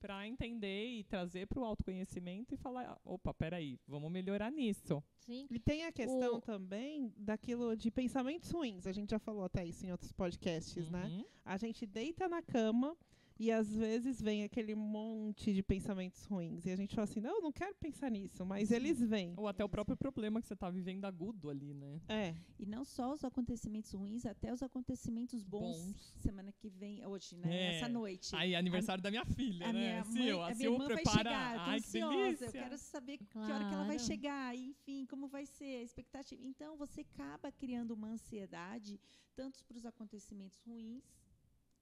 para 0.04 0.28
entender 0.28 0.86
e 1.00 1.04
trazer 1.06 1.48
para 1.48 1.62
o 1.62 1.64
autoconhecimento 1.64 2.54
e 2.54 2.58
falar, 2.58 3.00
opa, 3.06 3.34
peraí, 3.34 3.80
vamos 3.88 4.12
melhorar 4.12 4.52
nisso. 4.52 5.02
Sim. 5.22 5.48
E 5.50 5.58
tem 5.58 5.86
a 5.86 5.94
questão 5.94 6.36
O- 6.36 6.42
também 6.42 7.14
daquilo 7.18 7.74
de 7.78 7.90
pensamentos 7.90 8.52
ruins. 8.52 8.86
A 8.86 8.92
gente 8.92 9.12
já 9.12 9.20
falou 9.20 9.46
até 9.46 9.66
isso 9.66 9.86
em 9.86 9.92
outros 9.94 10.12
podcasts, 10.12 10.90
né? 10.90 11.06
Uhum. 11.06 11.24
A 11.46 11.56
gente 11.56 11.86
deita 11.86 12.28
na 12.28 12.42
cama 12.42 12.98
e 13.40 13.52
às 13.52 13.74
vezes 13.76 14.22
vem 14.22 14.44
aquele 14.44 14.76
monte 14.76 15.54
de 15.54 15.62
pensamentos 15.64 16.24
ruins. 16.26 16.66
E 16.66 16.72
a 16.72 16.76
gente 16.76 16.94
fala 16.96 17.06
assim, 17.06 17.20
não, 17.20 17.36
eu 17.38 17.42
não 17.42 17.52
quero 17.52 17.76
pensar 17.76 18.10
nisso, 18.10 18.46
mas 18.46 18.72
eles 18.72 19.00
vêm. 19.02 19.34
Ou 19.38 19.48
até 19.48 19.64
o 19.64 19.70
próprio 19.70 19.98
problema 19.98 20.42
que 20.42 20.48
você 20.48 20.54
está 20.54 20.70
vivendo 20.70 21.06
agudo 21.06 21.50
ali, 21.50 21.74
né? 21.74 22.00
É. 22.08 22.36
E 22.60 22.66
não 22.66 22.84
só 22.86 23.12
os 23.14 23.24
acontecimentos 23.24 23.92
ruins, 23.92 24.26
até 24.26 24.54
os 24.54 24.62
acontecimentos 24.62 25.44
bons. 25.44 25.64
Bons. 25.64 26.14
Semana 26.20 26.52
que 26.52 26.70
vem, 26.70 27.06
hoje, 27.06 27.36
né? 27.38 27.54
É. 27.54 27.78
Essa 27.78 27.90
noite. 27.90 28.36
Aí, 28.36 28.56
aniversário 28.56 29.02
da 29.02 29.10
minha 29.10 29.26
filha, 29.26 29.68
a 29.68 29.74
né? 29.74 29.80
minha 29.80 30.04
Sil, 30.06 30.38
mãe, 30.38 30.42
a 30.42 30.46
a 30.48 30.56
minha 30.56 30.56
Sil 30.56 30.74
irmã 30.74 30.88
vai 30.88 30.96
prepara. 30.96 31.18
chegar, 31.18 31.54
eu 31.56 31.60
tô 31.64 31.70
Ai, 31.72 31.80
que 31.82 31.86
ansiosa, 31.88 32.16
delícia. 32.24 32.46
eu 32.46 32.52
quero 32.52 32.78
saber 32.78 33.18
que 33.18 33.38
hora 33.38 33.66
que 33.66 33.74
ela 33.74 33.86
vai 33.86 33.96
Claro. 33.98 34.00
chegar, 34.00 34.56
enfim, 34.56 35.06
como 35.06 35.28
vai 35.28 35.46
ser 35.46 35.78
a 35.80 35.84
expectativa. 35.84 36.42
Então, 36.46 36.78
você 36.78 37.02
acaba 37.02 37.52
criando 37.52 37.92
uma 37.92 38.08
ansiedade, 38.10 39.00
tanto 39.36 39.64
para 39.66 39.78
os 39.78 39.86
acontecimentos 39.86 40.60
ruins, 40.62 41.04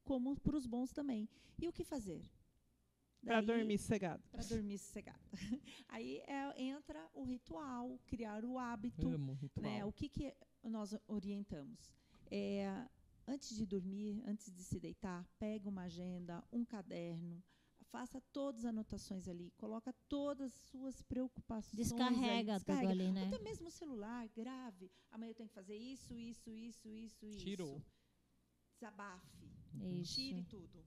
como 0.04 0.39
para 0.39 0.56
os 0.56 0.66
bons 0.66 0.91
também. 0.91 1.28
E 1.60 1.68
o 1.68 1.74
que 1.74 1.84
fazer? 1.84 2.22
Pra 3.24 3.39
Daí- 3.41 3.45
dormir 3.45 3.78
sossegado. 3.78 4.24
Para 4.32 4.43
dormir 4.43 4.78
sossegado. 4.80 5.20
Aí 5.89 6.18
é- 6.28 6.62
entra 6.62 7.08
o 7.14 7.24
ritual, 7.24 7.99
criar 8.08 8.43
o 8.43 8.58
hábito. 8.58 9.08
Amo 9.08 9.34
ritual. 9.34 9.64
Né? 9.64 9.86
O 9.86 9.91
que, 9.91 10.10
que 10.10 10.36
nós 10.64 10.95
orientamos? 11.08 11.93
É, 12.32 12.88
antes 13.28 13.56
de 13.56 13.66
dormir, 13.66 14.24
antes 14.26 14.52
de 14.52 14.64
se 14.64 14.80
deitar, 14.80 15.24
pega 15.38 15.70
uma 15.70 15.84
agenda, 15.84 16.43
um 16.52 16.66
caderno, 16.66 17.43
faça 17.91 18.20
todas 18.32 18.62
as 18.66 18.70
anotações 18.70 19.28
ali, 19.28 19.52
coloca 19.58 19.93
todas 20.08 20.47
as 20.47 20.60
suas 20.70 21.02
preocupações. 21.04 21.76
Descarrega 21.76 22.54
ali, 22.56 22.64
tudo 22.64 22.74
descarrega. 22.76 22.89
ali, 22.91 23.12
né? 23.12 23.28
Até 23.28 23.38
mesmo 23.39 23.68
o 23.68 23.72
celular, 23.72 24.28
grave. 24.30 24.89
Amanhã 25.12 25.30
eu 25.32 25.36
tenho 25.36 25.49
que 25.49 25.54
fazer 25.56 25.76
isso, 25.78 26.18
isso, 26.18 26.49
isso, 26.49 26.88
isso, 26.89 27.26
isso. 27.26 27.38
Tirou. 27.39 27.84
Desabafe. 28.80 29.51
Isso. 29.80 30.16
Tire 30.16 30.44
tudo. 30.44 30.84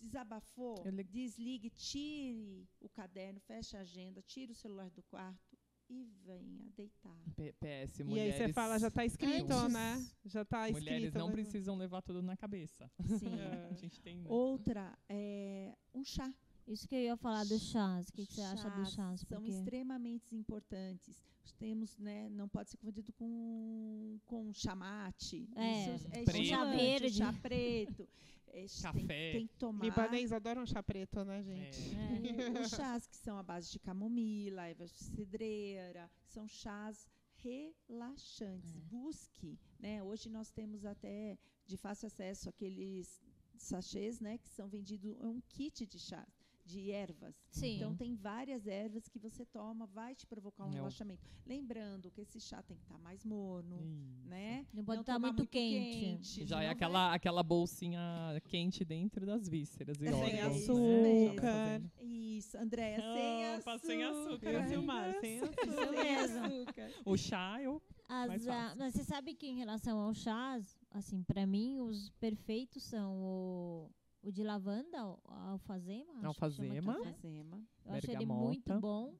Desabafou, 0.00 0.82
le- 0.86 1.04
desligue, 1.04 1.68
tire 1.70 2.66
o 2.80 2.88
caderno, 2.88 3.38
feche 3.40 3.76
a 3.76 3.80
agenda, 3.80 4.22
tire 4.22 4.52
o 4.52 4.54
celular 4.54 4.88
do 4.90 5.02
quarto 5.02 5.58
e 5.90 6.04
venha 6.24 6.70
deitar. 6.74 7.14
P- 7.36 7.52
PS, 7.52 7.98
E 7.98 8.02
aí 8.02 8.08
mulheres. 8.08 8.36
você 8.36 8.52
fala, 8.52 8.78
já 8.78 8.90
tá 8.90 9.04
escrito, 9.04 9.52
Antes- 9.52 9.74
né? 9.74 10.06
Já 10.24 10.44
tá 10.44 10.68
escrito. 10.70 10.84
Mulheres 10.84 11.12
não 11.14 11.26
né? 11.26 11.32
precisam 11.34 11.76
levar 11.76 12.00
tudo 12.00 12.22
na 12.22 12.34
cabeça. 12.36 12.90
Sim. 13.18 13.34
A 13.70 13.74
gente 13.74 14.00
tem, 14.00 14.16
né? 14.20 14.30
Outra 14.30 14.96
é 15.08 15.74
um 15.92 16.02
chá. 16.02 16.32
Isso 16.66 16.86
que 16.86 16.94
eu 16.94 17.00
ia 17.00 17.16
falar 17.16 17.44
dos 17.44 17.62
chás. 17.70 18.08
O 18.08 18.12
que, 18.12 18.26
que 18.26 18.34
você 18.34 18.42
acha 18.42 18.70
dos 18.70 18.92
chás? 18.92 19.20
São 19.20 19.44
extremamente 19.44 20.34
importantes. 20.34 21.22
Temos, 21.58 21.98
né, 21.98 22.30
não 22.30 22.48
pode 22.48 22.70
ser 22.70 22.78
confundido 22.78 23.12
com, 23.12 24.18
com 24.24 24.50
chamate. 24.54 25.46
É, 25.54 25.94
Isso 25.94 26.08
Preto. 26.08 26.38
um 26.38 26.44
chá 26.44 26.64
verde. 26.64 27.10
chá 27.10 27.32
preto. 27.32 28.08
É, 28.52 28.66
Café. 28.82 28.98
Tem, 28.98 29.06
tem 29.06 29.46
que 29.46 29.54
tomar. 29.54 29.84
Libanês 29.84 30.32
adora 30.32 30.60
um 30.60 30.66
chá 30.66 30.82
preto, 30.82 31.24
né, 31.24 31.40
gente? 31.40 31.78
É. 31.96 32.58
É. 32.58 32.60
Os 32.60 32.70
chás 32.70 33.06
que 33.06 33.16
são 33.16 33.38
à 33.38 33.44
base 33.44 33.70
de 33.70 33.78
camomila, 33.78 34.66
erva 34.66 34.88
cidreira, 34.88 36.10
são 36.26 36.48
chás 36.48 37.08
relaxantes. 37.36 38.76
É. 38.76 38.80
Busque, 38.88 39.56
né? 39.78 40.02
Hoje 40.02 40.28
nós 40.28 40.50
temos 40.50 40.84
até 40.84 41.38
de 41.64 41.76
fácil 41.76 42.08
acesso 42.08 42.48
aqueles 42.48 43.22
sachês, 43.56 44.20
né, 44.20 44.38
que 44.38 44.48
são 44.48 44.68
vendidos 44.68 45.16
é 45.20 45.26
um 45.26 45.40
kit 45.48 45.86
de 45.86 45.98
chás, 45.98 46.39
de 46.70 46.90
ervas. 46.90 47.34
Sim. 47.50 47.76
Então 47.76 47.94
tem 47.96 48.14
várias 48.14 48.66
ervas 48.66 49.08
que 49.08 49.18
você 49.18 49.44
toma, 49.44 49.86
vai 49.86 50.14
te 50.14 50.26
provocar 50.26 50.64
um 50.66 50.70
É 50.70 50.74
relaxamento. 50.74 51.22
Lembrando 51.46 52.10
que 52.10 52.20
esse 52.20 52.40
chá 52.40 52.62
tem 52.62 52.76
que 52.76 52.84
estar 52.84 52.98
mais 52.98 53.24
morno, 53.24 53.76
Isso. 53.76 54.28
né? 54.28 54.66
Não 54.72 54.84
pode 54.84 55.00
estar 55.00 55.14
tomar 55.14 55.28
muito, 55.32 55.46
quente. 55.46 56.44
Já 56.44 56.44
senão 56.46 56.58
é 56.58 56.64
vai- 56.66 56.72
aquela, 56.74 57.14
aquela 57.14 57.42
bolsinha 57.42 58.00
quente 58.48 58.84
dentro 58.84 59.26
das 59.26 59.48
vísceras. 59.48 59.96
E 60.00 60.04
Sem 60.06 60.14
órgãos, 60.14 60.40
né? 60.40 60.46
açúcar. 60.46 61.34
Já 61.34 61.42
fazendo. 61.42 61.90
Isso, 62.00 62.58
Andréia, 62.58 63.00
sem 63.00 63.44
açúcar. 63.54 63.78
sem 63.80 64.04
açúcar, 64.04 64.50
Eu. 64.50 64.68
Silmar, 64.68 65.20
sem 65.20 65.40
açúcar. 65.40 66.90
O 67.04 67.16
chá, 67.16 67.60
eu. 67.62 67.82
As, 68.08 68.44
fácil. 68.44 68.78
mas 68.78 68.94
você 68.94 69.04
sabe 69.04 69.34
que 69.34 69.46
em 69.46 69.56
relação 69.56 70.00
aos 70.00 70.18
chás, 70.18 70.76
assim, 70.90 71.22
pra 71.22 71.46
mim, 71.46 71.78
os 71.80 72.10
perfeitos 72.18 72.82
são 72.82 73.16
o, 73.22 73.90
o 74.22 74.30
de 74.30 74.42
lavanda, 74.42 75.06
o 75.06 75.18
a 75.26 75.50
alfazema. 75.50 76.12
acho 76.12 76.12
que 76.12 76.18
chama 76.18 76.28
Alfazema. 76.28 76.94
café. 76.94 77.08
Alfazema. 77.08 77.66
Eu 77.84 77.92
acho 77.92 78.10
ele 78.10 78.26
muito 78.26 78.80
bom. 78.80 79.14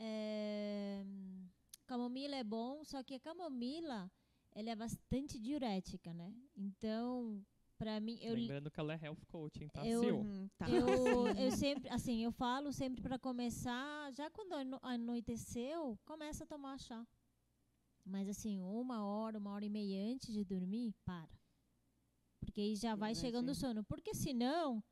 É, 0.00 1.04
camomila 1.86 2.36
é 2.36 2.44
bom, 2.44 2.84
só 2.84 3.02
que 3.02 3.14
a 3.14 3.20
camomila, 3.20 4.10
ela 4.52 4.70
é 4.70 4.76
bastante 4.76 5.38
diurética, 5.38 6.14
né? 6.14 6.32
Então, 6.56 7.44
pra 7.76 7.98
mim, 7.98 8.16
eu, 8.20 8.34
Lembrando 8.34 8.70
que 8.70 8.78
ela 8.78 8.92
é 8.94 9.04
health 9.04 9.24
coaching, 9.26 9.68
tá? 9.68 9.84
Eu- 9.86 10.00
Sil? 10.06 10.16
Hum, 10.22 10.48
tá. 10.56 10.68
eu, 10.70 10.86
eu 11.36 11.50
sempre, 11.50 11.88
assim, 11.90 12.22
eu 12.22 12.30
falo 12.30 12.72
sempre 12.72 13.02
pra 13.02 13.18
começar, 13.18 14.12
já 14.12 14.30
quando 14.30 14.52
ano- 14.52 14.78
anoiteceu, 14.82 15.98
começa 16.04 16.44
a 16.44 16.46
tomar 16.46 16.78
chá. 16.78 17.04
Mas 18.04 18.28
assim, 18.28 18.60
uma 18.62 19.04
hora, 19.04 19.36
uma 19.38 19.50
hora 19.52 19.64
e 19.64 19.68
meia 19.68 20.12
antes 20.12 20.32
de 20.32 20.44
dormir, 20.44 20.94
para. 21.04 21.37
Porque 22.48 22.62
aí 22.62 22.74
já 22.76 22.94
vai 22.94 23.14
chegando 23.14 23.50
o 23.50 23.54
sono. 23.54 23.84
Porque 23.84 24.14
senão, 24.14 24.82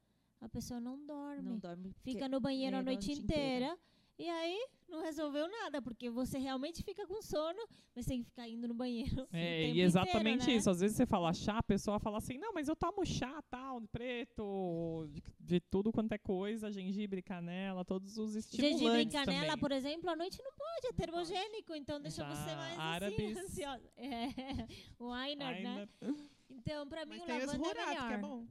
a 0.40 0.48
pessoa 0.48 0.78
não 0.78 1.04
dorme. 1.06 1.42
Não 1.48 1.58
dorme. 1.58 1.94
Fica 2.02 2.28
no 2.28 2.38
banheiro 2.38 2.76
a 2.76 2.82
noite 2.82 3.08
noite 3.08 3.22
inteira. 3.22 3.64
inteira. 3.66 3.78
E 4.18 4.30
aí, 4.30 4.66
não 4.88 5.02
resolveu 5.02 5.46
nada. 5.46 5.80
Porque 5.82 6.08
você 6.10 6.38
realmente 6.38 6.82
fica 6.82 7.06
com 7.06 7.20
sono, 7.20 7.58
mas 7.94 8.06
tem 8.06 8.20
que 8.22 8.24
ficar 8.30 8.48
indo 8.48 8.66
no 8.68 8.72
banheiro. 8.74 9.22
o 9.24 9.28
É, 9.36 9.62
tempo 9.64 9.76
e 9.76 9.80
exatamente 9.82 10.42
inteiro, 10.42 10.52
né? 10.52 10.56
isso. 10.56 10.70
Às 10.70 10.80
vezes 10.80 10.96
você 10.96 11.04
fala 11.06 11.32
chá, 11.34 11.58
a 11.58 11.62
pessoa 11.62 11.98
fala 11.98 12.16
assim, 12.18 12.38
não, 12.38 12.52
mas 12.54 12.66
eu 12.68 12.76
tomo 12.76 13.04
chá, 13.04 13.42
tal, 13.50 13.80
preto, 13.92 15.06
de, 15.10 15.22
de 15.38 15.60
tudo 15.60 15.92
quanto 15.92 16.12
é 16.12 16.18
coisa, 16.18 16.70
gengibre, 16.72 17.20
canela, 17.22 17.84
todos 17.84 18.16
os 18.16 18.34
estimulantes 18.36 18.80
Gengibre 18.80 19.02
e 19.02 19.06
canela, 19.06 19.40
também. 19.48 19.58
por 19.58 19.72
exemplo, 19.72 20.08
à 20.10 20.16
noite 20.16 20.40
não 20.42 20.52
pode, 20.52 20.86
é 20.86 20.92
termogênico, 20.92 21.74
então 21.74 22.00
deixa 22.00 22.24
você 22.24 22.54
mais 22.54 22.78
árabes. 22.78 23.36
assim, 23.36 23.64
ansiosa. 23.64 23.90
É, 23.98 24.66
o 24.98 25.14
Einar, 25.14 25.60
né? 25.60 25.88
Então, 26.48 26.86
pra 26.88 27.04
mim, 27.04 27.18
Mas 27.18 27.22
o 27.22 27.26
tem 27.26 27.38
os 27.38 27.46
lavanda 27.46 27.64
é 27.64 27.68
rurat, 27.68 27.96
que 27.96 28.02
é 28.02 28.16
melhor. 28.16 28.20
bom. 28.20 28.46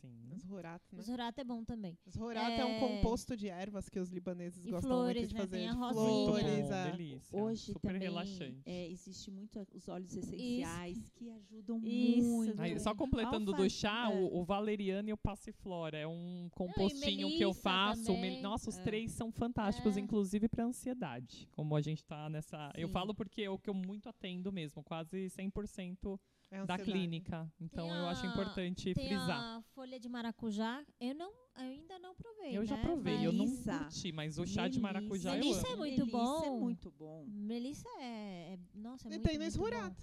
Sim. 0.00 0.34
Os 0.34 0.44
rurat, 0.44 0.82
né? 0.92 1.00
Os 1.00 1.08
horato 1.08 1.40
é 1.40 1.44
bom 1.44 1.64
também. 1.64 1.96
Os 2.04 2.14
rurat 2.14 2.50
é... 2.52 2.64
um 2.64 2.68
É. 2.72 2.78
composto 2.80 3.34
de 3.34 3.48
ervas 3.48 3.88
que 3.88 3.98
os 3.98 4.10
libaneses 4.10 4.66
E 4.66 4.70
gostam 4.70 4.90
flores, 4.90 5.16
muito 5.22 5.28
de 5.28 5.34
né? 5.34 5.40
fazer. 5.40 5.56
Tem 5.56 5.68
a 5.68 5.72
de 5.72 5.78
rosinha. 5.78 5.94
flores, 6.04 6.44
Muito 6.46 6.68
bom, 6.68 6.74
é. 6.74 6.90
delícia. 6.90 7.42
Hoje 7.42 7.72
Super 7.72 7.80
também 7.92 8.00
relaxante. 8.02 8.62
é, 8.66 8.86
existe 8.90 9.30
muito 9.30 9.58
a- 9.60 9.66
os 9.72 9.88
óleos 9.88 10.14
essenciais 10.14 11.08
que 11.14 11.30
ajudam 11.30 11.80
Isso 11.82 12.28
muito. 12.28 12.60
Aí, 12.60 12.78
só 12.80 12.94
completando 12.94 13.52
do 13.54 13.70
chá, 13.70 14.10
é. 14.12 14.14
o, 14.14 14.40
o 14.40 14.44
valeriano 14.44 15.08
e 15.08 15.12
o 15.12 15.16
passiflora. 15.16 15.96
É 15.96 16.06
um 16.06 16.48
compostinho 16.50 17.28
que 17.28 17.40
eu 17.40 17.48
melissa 17.50 17.62
faço. 17.62 18.04
também. 18.04 18.42
Nossa, 18.42 18.68
os 18.68 18.76
É. 18.78 18.82
três 18.82 19.12
são 19.12 19.32
fantásticos, 19.32 19.96
É. 19.96 20.00
inclusive 20.00 20.48
para 20.48 20.64
ansiedade. 20.64 21.48
Como 21.52 21.74
a 21.74 21.80
gente 21.80 22.04
tá 22.04 22.28
nessa. 22.28 22.70
Eu 22.76 22.88
Sim. 22.88 22.92
falo 22.92 23.14
porque 23.14 23.40
é 23.42 23.48
o 23.48 23.58
que 23.58 23.70
eu 23.70 23.74
muito 23.74 24.06
atendo 24.10 24.52
mesmo, 24.52 24.82
quase 24.82 25.30
100% 25.30 26.20
É 26.54 26.66
da 26.66 26.78
clínica. 26.78 27.52
Então 27.60 27.88
Tem 27.88 27.96
eu 27.96 28.06
acho 28.06 28.26
importante 28.26 28.94
Tem 28.94 29.06
frisar. 29.06 29.58
a 29.58 29.62
folha 29.74 29.98
de 29.98 30.08
maracujá. 30.08 30.84
Eu 31.00 31.14
não, 31.14 31.30
eu 31.30 31.42
ainda 31.56 31.98
não 31.98 32.14
provei, 32.14 32.56
Eu 32.56 32.64
já 32.64 32.76
né? 32.76 32.82
provei, 32.82 33.26
eu 33.26 33.32
não 33.32 33.44
Melissa. 33.46 33.78
curti, 33.78 34.12
mas 34.12 34.38
o 34.38 34.46
chá 34.46 34.68
de 34.68 34.78
maracujá 34.80 35.34
eu 35.36 35.40
Melissa 35.40 35.66
é 35.66 35.72
amo. 35.72 35.78
muito 35.78 36.06
Melissa 36.06 36.16
é 36.46 36.50
bom. 36.50 36.60
muito 36.60 36.90
bom. 36.92 37.24
Melissa 37.28 37.88
é, 38.00 38.52
é- 38.54 38.58
nossa, 38.74 39.08
é 39.08 39.10
E 39.10 39.14
muito, 39.18 39.28
tem 39.28 39.38
bom. 39.38 39.44
esrurat. 39.44 39.94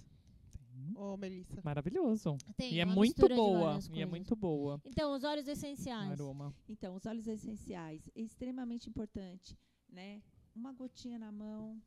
ô 0.96 1.16
Melissa? 1.16 1.60
Maravilhoso. 1.64 2.36
Tem 2.56 2.74
E 2.74 2.80
é 2.80 2.84
muito 2.84 3.28
boa. 3.28 3.78
E 3.92 4.00
é 4.02 4.06
muito 4.06 4.36
boa. 4.36 4.80
Então, 4.84 5.14
os 5.14 5.24
óleos 5.24 5.48
essenciais. 5.48 6.10
aroma. 6.10 6.54
Então, 6.68 6.94
os 6.94 7.06
óleos 7.06 7.26
essenciais 7.26 8.08
é 8.14 8.20
extremamente 8.20 8.88
importante, 8.90 9.56
né? 9.88 10.22
Uma 10.54 10.72
gotinha 10.72 11.18
na 11.18 11.32
mão, 11.32 11.80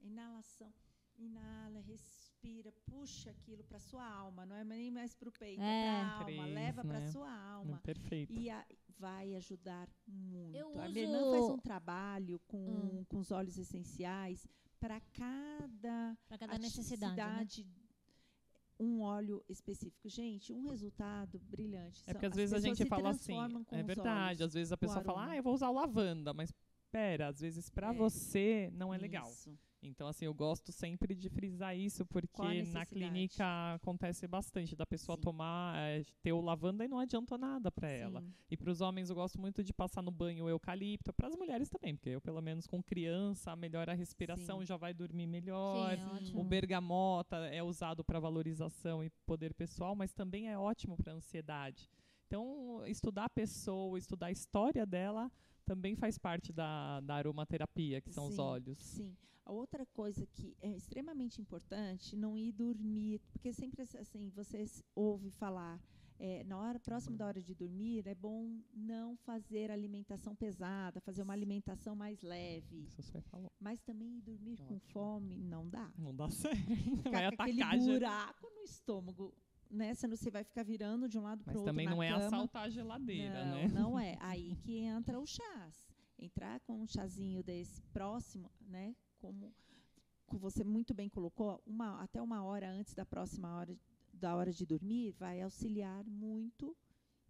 inalação, 0.00 0.72
inala, 1.18 1.80
respira, 1.80 2.21
puxa 2.86 3.30
aquilo 3.30 3.62
para 3.64 3.78
sua 3.78 4.04
alma, 4.06 4.44
não 4.44 4.56
é 4.56 4.64
nem 4.64 4.90
mais 4.90 5.14
para 5.14 5.28
o 5.28 5.32
peito, 5.32 5.62
é, 5.62 5.64
É. 5.64 6.00
para 6.00 6.08
a 6.10 6.30
alma, 6.30 6.44
leva 6.46 6.82
para 6.84 7.00
né? 7.00 7.08
sua 7.10 7.30
alma. 7.30 7.80
Perfeito. 7.82 8.32
E 8.32 8.50
a- 8.50 8.66
vai 8.98 9.34
ajudar 9.36 9.88
muito. 10.06 10.56
Eu 10.56 10.80
a 10.80 10.88
minha 10.88 11.04
irmã 11.04 11.30
faz 11.30 11.44
uso- 11.44 11.54
um 11.54 11.58
trabalho 11.58 12.40
com, 12.46 12.58
Hum. 12.58 13.04
com 13.08 13.18
os 13.18 13.30
óleos 13.32 13.58
essenciais 13.58 14.46
para 14.78 15.00
cada 15.00 16.16
Para 16.28 16.38
cada 16.38 16.58
necessidade. 16.58 17.64
né? 17.64 17.72
um 18.80 19.00
óleo 19.02 19.44
específico. 19.48 20.08
Gente, 20.08 20.52
um 20.52 20.66
resultado 20.68 21.38
brilhante. 21.38 22.02
É 22.04 22.12
porque 22.12 22.26
às 22.26 22.32
as 22.32 22.36
vezes 22.36 22.52
a 22.52 22.58
gente 22.58 22.84
fala 22.86 23.10
assim. 23.10 23.32
É 23.70 23.82
verdade. 23.82 24.42
óleos, 24.42 24.42
Às 24.42 24.54
vezes 24.54 24.72
a 24.72 24.76
pessoa 24.76 25.02
fala, 25.04 25.30
ah, 25.30 25.36
eu 25.36 25.42
vou 25.42 25.54
usar 25.54 25.68
o 25.68 25.72
lavanda, 25.74 26.34
mas 26.34 26.52
pera, 26.90 27.28
às 27.28 27.38
vezes 27.40 27.70
pra 27.70 27.90
É. 27.90 27.96
você 27.96 28.70
não 28.74 28.92
é 28.92 28.98
legal. 28.98 29.30
Isso. 29.30 29.56
Então, 29.82 30.06
assim, 30.06 30.26
eu 30.26 30.34
gosto 30.34 30.70
sempre 30.70 31.14
de 31.14 31.28
frisar 31.28 31.76
isso, 31.76 32.06
porque 32.06 32.62
na 32.72 32.86
clínica 32.86 33.74
acontece 33.74 34.28
bastante 34.28 34.76
da 34.76 34.86
pessoa 34.86 35.16
Sim. 35.16 35.22
tomar, 35.22 35.76
eh, 35.76 36.04
ter 36.22 36.32
o 36.32 36.40
lavanda 36.40 36.84
e 36.84 36.88
não 36.88 37.00
adiantou 37.00 37.36
nada 37.36 37.70
pra 37.70 37.88
ela. 37.88 38.22
E 38.48 38.56
para 38.56 38.70
os 38.70 38.80
homens 38.80 39.10
eu 39.10 39.16
gosto 39.16 39.40
muito 39.40 39.64
de 39.64 39.72
passar 39.72 40.00
no 40.00 40.12
banho 40.12 40.44
o 40.44 40.48
eucalipto, 40.48 41.12
para 41.12 41.26
as 41.26 41.34
mulheres 41.34 41.68
também, 41.68 41.96
porque 41.96 42.10
eu 42.10 42.20
pelo 42.20 42.40
menos 42.40 42.66
com 42.66 42.80
criança 42.80 43.56
melhora 43.56 43.90
a 43.90 43.94
respiração, 43.94 44.60
Sim. 44.60 44.66
já 44.66 44.76
vai 44.76 44.94
dormir 44.94 45.26
melhor. 45.26 45.98
Sim, 45.98 46.34
é 46.36 46.40
O 46.40 46.44
bergamota 46.44 47.36
é 47.46 47.62
usado 47.62 48.04
para 48.04 48.20
valorização 48.20 49.02
e 49.02 49.10
poder 49.26 49.52
pessoal, 49.52 49.96
mas 49.96 50.12
também 50.12 50.48
é 50.48 50.56
ótimo 50.56 50.96
para 50.96 51.12
ansiedade. 51.12 51.90
Então, 52.26 52.82
estudar 52.86 53.24
a 53.24 53.30
pessoa, 53.30 53.98
estudar 53.98 54.26
a 54.26 54.30
história 54.30 54.86
dela, 54.86 55.30
também 55.64 55.94
faz 55.96 56.18
parte 56.18 56.52
da, 56.52 57.00
da 57.00 57.14
aromaterapia, 57.16 58.00
que 58.00 58.10
são 58.12 58.26
os 58.26 58.34
Sim, 58.34 58.40
óleos. 58.40 58.78
Sim. 58.78 59.16
A 59.44 59.52
outra 59.52 59.84
coisa 59.86 60.24
que 60.26 60.56
é 60.60 60.70
extremamente 60.76 61.40
importante, 61.40 62.14
não 62.16 62.38
ir 62.38 62.52
dormir, 62.52 63.20
porque 63.32 63.52
sempre 63.52 63.82
assim, 63.82 64.30
você 64.30 64.64
ouve 64.94 65.30
falar, 65.30 65.80
é, 66.18 66.44
na 66.44 66.56
hora 66.56 66.78
próximo 66.78 67.16
da 67.16 67.26
hora 67.26 67.42
de 67.42 67.52
dormir, 67.52 68.06
é 68.06 68.14
bom 68.14 68.60
não 68.72 69.16
fazer 69.16 69.72
alimentação 69.72 70.36
pesada, 70.36 71.00
fazer 71.00 71.22
uma 71.22 71.32
alimentação 71.32 71.96
mais 71.96 72.22
leve. 72.22 72.82
Isso 72.84 73.02
você 73.02 73.20
falou. 73.22 73.50
Mas 73.58 73.82
também 73.82 74.18
ir 74.18 74.20
dormir 74.22 74.56
com 74.58 74.76
Ótimo. 74.76 74.92
fome 74.92 75.36
não 75.36 75.68
dá. 75.68 75.90
Não 75.98 76.14
dá 76.14 76.28
certo. 76.30 76.56
Ficar 77.02 77.10
Vai 77.10 77.36
com 77.36 77.42
aquele 77.42 77.62
atacar 77.62 77.80
já. 77.80 77.92
buraco 77.92 78.50
no 78.54 78.62
estômago, 78.62 79.34
né? 79.72 79.94
Senão 79.94 80.16
você 80.16 80.30
vai 80.30 80.44
ficar 80.44 80.62
virando 80.62 81.08
de 81.08 81.18
um 81.18 81.22
lado 81.22 81.42
para 81.42 81.52
Mas 81.52 81.56
o 81.56 81.58
outro 81.60 81.72
também 81.72 81.86
na 81.86 81.92
não 81.94 82.02
é 82.02 82.10
cama. 82.10 82.26
assaltar 82.26 82.64
a 82.64 82.68
geladeira, 82.70 83.44
não, 83.44 83.54
né? 83.56 83.68
Não 83.68 83.98
é. 83.98 84.16
Aí 84.20 84.54
que 84.56 84.78
entra 84.78 85.18
o 85.18 85.26
chás. 85.26 85.84
Entrar 86.18 86.60
com 86.60 86.74
um 86.80 86.86
chazinho 86.86 87.42
desse 87.42 87.82
próximo, 87.92 88.50
né? 88.60 88.94
Como, 89.18 89.52
você 90.38 90.62
muito 90.62 90.94
bem 90.94 91.08
colocou, 91.08 91.60
uma, 91.66 92.00
até 92.02 92.20
uma 92.22 92.44
hora 92.44 92.70
antes 92.70 92.94
da 92.94 93.04
próxima 93.04 93.56
hora 93.56 93.76
da 94.12 94.36
hora 94.36 94.52
de 94.52 94.64
dormir, 94.64 95.10
vai 95.12 95.42
auxiliar 95.42 96.04
muito 96.04 96.76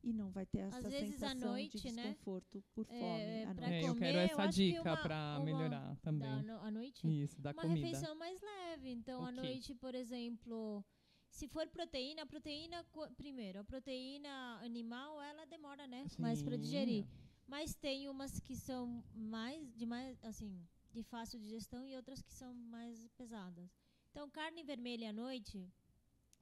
e 0.02 0.12
não 0.12 0.30
vai 0.30 0.44
ter 0.44 0.58
essa 0.58 0.78
Às 0.78 0.84
vezes 0.84 1.22
à 1.22 1.28
sensação 1.28 1.52
noite, 1.52 1.78
de 1.80 1.92
né? 1.92 2.02
desconforto 2.02 2.62
por 2.74 2.84
É, 2.90 2.98
fome 2.98 3.44
à 3.44 3.54
pra 3.54 3.68
noite. 3.68 3.86
É, 3.86 3.88
eu 3.88 3.94
quero 3.94 4.18
eu 4.18 4.22
essa 4.24 4.42
que 4.48 4.50
dica 4.52 4.82
uma- 4.82 4.96
para 5.02 5.36
uma- 5.36 5.44
melhorar 5.44 5.96
também. 6.02 6.28
Da, 6.28 6.42
no- 6.42 6.60
à 6.60 6.70
noite? 6.70 7.22
Isso, 7.22 7.40
da 7.40 7.50
uma 7.52 7.62
comida. 7.62 7.86
refeição 7.86 8.14
mais 8.16 8.38
leve. 8.42 8.90
Então, 8.90 9.24
à 9.24 9.30
noite, 9.32 9.74
por 9.76 9.94
exemplo, 9.94 10.84
se 11.32 11.48
for 11.48 11.66
proteína, 11.68 12.22
a 12.22 12.26
proteína, 12.26 12.84
primeiro, 13.16 13.58
a 13.60 13.64
proteína 13.64 14.60
animal, 14.62 15.20
ela 15.22 15.44
demora, 15.46 15.86
né? 15.86 16.06
Mais 16.18 16.42
para 16.42 16.56
Sim. 16.56 16.60
digerir. 16.62 17.06
Mas 17.48 17.74
tem 17.74 18.08
umas 18.08 18.38
que 18.38 18.54
são 18.54 19.02
mais 19.14 19.74
de 19.74 19.86
mais 19.86 20.22
assim, 20.22 20.52
de 20.92 21.02
fácil 21.02 21.38
digestão 21.40 21.86
e 21.88 21.96
outras 21.96 22.20
que 22.22 22.32
são 22.32 22.52
mais 22.54 23.08
pesadas. 23.16 23.68
Então, 24.10 24.28
carne 24.30 24.62
vermelha 24.62 25.08
à 25.08 25.12
noite, 25.12 25.66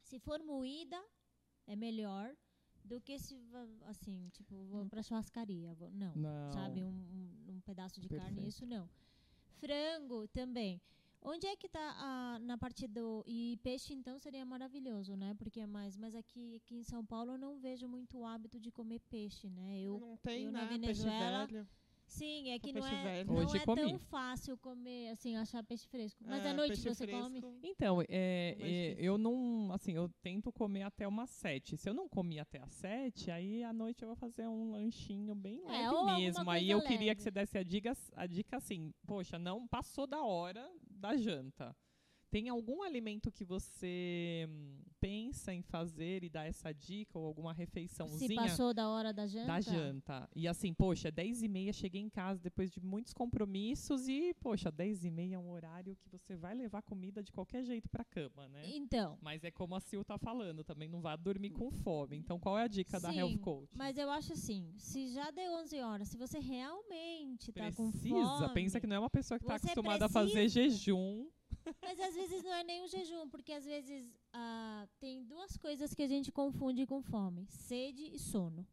se 0.03 0.19
for 0.19 0.43
moída, 0.43 1.01
é 1.69 1.77
melhor 1.77 2.37
do 2.85 3.01
que 3.01 3.17
se 3.19 3.39
assim, 3.87 4.29
tipo, 4.33 4.55
vou 4.65 4.85
pra 4.87 5.03
churrascaria, 5.05 5.73
vou- 5.75 5.91
não, 5.93 6.15
Não. 6.17 6.53
sabe, 6.53 6.83
um, 6.83 6.89
um- 6.89 7.53
um 7.55 7.61
pedaço 7.61 8.01
de 8.01 8.09
carne, 8.09 8.33
Perfeito. 8.35 8.49
isso 8.49 8.67
não. 8.67 8.91
Frango 9.59 10.27
também. 10.29 10.81
Onde 11.23 11.47
é 11.47 11.55
que 11.55 11.69
tá 11.69 11.81
a, 11.99 12.39
na 12.41 12.57
parte 12.57 12.87
do 12.87 13.23
e 13.27 13.59
peixe 13.63 13.93
então 13.93 14.19
seria 14.19 14.45
maravilhoso, 14.45 15.15
né? 15.17 15.35
Porque 15.35 15.61
é 15.61 15.67
mais, 15.67 15.97
mas 15.97 16.15
aqui 16.15 16.57
aqui 16.57 16.77
em 16.77 16.83
São 16.83 17.05
Paulo 17.05 17.33
eu 17.33 17.39
não 17.39 17.59
vejo 17.59 17.87
muito 17.87 18.19
o 18.19 18.25
hábito 18.27 18.59
de 18.59 18.71
comer 18.71 19.01
peixe, 19.11 19.49
né? 19.51 19.81
Eu 19.81 19.99
não 20.01 20.17
tem, 20.17 20.45
eu 20.47 20.53
né? 20.53 20.61
na 20.63 20.67
Peixe 20.67 20.81
Venezuela, 21.03 21.47
velho. 21.47 21.69
Sim, 22.07 22.51
é 22.51 22.59
que 22.59 22.73
não 22.73 22.81
peixe 22.83 22.97
é, 22.97 23.25
não 23.25 23.37
Hoje 23.37 23.57
é 23.57 23.65
comi. 23.65 23.83
tão 23.83 23.99
fácil 23.99 24.59
comer, 24.59 25.11
assim, 25.11 25.37
achar 25.37 25.63
peixe 25.63 25.87
fresco. 25.87 26.25
Mas 26.27 26.45
É, 26.45 26.51
à 26.51 26.55
noite 26.55 26.71
peixe 26.71 26.89
você 26.93 27.07
come? 27.07 27.41
fresco. 27.41 27.61
Então, 27.63 28.03
é, 28.03 28.07
é, 28.09 28.55
difícil. 28.57 29.05
eu 29.05 29.17
não, 29.17 29.71
assim, 29.73 29.93
eu 29.93 30.09
tento 30.21 30.51
comer 30.51 30.83
até 30.83 31.07
umas 31.07 31.31
sete. 31.31 31.77
Se 31.77 31.89
eu 31.89 31.95
não 31.95 32.09
comer 32.09 32.41
até 32.41 32.61
as 32.61 32.73
sete, 32.73 33.31
aí 33.31 33.63
à 33.63 33.73
noite 33.73 34.03
eu 34.03 34.09
vou 34.09 34.17
fazer 34.17 34.49
um 34.49 34.73
lanchinho 34.73 35.37
bem 35.37 35.63
É, 35.67 35.89
leve 35.89 36.21
mesmo. 36.21 36.51
Aí 36.51 36.69
eu 36.69 36.81
queria 36.83 36.99
leve. 36.99 37.15
que 37.15 37.23
você 37.23 37.31
desse 37.31 37.57
a 37.57 37.63
dica, 37.63 37.93
a 38.17 38.27
dica 38.27 38.57
assim, 38.57 38.93
poxa, 39.07 39.39
não 39.39 39.69
passou 39.69 40.05
da 40.05 40.21
hora 40.21 40.69
da 41.03 41.15
janta. 41.17 41.75
Tem 42.31 42.49
algum 42.49 42.83
alimento 42.83 43.33
que 43.33 43.45
você 43.45 44.47
hum, 44.49 44.79
pensa 45.01 45.53
em 45.53 45.63
fazer 45.63 46.23
e 46.23 46.29
dá 46.29 46.45
essa 46.45 46.73
dica 46.73 47.19
ou 47.19 47.27
alguma 47.27 47.53
Se 47.55 47.59
refeiçãozinha 47.61 48.43
passou 48.43 48.73
da 48.73 48.89
hora 48.89 49.13
da 49.13 49.27
janta? 49.27 49.47
da 49.47 49.61
janta? 49.61 50.29
E 50.35 50.47
assim, 50.47 50.73
poxa, 50.73 51.09
é 51.09 51.11
10 51.11 51.43
e 51.43 51.49
meia, 51.49 51.73
cheguei 51.73 52.01
em 52.01 52.09
casa 52.09 52.41
depois 52.41 52.71
de 52.71 52.81
muitos 52.81 53.13
compromissos 53.13 54.07
e, 54.09 54.33
poxa, 54.35 54.71
10 54.71 55.05
e 55.05 55.11
meia 55.11 55.35
é 55.35 55.39
um 55.39 55.51
horário 55.51 55.97
que 55.97 56.09
você 56.09 56.37
vai 56.37 56.55
levar 56.55 56.83
comida 56.83 57.23
de 57.23 57.33
qualquer 57.33 57.65
jeito 57.65 57.89
pra 57.89 58.05
cama, 58.05 58.49
né? 58.49 58.63
Então, 58.67 59.19
Mas 59.21 59.43
é 59.43 59.51
como 59.51 59.75
a 59.75 59.81
Sil 59.83 60.05
tá 60.05 60.17
falando, 60.19 60.63
também 60.63 60.89
não 60.89 61.01
vá 61.01 61.17
dormir 61.17 61.51
com 61.51 61.71
fome. 61.71 62.17
Então, 62.17 62.39
qual 62.39 62.57
é 62.59 62.63
a 62.63 62.69
dica 62.69 63.01
da 63.01 63.11
Sim, 63.11 63.19
Health 63.19 63.39
Coach? 63.39 63.77
mas 63.77 63.99
eu 63.99 64.09
acho 64.11 64.35
assim, 64.35 64.73
se 64.77 65.09
já 65.09 65.31
deu 65.33 65.53
11 65.55 65.81
horas, 65.81 66.09
se 66.09 66.17
você 66.17 66.39
realmente 66.39 67.53
tá 67.53 67.73
com 67.73 67.91
Precisa, 67.91 68.39
fome... 68.39 68.55
pensa 68.55 68.81
que 68.81 68.87
não 68.87 68.97
é 68.97 68.99
uma 69.01 69.11
pessoa 69.11 69.39
que 69.39 69.45
está 69.45 69.57
acostumada 69.57 70.07
a 70.07 70.09
fazer 70.09 70.33
precisa. 70.33 70.69
jejum. 70.69 71.27
Mas 71.83 71.99
às 72.01 72.15
vezes 72.15 72.43
não 72.43 72.53
é 72.53 72.65
nem 72.65 72.83
o 72.83 72.89
jejum, 72.89 73.29
porque 73.29 73.53
às 73.53 73.65
vezes 73.65 74.07
ah, 74.33 74.87
tem 74.99 75.25
duas 75.25 75.57
coisas 75.57 75.95
que 75.95 76.03
a 76.03 76.09
gente 76.09 76.31
confunde 76.33 76.87
com 76.87 77.03
fome: 77.03 77.47
sede 77.51 78.05
e 78.13 78.19
sono. 78.19 78.67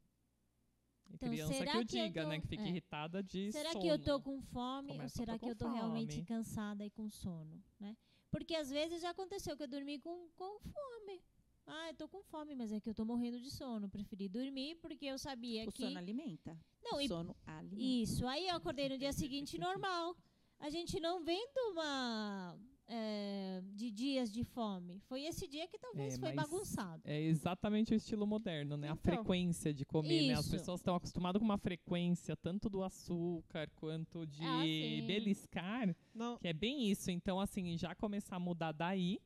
E 1.09 1.15
Então, 1.15 1.29
criança 1.29 1.53
será 1.53 1.71
que 1.71 1.77
o 1.77 1.85
que 1.85 1.97
eu 1.97 2.03
diga, 2.05 2.23
tô- 2.23 2.29
né? 2.29 2.39
Que 2.41 2.47
fica 2.47 2.63
é. 2.63 2.67
irritada 2.67 3.23
de 3.23 3.51
será 3.51 3.71
sono. 3.71 3.81
que 3.81 3.87
eu 3.87 3.99
tô 3.99 4.19
com 4.21 4.41
fome 4.41 4.89
ou 4.91 4.97
Começa 4.97 5.15
será 5.15 5.33
tô 5.33 5.45
que 5.45 5.51
eu 5.51 5.55
tô 5.55 5.71
realmente 5.71 6.15
fome. 6.15 6.25
cansada 6.25 6.85
e 6.85 6.89
com 6.89 7.09
sono, 7.09 7.63
né? 7.79 7.95
Porque 8.29 8.53
às 8.55 8.69
vezes 8.69 9.01
já 9.01 9.09
aconteceu 9.11 9.55
que 9.55 9.63
eu 9.63 9.67
dormi 9.67 9.99
com, 9.99 10.27
com 10.35 10.59
fome. 10.59 11.23
Ah, 11.65 11.89
eu 11.89 11.95
tô 11.95 12.07
com 12.07 12.21
fome, 12.23 12.55
mas 12.55 12.71
é 12.71 12.79
que 12.79 12.89
eu 12.89 12.93
tô 12.95 13.03
morrendo 13.05 13.39
de 13.39 13.49
sono. 13.51 13.89
Preferi 13.89 14.27
dormir 14.29 14.75
porque 14.75 15.05
eu 15.05 15.17
sabia 15.17 15.67
O 15.67 15.71
que. 15.71 15.83
sono 15.83 15.97
alimenta. 15.97 16.57
Não, 16.81 16.97
o 16.97 17.01
e 17.01 17.07
sono 17.07 17.35
alimenta. 17.45 17.81
Isso. 17.83 18.25
Aí 18.27 18.47
eu 18.47 18.55
acordei 18.55 18.87
no 18.89 18.97
dia 18.97 19.11
seguinte 19.13 19.57
normal. 19.57 20.15
A 20.59 20.69
gente 20.69 20.99
não 20.99 21.23
vem 21.23 21.45
de 21.53 21.59
uma. 21.71 22.57
É, 22.87 23.61
de 23.73 23.91
dias 23.91 24.31
de 24.31 24.43
fome. 24.43 24.99
Foi 25.07 25.23
esse 25.23 25.47
dia 25.47 25.67
que 25.67 25.77
talvez 25.77 26.15
É, 26.15 26.19
foi 26.19 26.33
bagunçado. 26.33 27.01
É 27.05 27.19
exatamente 27.21 27.93
o 27.93 27.95
estilo 27.95 28.25
moderno, 28.25 28.77
né? 28.77 28.87
A 28.89 28.91
Então. 28.93 29.01
frequência 29.03 29.73
de 29.73 29.85
comer, 29.85 30.27
né? 30.27 30.33
As 30.33 30.41
Isso. 30.45 30.51
pessoas 30.51 30.79
estão 30.79 30.95
acostumadas 30.95 31.39
com 31.39 31.45
uma 31.45 31.57
frequência 31.57 32.35
tanto 32.37 32.69
do 32.69 32.81
açúcar 32.83 33.69
quanto 33.75 34.25
de 34.25 34.43
Ah, 34.43 34.61
beliscar, 35.05 35.95
Não, 36.13 36.37
que 36.37 36.47
é 36.47 36.53
bem 36.53 36.89
isso. 36.89 37.11
Então, 37.11 37.39
assim, 37.39 37.77
já 37.77 37.93
começar 37.95 38.37
a 38.37 38.39
mudar 38.39 38.71
daí, 38.71 39.19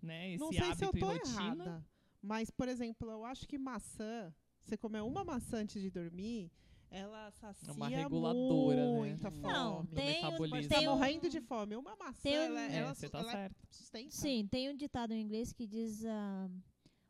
né? 0.00 0.30
Esse 0.32 0.40
não 0.44 0.52
sei 0.52 0.74
se 0.74 0.84
eu 0.84 0.88
hábito 0.90 1.06
tô 1.06 1.12
e 1.12 1.18
rotina. 1.18 1.34
errada. 1.64 1.86
Mas, 2.22 2.50
por 2.50 2.68
exemplo, 2.68 3.10
eu 3.10 3.24
acho 3.24 3.46
que 3.48 3.58
maçã, 3.58 4.32
você 4.60 4.76
comer 4.76 5.02
uma 5.02 5.24
maçã 5.24 5.58
antes 5.58 5.80
de 5.80 5.90
dormir, 5.90 6.50
ela 6.90 7.30
sacia 7.32 7.70
É 7.70 7.72
uma 7.72 7.88
reguladora, 7.88 8.76
né? 8.86 8.96
muita 8.98 9.30
fome. 9.30 9.52
Não, 9.52 9.86
tem, 9.86 10.22
metabolismo. 10.22 10.68
Tem 10.68 10.88
um- 10.88 10.92
morrendo 10.92 11.28
de 11.28 11.40
fome. 11.40 11.76
Uma 11.76 11.96
maçã, 11.96 12.20
tem 12.22 12.38
um- 12.38 12.42
ela, 12.42 12.60
É, 12.60 12.76
ela, 12.76 12.94
tá 12.94 13.18
ela 13.18 13.30
certo. 13.32 13.56
sustenta. 13.70 14.10
Sim, 14.10 14.46
tem 14.50 14.70
um 14.70 14.76
ditado 14.76 15.12
em 15.12 15.20
inglês 15.22 15.52
que 15.52 15.66
diz 15.66 16.04
ah, 16.06 16.48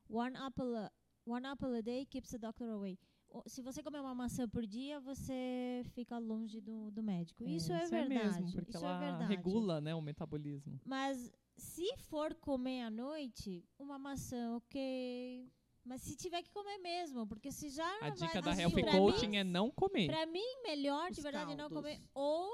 one, 0.08 0.36
apple 0.36 0.76
a, 0.76 0.90
one 1.26 1.46
apple 1.46 1.76
a 1.76 1.80
day 1.80 2.04
keeps 2.06 2.30
the 2.30 2.38
doctor 2.38 2.68
away. 2.70 2.98
Se 3.46 3.60
você 3.60 3.82
comer 3.82 4.00
uma 4.00 4.14
maçã 4.14 4.48
por 4.48 4.66
dia, 4.66 4.98
você 5.00 5.82
fica 5.92 6.16
longe 6.18 6.62
do, 6.62 6.90
do 6.90 7.02
médico. 7.02 7.44
Isso 7.46 7.70
é 7.72 7.86
verdade. 7.86 8.08
mesmo, 8.08 8.52
porque 8.52 8.70
isso 8.70 8.78
ela 8.84 8.96
é 8.96 9.10
verdade. 9.10 9.28
regula, 9.36 9.80
né, 9.82 9.94
o 9.94 10.00
metabolismo. 10.00 10.80
Mas 10.82 11.30
se 11.54 11.94
for 12.08 12.34
comer 12.36 12.80
à 12.82 12.90
noite, 12.90 13.62
uma 13.78 13.98
maçã, 13.98 14.56
ok. 14.56 15.46
Mas 15.84 16.02
se 16.02 16.16
tiver 16.16 16.42
que 16.42 16.50
comer 16.50 16.78
mesmo, 16.78 17.26
porque 17.26 17.50
se 17.50 17.70
já 17.70 17.88
A 17.96 18.00
vai 18.00 18.10
dica 18.12 18.42
da 18.42 18.50
assim, 18.52 18.62
Health 18.62 18.90
Coaching 18.90 19.28
mim- 19.28 19.36
é 19.38 19.44
não 19.44 19.70
comer. 19.70 20.06
Pra 20.06 20.26
mim, 20.26 20.62
melhor, 20.62 21.10
de 21.10 21.18
Os 21.18 21.22
verdade, 21.22 21.50
não 21.52 21.68
caldos. 21.70 21.76
comer. 21.78 22.00
Ou 22.14 22.50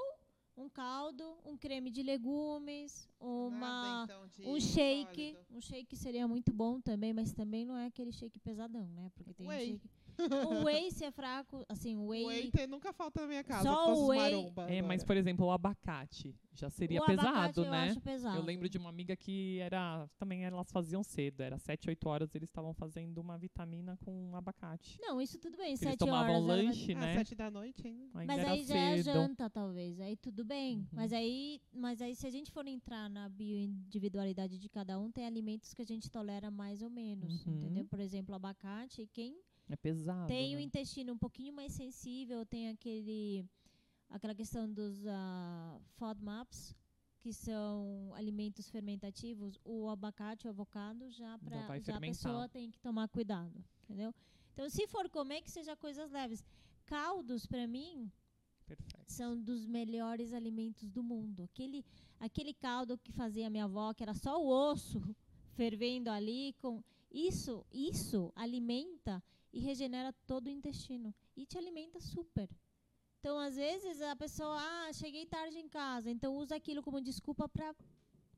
um 0.57 0.69
caldo, 0.69 1.37
um 1.43 1.57
creme 1.57 1.91
de 1.91 2.01
legumes, 2.01 3.09
uma 3.19 3.49
Nada, 3.59 4.03
então, 4.13 4.27
de 4.29 4.47
um 4.47 4.57
shake. 4.59 5.33
sólido. 5.33 5.45
Um 5.51 5.59
shake 5.61 5.97
seria 5.97 6.25
muito 6.29 6.53
bom 6.53 6.79
também, 6.79 7.13
mas 7.13 7.33
também 7.33 7.65
não 7.65 7.75
é 7.75 7.87
aquele 7.87 8.13
shake 8.13 8.39
pesadão, 8.39 8.87
né? 8.93 9.11
Porque 9.15 9.33
tem 9.33 9.45
Whey. 9.47 9.71
shake. 9.73 9.89
O 10.49 10.63
whey, 10.65 10.91
se 10.91 11.03
é 11.05 11.11
fraco, 11.11 11.65
assim, 11.67 11.95
o 11.95 12.07
whey. 12.07 12.25
Whey 12.25 12.51
tem- 12.51 12.67
nunca 12.67 12.93
falta 12.93 13.21
na 13.21 13.27
minha 13.27 13.43
casa. 13.43 13.63
Só 13.63 13.89
eu 13.91 13.95
o 13.97 14.07
whey- 14.07 14.19
maromba 14.19 14.69
É, 14.71 14.81
mas, 14.81 15.03
por 15.03 15.17
exemplo, 15.17 15.45
o 15.45 15.51
abacate 15.51 16.35
já 16.53 16.69
seria 16.69 17.01
o 17.01 17.03
abacate 17.03 17.25
pesado, 17.53 17.63
eu 17.65 17.71
né? 17.71 17.89
acho 17.89 17.99
pesado. 18.01 18.37
Eu 18.37 18.43
lembro 18.43 18.69
de 18.69 18.77
uma 18.77 18.89
amiga 18.89 19.15
que 19.15 19.59
era. 19.59 20.07
Também 20.17 20.45
elas 20.45 20.71
faziam 20.71 21.03
cedo, 21.03 21.41
era 21.41 21.57
7, 21.57 21.89
8 21.89 22.07
horas, 22.07 22.33
eles 22.33 22.47
estavam 22.49 22.73
fazendo 22.73 23.17
uma 23.19 23.37
vitamina 23.37 23.97
com 24.05 24.35
abacate. 24.35 24.97
Não, 25.01 25.19
isso 25.21 25.37
tudo 25.37 25.57
bem, 25.57 25.67
Eles 25.69 25.79
sete 25.79 25.97
tomavam 25.99 26.35
horas. 26.43 26.65
lanche, 26.65 26.93
Ah, 26.93 26.99
né? 26.99 27.13
sete 27.17 27.35
da 27.35 27.51
noite 27.51 27.85
ainda. 27.87 28.19
Ainda 28.19 28.33
Mas 28.33 28.39
era 28.41 28.51
aí 28.51 28.63
já 28.63 28.75
é 28.77 28.97
cedo. 28.97 29.13
janta, 29.13 29.49
talvez. 29.49 29.99
Aí 29.99 30.15
tudo 30.15 30.45
bem. 30.45 30.77
Uhum. 30.77 30.87
Mas 30.93 31.11
aí, 31.11 31.59
mas 31.73 32.01
aí, 32.01 32.15
se 32.15 32.25
a 32.25 32.29
gente 32.31 32.51
for 32.51 32.65
entrar 32.67 33.09
na 33.09 33.27
bioindividualidade 33.27 34.57
de 34.57 34.69
cada 34.69 34.97
um, 34.99 35.11
tem 35.11 35.25
alimentos 35.25 35.73
que 35.73 35.81
a 35.81 35.85
gente 35.85 36.09
tolera 36.09 36.49
mais 36.49 36.81
ou 36.81 36.89
menos. 36.89 37.45
Uhum. 37.45 37.55
Entendeu? 37.57 37.85
Por 37.85 37.99
exemplo, 37.99 38.33
abacate, 38.33 39.07
quem 39.13 39.37
É 39.69 39.75
pesado. 39.75 40.27
tem 40.27 40.55
o 40.55 40.57
né? 40.57 40.63
intestino 40.63 41.13
um 41.13 41.17
pouquinho 41.17 41.53
mais 41.53 41.73
sensível, 41.73 42.45
tem 42.45 42.69
aquele 42.69 43.45
aquela 44.09 44.35
questão 44.35 44.71
dos 44.71 45.05
ah, 45.07 45.79
FODMAPs, 45.97 46.75
que 47.19 47.33
são 47.33 48.13
alimentos 48.13 48.69
fermentativos, 48.69 49.59
o 49.65 49.89
abacate, 49.89 50.47
o 50.47 50.51
avocado, 50.51 51.09
já 51.09 51.39
para 51.39 51.65
a 51.65 51.99
pessoa 51.99 52.47
tem 52.47 52.69
que 52.69 52.79
tomar 52.79 53.07
cuidado, 53.07 53.63
entendeu? 53.83 54.13
Então, 54.53 54.69
se 54.69 54.87
for 54.87 55.09
comer, 55.09 55.41
que 55.41 55.49
seja 55.51 55.75
coisas 55.75 56.11
leves. 56.11 56.45
Caldos, 56.85 57.45
para 57.45 57.67
mim, 57.67 58.11
Perfeito. 58.67 59.11
são 59.11 59.41
dos 59.41 59.65
melhores 59.65 60.33
alimentos 60.33 60.89
do 60.89 61.01
mundo. 61.01 61.43
Aquele, 61.43 61.83
aquele 62.19 62.53
caldo 62.53 62.97
que 62.97 63.11
fazia 63.11 63.49
minha 63.49 63.65
avó, 63.65 63.93
que 63.93 64.03
era 64.03 64.13
só 64.13 64.41
o 64.41 64.47
osso 64.47 65.01
fervendo 65.55 66.09
ali, 66.09 66.53
com 66.59 66.81
isso, 67.11 67.65
isso 67.71 68.31
alimenta 68.35 69.21
e 69.55 69.59
regenera 69.59 70.11
todo 70.27 70.47
o 70.47 70.49
intestino 70.49 71.15
e 71.35 71.45
te 71.45 71.57
alimenta 71.57 71.99
super. 71.99 72.49
Então, 73.19 73.39
às 73.39 73.55
vezes 73.55 74.01
a 74.01 74.15
pessoa, 74.15 74.57
ah, 74.59 74.93
cheguei 74.93 75.25
tarde 75.25 75.57
em 75.57 75.69
casa, 75.69 76.11
então 76.11 76.35
usa 76.35 76.55
aquilo 76.55 76.83
como 76.83 76.99
desculpa 77.01 77.47
para 77.47 77.73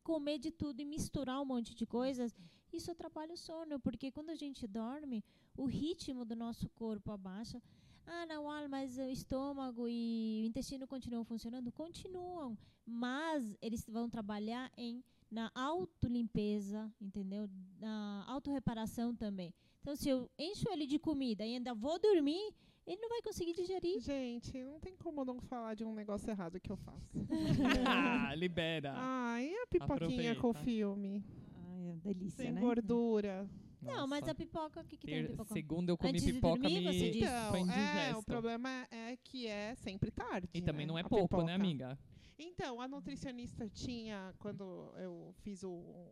comer 0.03 0.37
de 0.37 0.51
tudo 0.51 0.79
e 0.79 0.85
misturar 0.85 1.41
um 1.41 1.45
monte 1.45 1.73
de 1.73 1.85
coisas. 1.85 2.37
Isso 2.71 2.91
atrapalha 2.91 3.33
o 3.33 3.37
sono, 3.37 3.79
porque 3.79 4.11
quando 4.11 4.29
a 4.29 4.35
gente 4.35 4.67
dorme, 4.67 5.23
o 5.57 5.65
ritmo 5.65 6.23
do 6.23 6.35
nosso 6.35 6.69
corpo 6.69 7.11
abaixa. 7.11 7.61
Ah, 8.05 8.25
não, 8.27 8.49
ah, 8.49 8.67
mas 8.69 8.97
o 8.97 9.09
estômago 9.09 9.89
e 9.89 10.43
o 10.43 10.47
intestino 10.47 10.87
continuam 10.87 11.25
funcionando? 11.25 11.71
Continuam, 11.71 12.57
mas 12.85 13.57
eles 13.61 13.83
vão 13.89 14.09
trabalhar 14.09 14.71
em 14.77 15.03
na 15.29 15.51
autolimpeza, 15.53 16.89
entendeu? 17.01 17.49
Na 17.79 18.23
autorreparação 18.27 19.13
também. 19.13 19.53
Então, 19.87 19.95
se 19.95 20.09
eu 20.09 20.29
encho 20.37 20.69
ele 20.69 20.85
de 20.85 20.99
comida 20.99 21.45
e 21.45 21.53
ainda 21.53 21.73
vou 21.73 21.97
dormir, 21.97 22.53
ele 22.85 22.99
não 22.99 23.07
vai 23.07 23.21
conseguir 23.21 23.53
digerir. 23.53 24.01
Gente, 24.01 24.61
não 24.61 24.81
tem 24.81 24.93
como 24.97 25.23
não 25.23 25.39
falar 25.39 25.75
de 25.75 25.85
um 25.85 25.93
negócio 25.93 26.29
errado 26.29 26.59
que 26.59 26.69
eu 26.69 26.75
faço. 26.75 27.09
ah, 27.87 28.35
libera. 28.35 28.93
Ah, 28.97 29.41
e 29.41 29.55
a 29.55 29.65
pipoquinha 29.65 30.35
com 30.35 30.49
Aproveita. 30.49 30.65
filme? 30.65 31.23
Ai, 31.55 31.87
é 31.87 31.95
delícia, 31.95 32.43
Sem 32.43 32.51
né? 32.51 32.59
gordura. 32.59 33.49
Não, 33.81 34.05
mas 34.05 34.19
Nossa. 34.19 34.33
a 34.33 34.35
pipoca, 34.35 34.81
o 34.81 34.83
que, 34.83 34.97
que 34.97 35.07
tem 35.07 35.21
na 35.21 35.29
pipoca? 35.29 35.53
Segunda 35.53 35.89
eu 35.93 35.97
comi 35.97 36.09
Antes 36.09 36.25
de 36.25 36.33
pipoca, 36.33 36.63
dormir, 36.63 36.81
me? 36.81 37.09
Então, 37.19 37.49
foi 37.49 37.59
é, 37.59 37.63
indigesto. 37.63 38.19
o 38.19 38.23
problema 38.23 38.87
é 38.91 39.15
que 39.23 39.47
é 39.47 39.73
sempre 39.75 40.11
tarde. 40.11 40.49
E 40.53 40.61
também 40.61 40.85
né, 40.85 40.91
não 40.91 40.97
é 40.97 41.01
a 41.01 41.07
pouco, 41.07 41.37
né, 41.37 41.53
pipoca. 41.53 41.63
amiga? 41.63 41.99
Então, 42.37 42.81
a 42.81 42.89
nutricionista 42.89 43.69
tinha, 43.69 44.35
quando 44.37 44.91
eu 44.97 45.33
fiz 45.43 45.63
o. 45.63 46.11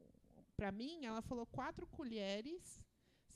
Pra 0.56 0.72
mim, 0.72 1.04
ela 1.04 1.22
falou 1.22 1.46
quatro 1.46 1.86
colheres 1.88 2.85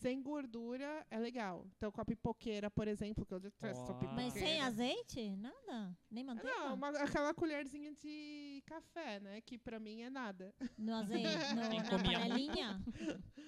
sem 0.02 0.22
gordura 0.22 1.06
é 1.10 1.18
legal. 1.20 1.66
Então, 1.78 1.92
com 1.92 2.02
a 2.02 2.06
pipoqueira, 2.06 2.70
por 2.72 2.88
exemplo, 2.88 3.26
que 3.26 3.34
eu 3.34 3.40
detesto 3.40 3.92
a 3.92 3.96
Ó. 3.96 3.98
pipoqueira. 3.98 4.16
Mas 4.16 4.34
sem 4.34 4.62
azeite? 4.62 5.36
Nada? 5.36 5.98
Nem 6.10 6.24
manteiga? 6.24 6.56
Não, 6.58 6.74
uma- 6.76 6.90
aquela 6.90 7.34
colherzinha 7.34 7.94
de 7.94 8.62
café, 8.66 9.20
né? 9.20 9.42
Que 9.42 9.58
pra 9.58 9.80
mim 9.80 10.02
é 10.02 10.10
nada. 10.10 10.54
No 10.78 10.94
azeite? 10.96 11.28
No, 11.56 11.70
na 11.74 12.04
panelinha? 12.04 12.82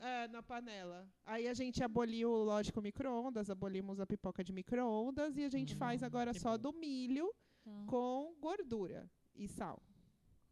É, 0.00 0.28
na 0.28 0.40
panela. 0.42 1.08
Aí 1.26 1.48
a 1.48 1.54
gente 1.54 1.82
aboliu, 1.82 2.30
lógico, 2.30 2.80
micro-ondas, 2.80 3.50
abolimos 3.50 3.98
a 3.98 4.06
pipoca 4.06 4.44
de 4.44 4.52
micro-ondas 4.52 5.36
e 5.36 5.42
a 5.44 5.48
gente 5.48 5.74
faz 5.74 6.02
Hum, 6.02 6.06
agora 6.06 6.32
que 6.32 6.38
só 6.38 6.56
bom. 6.56 6.70
do 6.70 6.78
milho 6.78 7.34
Tá. 7.64 7.70
com 7.88 8.32
gordura 8.40 9.10
e 9.34 9.48
sal. 9.48 9.82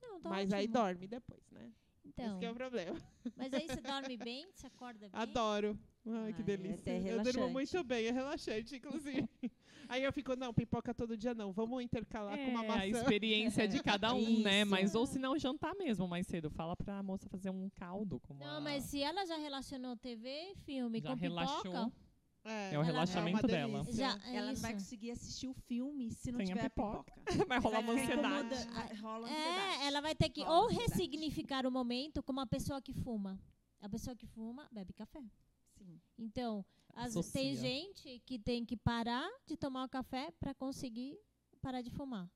Não, 0.03 0.21
tá 0.21 0.29
Mas 0.31 0.53
aí 0.53 0.65
ótimo. 0.65 0.75
dorme 0.75 1.07
depois, 1.07 1.49
né? 1.53 1.73
Então, 2.07 2.27
Esse 2.27 2.39
que 2.39 2.45
é 2.47 2.51
o 2.51 2.55
problema. 2.55 2.97
mas 3.37 3.53
aí 3.53 3.67
você 3.67 3.81
dorme 3.81 4.17
bem? 4.17 4.47
Você 4.55 4.67
acorda 4.67 5.01
bem? 5.09 5.11
Adoro. 5.13 5.79
Ai, 6.07 6.33
que 6.33 6.41
Ah, 6.41 6.43
é 6.43 6.45
delícia. 6.45 6.97
até 6.99 7.13
eu 7.13 7.23
durmo 7.23 7.49
muito 7.51 7.83
bem, 7.85 8.07
é 8.07 8.11
relaxante, 8.13 8.77
inclusive. 8.77 9.29
Aí 9.89 10.03
eu 10.03 10.13
fico, 10.13 10.35
não, 10.35 10.53
pipoca 10.53 10.93
todo 10.93 11.17
dia 11.17 11.33
não. 11.33 11.53
Vamos 11.53 11.81
intercalar 11.81 12.37
com 12.37 12.51
uma 12.51 12.65
É, 12.65 12.67
maçã. 12.67 12.81
a 12.81 12.87
experiência 12.89 13.69
de 13.69 13.81
cada 13.81 14.13
um, 14.15 14.41
né? 14.41 14.65
Mas 14.65 14.97
ou 14.97 15.07
se 15.07 15.17
não 15.17 15.39
jantar 15.39 15.77
mesmo 15.77 16.09
mais 16.09 16.27
cedo. 16.27 16.51
Fala 16.51 16.75
pra 16.75 17.01
moça 17.05 17.29
fazer 17.29 17.51
um 17.51 17.71
caldo 17.71 18.19
com 18.19 18.35
Não, 18.35 18.47
uma... 18.47 18.61
mas 18.63 18.83
se 18.85 19.01
ela 19.01 19.25
já 19.25 19.37
relacionou 19.37 19.97
TV 19.97 20.29
e 20.29 20.55
filme 20.57 20.99
Já 21.01 21.11
com 21.11 21.15
relaxou. 21.15 21.63
pipoca... 21.63 21.93
É, 22.47 22.67
É 22.67 22.71
o 22.71 22.75
Ela- 22.75 22.85
relaxamento 22.85 23.45
é 23.47 23.49
dela. 23.49 23.85
Já, 23.91 24.19
é 24.25 24.37
Ela 24.37 24.53
não 24.53 24.61
vai 24.61 24.73
conseguir 24.75 25.11
assistir 25.11 25.49
o 25.49 25.53
filme 25.55 26.11
se 26.13 26.31
não 26.31 26.39
Sem 26.39 26.47
tiver 26.47 26.61
a 26.67 26.71
pipoca. 26.71 27.13
pipoca. 27.13 27.27
Vai 27.49 27.59
rolar 27.59 27.81
uma 27.81 27.95
Vai 27.95 28.03
ansiedade. 28.05 28.55
incomoda- 28.55 28.71
ah, 28.81 29.01
Rola 29.01 29.29
É, 29.29 29.33
ansiedade. 29.33 29.85
ela 29.85 30.01
vai 30.01 30.15
ter 30.15 30.29
que 30.29 30.43
Rola 30.43 30.57
ou 30.59 30.65
ansiedade. 30.67 30.91
ressignificar 30.93 31.67
o 31.67 31.71
momento 31.71 32.23
como 32.23 32.41
a 32.41 32.47
pessoa 32.47 32.81
que 32.81 32.93
fuma. 32.93 33.39
A 33.81 33.89
pessoa 33.89 34.15
que 34.17 34.27
fuma 34.27 34.69
bebe 34.73 34.93
café. 34.93 35.23
Sim. 35.77 36.01
Então, 36.19 36.65
as- 36.95 37.09
Associa. 37.17 37.33
tem 37.41 37.57
gente 37.57 38.21
que 38.25 38.39
tem 38.39 38.65
que 38.65 38.77
parar 38.77 39.29
de 39.47 39.57
tomar 39.57 39.85
o 39.85 39.89
café 39.89 40.31
para 40.41 40.55
conseguir 40.55 41.19
parar 41.61 41.83
de 41.83 41.91
fumar. 41.91 42.31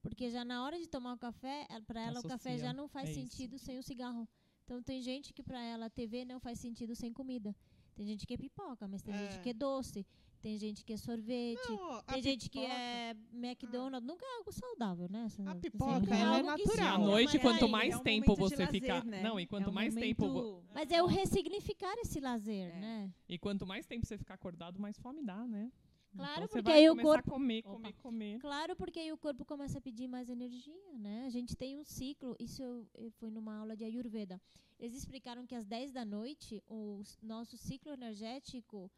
Porque 0.00 0.30
já 0.30 0.44
na 0.44 0.64
hora 0.64 0.78
de 0.78 0.86
tomar 0.88 1.12
o 1.14 1.18
café, 1.18 1.66
para 1.86 2.00
ela 2.00 2.20
o 2.20 2.22
café 2.22 2.50
Associa. 2.50 2.58
já 2.68 2.72
não 2.72 2.88
faz 2.88 3.08
É 3.08 3.12
isso. 3.12 3.20
sentido 3.20 3.58
sem 3.58 3.78
o 3.78 3.82
cigarro. 3.82 4.26
Então 4.64 4.82
tem 4.82 5.00
gente 5.02 5.32
que 5.32 5.42
para 5.42 5.60
ela 5.60 5.86
a 5.86 5.90
TV 5.90 6.24
não 6.24 6.40
faz 6.40 6.58
sentido 6.58 6.94
sem 6.94 7.12
comida. 7.12 7.54
Tem 7.94 8.06
gente 8.06 8.26
que 8.26 8.34
é 8.34 8.36
pipoca, 8.36 8.88
mas 8.88 9.02
tem 9.02 9.14
É. 9.14 9.18
gente 9.18 9.40
que 9.40 9.50
é 9.50 9.52
doce. 9.52 10.06
Tem 10.40 10.58
gente 10.58 10.84
que 10.84 10.92
é 10.92 10.96
sorvete. 10.96 11.68
Não, 11.70 12.02
tem 12.02 12.20
gente 12.20 12.50
que 12.50 12.58
é 12.58 13.14
McDonald's. 13.32 14.04
Nunca 14.04 14.26
é 14.26 14.36
algo 14.38 14.50
saudável, 14.50 15.08
né? 15.08 15.24
Essa- 15.26 15.48
A 15.48 15.54
pipoca, 15.54 16.12
é 16.12 16.22
algo 16.24 16.54
que 16.56 16.64
natural. 16.66 16.94
À 16.94 16.98
noite, 16.98 17.34
mas 17.34 17.42
quanto 17.42 17.64
aí- 17.66 17.70
mais 17.70 17.94
É 17.94 17.96
um 17.96 18.00
tempo 18.02 18.34
de 18.34 18.40
você 18.40 18.56
lazer, 18.56 18.80
ficar... 18.80 19.04
né? 19.04 19.22
Não, 19.22 19.38
e 19.38 19.46
quanto 19.46 19.66
É 19.66 19.70
um 19.70 19.72
mais 19.72 19.94
tempo... 19.94 20.26
momento- 20.26 20.64
Mas 20.74 20.90
é 20.90 21.00
o 21.00 21.06
ressignificar 21.06 21.94
esse 21.98 22.18
lazer, 22.18 22.74
É. 22.74 22.80
né? 22.80 23.12
E 23.28 23.38
quanto 23.38 23.64
mais 23.64 23.86
tempo 23.86 24.04
você 24.04 24.18
ficar 24.18 24.34
acordado, 24.34 24.80
mais 24.80 24.98
fome 24.98 25.22
dá, 25.22 25.46
né? 25.46 25.70
Claro, 26.16 26.44
então 26.44 26.48
porque 26.48 26.70
aí 26.70 26.90
o 26.90 26.96
corpo- 26.96 27.30
comer, 27.30 27.62
comer, 27.62 27.92
comer. 27.94 28.38
Claro, 28.40 28.76
porque 28.76 28.98
aí 29.00 29.12
o 29.12 29.18
corpo 29.18 29.44
começa 29.44 29.78
a 29.78 29.80
pedir 29.80 30.06
mais 30.08 30.28
energia, 30.28 30.92
né? 30.98 31.24
A 31.26 31.30
gente 31.30 31.56
tem 31.56 31.76
um 31.78 31.84
ciclo, 31.84 32.36
isso 32.38 32.62
eu, 32.62 32.86
eu 32.94 33.10
fui 33.12 33.30
numa 33.30 33.56
aula 33.56 33.76
de 33.76 33.84
Ayurveda. 33.84 34.40
Eles 34.78 34.96
explicaram 34.96 35.46
que 35.46 35.54
às 35.54 35.64
10 35.64 35.92
da 35.92 36.04
noite, 36.04 36.62
o 36.68 37.02
nosso 37.22 37.56
ciclo 37.56 37.92
energético, 37.92 38.90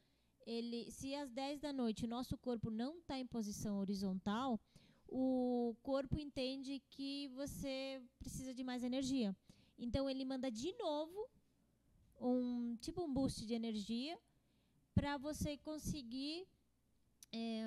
ele, 0.46 0.90
se 0.90 1.14
às 1.14 1.30
10 1.30 1.60
da 1.60 1.72
noite 1.72 2.04
o 2.04 2.08
nosso 2.08 2.36
corpo 2.36 2.70
não 2.70 2.98
está 2.98 3.18
em 3.18 3.26
posição 3.26 3.78
horizontal, 3.78 4.60
o 5.08 5.76
corpo 5.82 6.18
entende 6.18 6.82
que 6.90 7.28
você 7.28 8.02
precisa 8.18 8.52
de 8.52 8.64
mais 8.64 8.82
energia. 8.82 9.36
Então 9.78 10.08
ele 10.08 10.24
manda 10.24 10.50
de 10.50 10.72
novo 10.78 11.28
um 12.20 12.76
tipo 12.80 13.02
um 13.02 13.12
boost 13.12 13.44
de 13.46 13.54
energia 13.54 14.18
para 14.94 15.16
você 15.16 15.56
conseguir 15.58 16.46
é, 17.36 17.64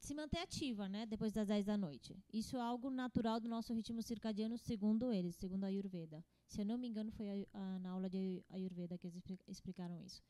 se 0.00 0.14
manter 0.14 0.38
ativa, 0.38 0.88
né, 0.88 1.04
depois 1.06 1.32
das 1.32 1.48
10 1.48 1.66
da 1.66 1.76
noite. 1.76 2.16
Isso 2.32 2.56
é 2.56 2.60
algo 2.60 2.88
natural 2.90 3.38
do 3.40 3.48
nosso 3.48 3.72
ritmo 3.74 4.00
circadiano, 4.02 4.56
segundo 4.56 5.12
eles, 5.12 5.36
segundo 5.36 5.64
a 5.64 5.66
Ayurveda. 5.66 6.24
Se 6.46 6.60
eu 6.62 6.64
não 6.64 6.78
me 6.78 6.88
engano, 6.88 7.10
foi 7.12 7.28
a- 7.28 7.46
a- 7.52 7.78
na 7.78 7.90
aula 7.90 8.08
de 8.08 8.42
Ayurveda 8.48 8.96
que 8.96 9.06
eles 9.06 9.16
expli- 9.16 9.38
explicaram 9.46 10.00
isso. 10.00 10.22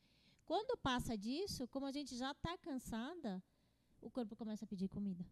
Quando 0.45 0.77
passa 0.77 1.17
disso, 1.17 1.67
como 1.67 1.85
a 1.85 1.91
gente 1.91 2.15
já 2.17 2.31
está 2.31 2.57
cansada, 2.57 3.41
o 4.01 4.09
corpo 4.09 4.35
começa 4.35 4.65
a 4.65 4.67
pedir 4.67 4.87
comida. 4.89 5.23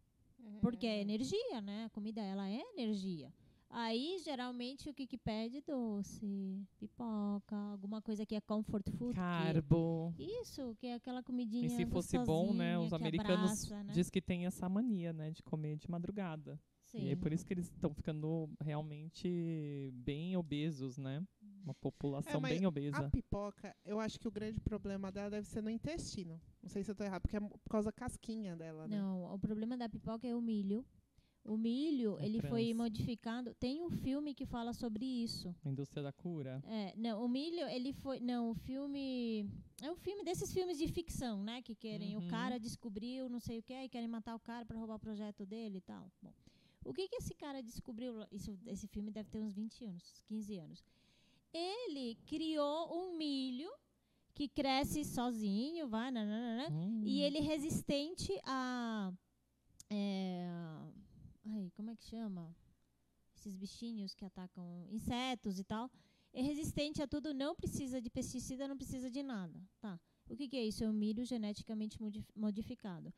Porque 0.61 0.85
é 0.85 1.01
energia, 1.01 1.59
né? 1.61 1.85
A 1.85 1.89
comida, 1.89 2.21
ela 2.21 2.47
é 2.49 2.61
energia. 2.75 3.33
Aí, 3.69 4.17
geralmente, 4.23 4.89
o 4.89 4.93
que 4.93 5.05
que 5.05 5.17
pede? 5.17 5.61
Doce, 5.61 6.65
pipoca, 6.79 7.55
alguma 7.71 8.01
coisa 8.01 8.25
que 8.25 8.33
é 8.35 8.41
comfort 8.41 8.89
food. 8.91 9.13
que- 9.13 9.15
Carbo. 9.19 10.13
isso, 10.17 10.75
que 10.79 10.87
é 10.87 10.95
aquela 10.95 11.21
comidinha 11.21 11.65
E 11.65 11.69
se 11.69 11.85
fosse 11.85 12.17
bom, 12.19 12.53
né? 12.53 12.77
Os 12.79 12.89
que 12.89 12.95
americanos 12.95 13.65
abraça, 13.65 13.83
né? 13.83 13.93
diz 13.93 14.09
que 14.09 14.21
tem 14.21 14.45
essa 14.45 14.69
mania, 14.69 15.11
né? 15.11 15.31
De 15.31 15.43
comer 15.43 15.75
de 15.75 15.89
madrugada. 15.89 16.59
Sim. 16.85 16.99
E 17.03 17.09
é 17.11 17.15
por 17.17 17.33
isso 17.33 17.45
que 17.45 17.53
eles 17.53 17.65
estão 17.65 17.93
ficando 17.93 18.49
realmente 18.61 19.91
bem 19.93 20.37
obesos, 20.37 20.97
né? 20.97 21.21
Uma 21.63 21.73
população 21.73 22.39
É, 22.45 22.49
bem 22.49 22.65
obesa. 22.65 22.97
A 22.97 23.09
pipoca, 23.09 23.75
eu 23.83 23.99
acho 23.99 24.17
que 24.17 24.27
o 24.27 24.31
grande 24.31 24.61
problema 24.61 25.11
dela 25.11 25.29
deve 25.29 25.45
ser 25.45 25.61
no 25.61 25.69
intestino. 25.69 26.39
Não 26.63 26.69
sei 26.69 26.81
se 26.81 26.89
eu 26.89 26.95
tô 26.95 27.03
errado, 27.03 27.21
porque 27.23 27.35
é 27.35 27.41
por 27.41 27.69
causa 27.69 27.87
da 27.87 27.91
casquinha 27.91 28.55
dela, 28.55 28.87
né? 28.87 28.97
Não, 28.97 29.33
o 29.33 29.37
problema 29.37 29.75
da 29.75 29.89
pipoca 29.89 30.25
é 30.25 30.33
o 30.33 30.39
milho. 30.41 30.85
O 31.47 31.55
milho, 31.57 32.17
É 32.19 32.25
ele 32.25 32.41
foi 32.41 32.65
trans. 32.65 32.77
modificado. 32.77 33.53
Tem 33.55 33.81
um 33.81 33.89
filme 33.89 34.33
que 34.33 34.45
fala 34.45 34.73
sobre 34.73 35.05
isso. 35.05 35.55
A 35.63 35.69
indústria 35.69 36.03
da 36.03 36.11
cura. 36.11 36.61
É, 36.67 36.93
não, 36.97 37.23
o 37.23 37.27
milho, 37.29 37.65
ele 37.69 37.93
foi. 37.93 38.19
Não, 38.19 38.51
o 38.51 38.53
filme. 38.53 39.49
É 39.81 39.89
um 39.89 39.95
filme 39.95 40.23
desses 40.23 40.51
filmes 40.53 40.77
de 40.77 40.87
ficção, 40.87 41.43
né? 41.43 41.61
Que 41.61 41.73
querem. 41.73 42.15
Uhum. 42.17 42.25
O 42.25 42.27
cara 42.27 42.59
descobriu 42.59 43.29
não 43.29 43.39
sei 43.39 43.59
o 43.59 43.63
que 43.63 43.73
e 43.73 43.87
querem 43.89 44.07
matar 44.09 44.35
o 44.35 44.39
cara 44.39 44.65
para 44.65 44.77
roubar 44.77 44.95
o 44.95 44.99
projeto 44.99 45.45
dele 45.45 45.77
e 45.77 45.81
tal. 45.81 46.11
Bom, 46.21 46.33
o 46.83 46.93
que, 46.93 47.07
que 47.07 47.15
esse 47.15 47.33
cara 47.33 47.63
descobriu? 47.63 48.13
Isso, 48.31 48.57
esse 48.65 48.85
filme 48.87 49.09
deve 49.11 49.29
ter 49.29 49.39
uns 49.39 49.53
20 49.53 49.85
anos, 49.85 50.21
15 50.27 50.57
anos. 50.57 50.83
Ele 51.53 52.15
criou 52.25 52.93
um 52.93 53.17
milho 53.17 53.71
que 54.33 54.47
cresce 54.49 55.03
sozinho, 55.05 55.87
vai, 55.87 56.11
nananana, 56.11 56.69
Hum. 56.71 57.01
e 57.05 57.21
ele 57.21 57.37
é 57.37 57.41
resistente 57.41 58.37
a. 58.43 59.11
é, 59.89 60.47
ai, 61.49 61.71
como 61.75 61.89
é 61.89 61.95
que 61.95 62.03
chama? 62.03 62.55
Esses 63.35 63.55
bichinhos 63.55 64.13
que 64.13 64.25
atacam 64.25 64.87
insetos 64.89 65.59
e 65.59 65.63
tal. 65.63 65.89
É 66.33 66.41
resistente 66.41 67.01
a 67.01 67.07
tudo, 67.07 67.33
não 67.33 67.55
precisa 67.55 68.01
de 68.01 68.09
pesticida, 68.09 68.67
não 68.67 68.77
precisa 68.77 69.09
de 69.09 69.23
nada. 69.23 69.59
Tá. 69.79 69.99
O 70.29 70.35
que, 70.35 70.47
que 70.47 70.57
é 70.57 70.65
isso? 70.65 70.83
É 70.83 70.89
um 70.89 70.93
milho 70.93 71.23
geneticamente 71.25 71.99
modif- 72.01 72.31
modificado. 72.35 73.13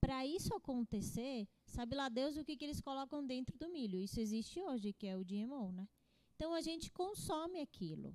Para 0.00 0.26
isso 0.26 0.54
acontecer, 0.54 1.48
sabe 1.64 1.96
lá 1.96 2.08
Deus 2.08 2.36
o 2.36 2.44
que, 2.44 2.56
que 2.56 2.64
eles 2.64 2.80
colocam 2.80 3.26
dentro 3.26 3.58
do 3.58 3.68
milho. 3.68 3.98
Isso 4.00 4.20
existe 4.20 4.60
hoje, 4.60 4.92
que 4.92 5.06
é 5.06 5.16
o 5.16 5.24
GMO, 5.24 5.72
né? 5.72 5.88
Então 6.36 6.52
a 6.52 6.60
gente 6.60 6.90
consome 6.90 7.60
aquilo. 7.60 8.14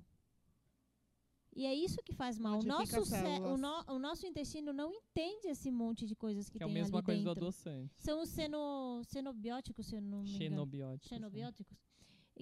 E 1.54 1.66
é 1.66 1.74
isso 1.74 1.96
que 2.04 2.12
faz 2.14 2.38
mal. 2.38 2.60
O 2.60 2.62
nosso, 2.62 3.00
o, 3.42 3.56
no- 3.56 3.84
o 3.88 3.98
nosso 3.98 4.24
intestino 4.26 4.72
não 4.72 4.92
entende 4.92 5.48
esse 5.48 5.70
monte 5.70 6.06
de 6.06 6.14
coisas 6.14 6.48
que, 6.48 6.58
Que 6.58 6.62
é 6.62 6.66
a 6.66 6.68
tem 6.68 6.74
mesma 6.74 6.98
ali 6.98 7.04
coisa 7.06 7.22
do 7.22 7.28
dentro. 7.28 7.44
adoçante. 7.46 7.92
São 7.98 8.22
os 8.22 8.28
seno, 8.28 9.02
xenobióticos, 9.04 9.86
se 9.86 9.96
eu 9.96 10.00
não 10.00 10.22
me 10.22 10.28
engano. 10.30 10.38
Xenobióticos. 10.44 11.10
né? 11.10 11.16
Xenobióticos. 11.16 11.78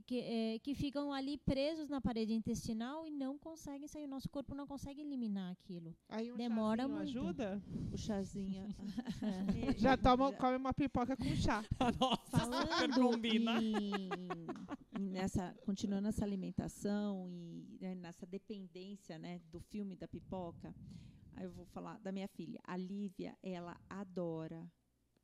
Que, 0.06 0.20
é, 0.20 0.58
que 0.58 0.74
ficam 0.74 1.12
ali 1.12 1.36
presos 1.38 1.88
na 1.88 2.00
parede 2.00 2.32
intestinal 2.32 3.06
e 3.06 3.10
não 3.10 3.38
conseguem 3.38 3.86
sair. 3.88 4.04
O 4.04 4.08
nosso 4.08 4.28
corpo 4.28 4.54
não 4.54 4.66
consegue 4.66 5.00
eliminar 5.00 5.52
aquilo. 5.52 5.94
Aí 6.08 6.32
um 6.32 6.36
Demora 6.36 6.82
chazinho 6.82 6.96
muito. 6.96 7.08
ajuda? 7.42 7.62
O 7.92 7.98
chazinho. 7.98 8.68
Já 9.78 9.96
toma, 9.96 10.32
come 10.32 10.56
uma 10.56 10.72
pipoca 10.74 11.16
com 11.16 11.34
chá. 11.36 11.64
Nossa, 12.00 12.38
Falando 12.38 12.94
combina. 12.94 13.62
em, 13.62 13.72
em 14.98 15.08
nessa, 15.10 15.54
continuando 15.64 16.08
essa 16.08 16.24
alimentação 16.24 17.28
e 17.30 17.78
né, 17.80 17.94
nessa 17.94 18.26
dependência 18.26 19.18
né, 19.18 19.40
do 19.50 19.60
filme 19.60 19.96
da 19.96 20.06
pipoca, 20.08 20.74
aí 21.36 21.44
eu 21.44 21.50
vou 21.52 21.66
falar 21.66 21.98
da 22.00 22.12
minha 22.12 22.28
filha. 22.28 22.60
A 22.64 22.76
Lívia, 22.76 23.36
ela 23.42 23.76
adora, 23.88 24.70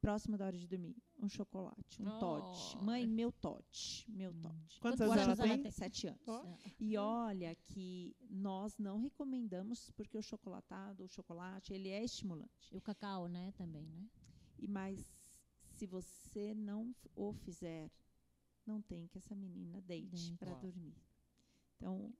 próximo 0.04 0.36
da 0.36 0.44
hora 0.44 0.58
de 0.58 0.66
dormir, 0.66 0.94
um 1.18 1.28
chocolate, 1.28 2.02
um 2.02 2.18
tote. 2.18 2.76
Oh. 2.76 2.84
Mãe, 2.84 3.06
meu 3.06 3.32
tote, 3.32 4.04
meu 4.10 4.34
tote. 4.34 4.78
Quantos 4.78 5.00
anos 5.00 5.16
ela 5.16 5.36
tem? 5.36 5.62
tem? 5.62 5.70
Sete 5.70 6.08
anos. 6.08 6.28
Ó. 6.28 6.44
E 6.78 6.96
olha 6.98 7.54
que 7.54 8.14
nós 8.28 8.76
não 8.76 8.98
recomendamos, 8.98 9.90
porque 9.92 10.18
o 10.18 10.22
chocolatado, 10.22 11.04
o 11.04 11.08
chocolate, 11.08 11.72
ele 11.72 11.88
é 11.88 12.04
estimulante. 12.04 12.68
E 12.70 12.76
o 12.76 12.82
cacau, 12.82 13.28
né, 13.28 13.52
também, 13.52 13.86
né? 13.92 14.06
E 14.58 14.68
mas 14.68 15.16
se 15.70 15.86
você 15.86 16.54
não 16.54 16.94
o 17.16 17.32
fizer, 17.32 17.90
não 18.66 18.82
tem 18.82 19.06
que 19.06 19.16
essa 19.16 19.34
menina 19.34 19.80
deite 19.80 20.36
para 20.36 20.52
dormir. 20.54 20.96
Então, 21.76 22.12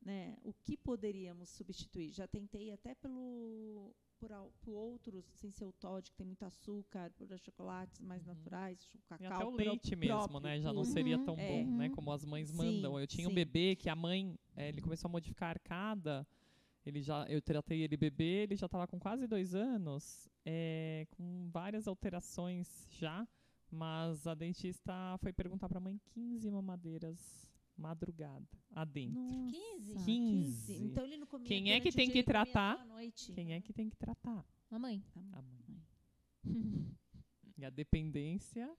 né, 0.00 0.36
o 0.42 0.54
que 0.54 0.78
poderíamos 0.78 1.50
substituir? 1.50 2.10
Já 2.10 2.26
tentei 2.26 2.72
até 2.72 2.94
pelo 2.94 3.94
por, 4.22 4.52
por 4.60 4.74
outros, 4.74 5.24
sem 5.34 5.50
ser 5.50 5.64
o 5.64 5.72
Todd, 5.72 6.08
que 6.08 6.16
tem 6.16 6.26
muito 6.26 6.44
açúcar, 6.44 7.10
por 7.16 7.26
chocolates 7.38 8.00
mais 8.00 8.22
Uhum. 8.22 8.28
naturais, 8.34 8.78
o 8.94 8.98
E 8.98 9.02
cacau 9.08 9.32
até 9.32 9.44
o 9.44 9.50
leite 9.50 9.96
mesmo, 9.96 10.16
próprio, 10.16 10.40
né? 10.40 10.60
Já 10.60 10.72
não 10.72 10.84
tudo. 10.84 10.92
seria 10.92 11.16
Uhum, 11.18 11.24
tão 11.24 11.34
é. 11.38 11.48
bom, 11.48 11.76
né? 11.76 11.88
Uhum. 11.88 11.94
Como 11.94 12.12
as 12.12 12.24
mães 12.24 12.50
Sim, 12.50 12.56
mandam. 12.56 13.00
Eu 13.00 13.06
tinha 13.06 13.26
um 13.26 13.30
sim. 13.30 13.34
bebê 13.34 13.74
que 13.74 13.88
a 13.88 13.96
mãe, 13.96 14.38
eh, 14.56 14.68
ele 14.68 14.80
começou 14.80 15.08
a 15.08 15.12
modificar 15.12 15.48
a 15.48 15.50
arcada. 15.50 16.26
Ele 16.86 17.00
já, 17.02 17.24
eu 17.28 17.40
tratei 17.42 17.82
ele 17.82 17.96
bebê, 17.96 18.42
ele 18.44 18.56
já 18.56 18.66
estava 18.66 18.86
com 18.86 18.98
quase 18.98 19.26
dois 19.26 19.54
anos, 19.54 20.28
eh, 20.44 21.06
com 21.10 21.48
várias 21.52 21.86
alterações 21.88 22.88
já. 22.90 23.26
Mas 23.70 24.26
a 24.26 24.34
dentista 24.34 24.92
foi 25.18 25.32
perguntar 25.32 25.68
para 25.68 25.78
a 25.78 25.80
mãe 25.80 25.98
15 26.10 26.50
mamadeiras 26.50 27.48
madrugada, 27.76 28.46
adentro. 28.70 29.20
Nossa, 29.20 29.50
15? 29.50 30.04
15. 30.04 30.84
Então 30.84 31.04
ele 31.04 31.16
não 31.16 31.26
comia 31.26 31.46
Quem 31.48 31.72
é 31.72 31.80
que 31.80 31.90
tem 31.92 32.10
que 32.10 32.22
tratar? 32.22 32.86
Quem 33.34 33.52
é 33.54 33.60
que 33.60 33.72
tem 33.72 33.88
que 33.88 33.96
tratar? 33.96 34.44
Mamãe. 34.70 35.04
A 35.32 35.42
mãe. 35.42 35.82
E 37.58 37.64
a 37.64 37.70
dependência 37.70 38.74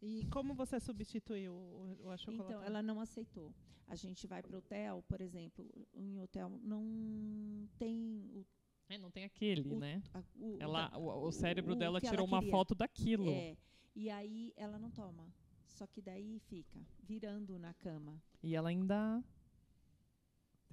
E 0.00 0.24
como 0.30 0.54
você 0.54 0.78
substituiu 0.78 1.52
o, 1.52 1.96
o 2.04 2.10
achocolatado? 2.10 2.52
Então, 2.52 2.62
ela 2.62 2.82
não 2.82 3.00
aceitou. 3.00 3.52
A 3.88 3.96
gente 3.96 4.26
vai 4.26 4.42
para 4.42 4.54
o 4.54 4.58
hotel, 4.58 5.02
por 5.08 5.20
exemplo, 5.20 5.68
em 5.92 6.20
hotel 6.20 6.48
não 6.62 7.68
tem 7.78 8.30
o, 8.32 8.46
É, 8.88 8.98
não 8.98 9.10
tem 9.10 9.24
aquele, 9.24 9.72
O- 9.74 9.78
né? 9.80 10.02
a- 10.12 10.22
o- 10.36 10.56
Ela, 10.60 10.96
o, 10.96 11.26
o 11.26 11.32
cérebro 11.32 11.72
o 11.72 11.76
dela 11.76 12.00
tirou 12.00 12.24
uma 12.26 12.42
foto 12.42 12.74
daquilo. 12.74 13.28
É, 13.30 13.56
e 13.96 14.08
aí 14.10 14.52
ela 14.56 14.78
não 14.78 14.90
toma. 14.90 15.26
Só 15.74 15.86
que 15.88 16.00
daí 16.00 16.38
fica 16.48 16.80
virando 17.02 17.58
na 17.58 17.74
cama, 17.74 18.22
E 18.42 18.54
ela 18.54 18.68
ainda 18.68 19.22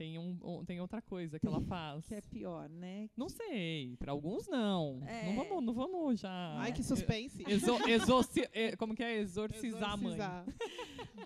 tem, 0.01 0.17
um, 0.17 0.37
um- 0.43 0.65
tem 0.65 0.81
outra 0.81 0.99
coisa 1.01 1.39
que 1.39 1.45
ela 1.45 1.61
faz. 1.75 2.05
que 2.07 2.15
é 2.15 2.21
pior, 2.21 2.67
né? 2.69 3.07
Não 3.15 3.29
sei, 3.29 3.95
para 3.97 4.11
alguns 4.11 4.47
não. 4.47 4.99
É. 5.05 5.27
Não 5.33 5.43
vamos, 5.43 5.63
não 5.65 5.73
vamos 5.73 6.19
já. 6.19 6.55
Ai, 6.59 6.73
que 6.73 6.83
suspense. 6.83 7.43
Exo, 7.47 7.77
exorci- 7.87 8.49
eh, 8.51 8.75
como 8.75 8.95
que 8.95 9.03
é? 9.03 9.17
Exorcizar 9.19 9.91
a 9.91 9.97
mãe. 9.97 10.13
Exorcizar. 10.15 10.45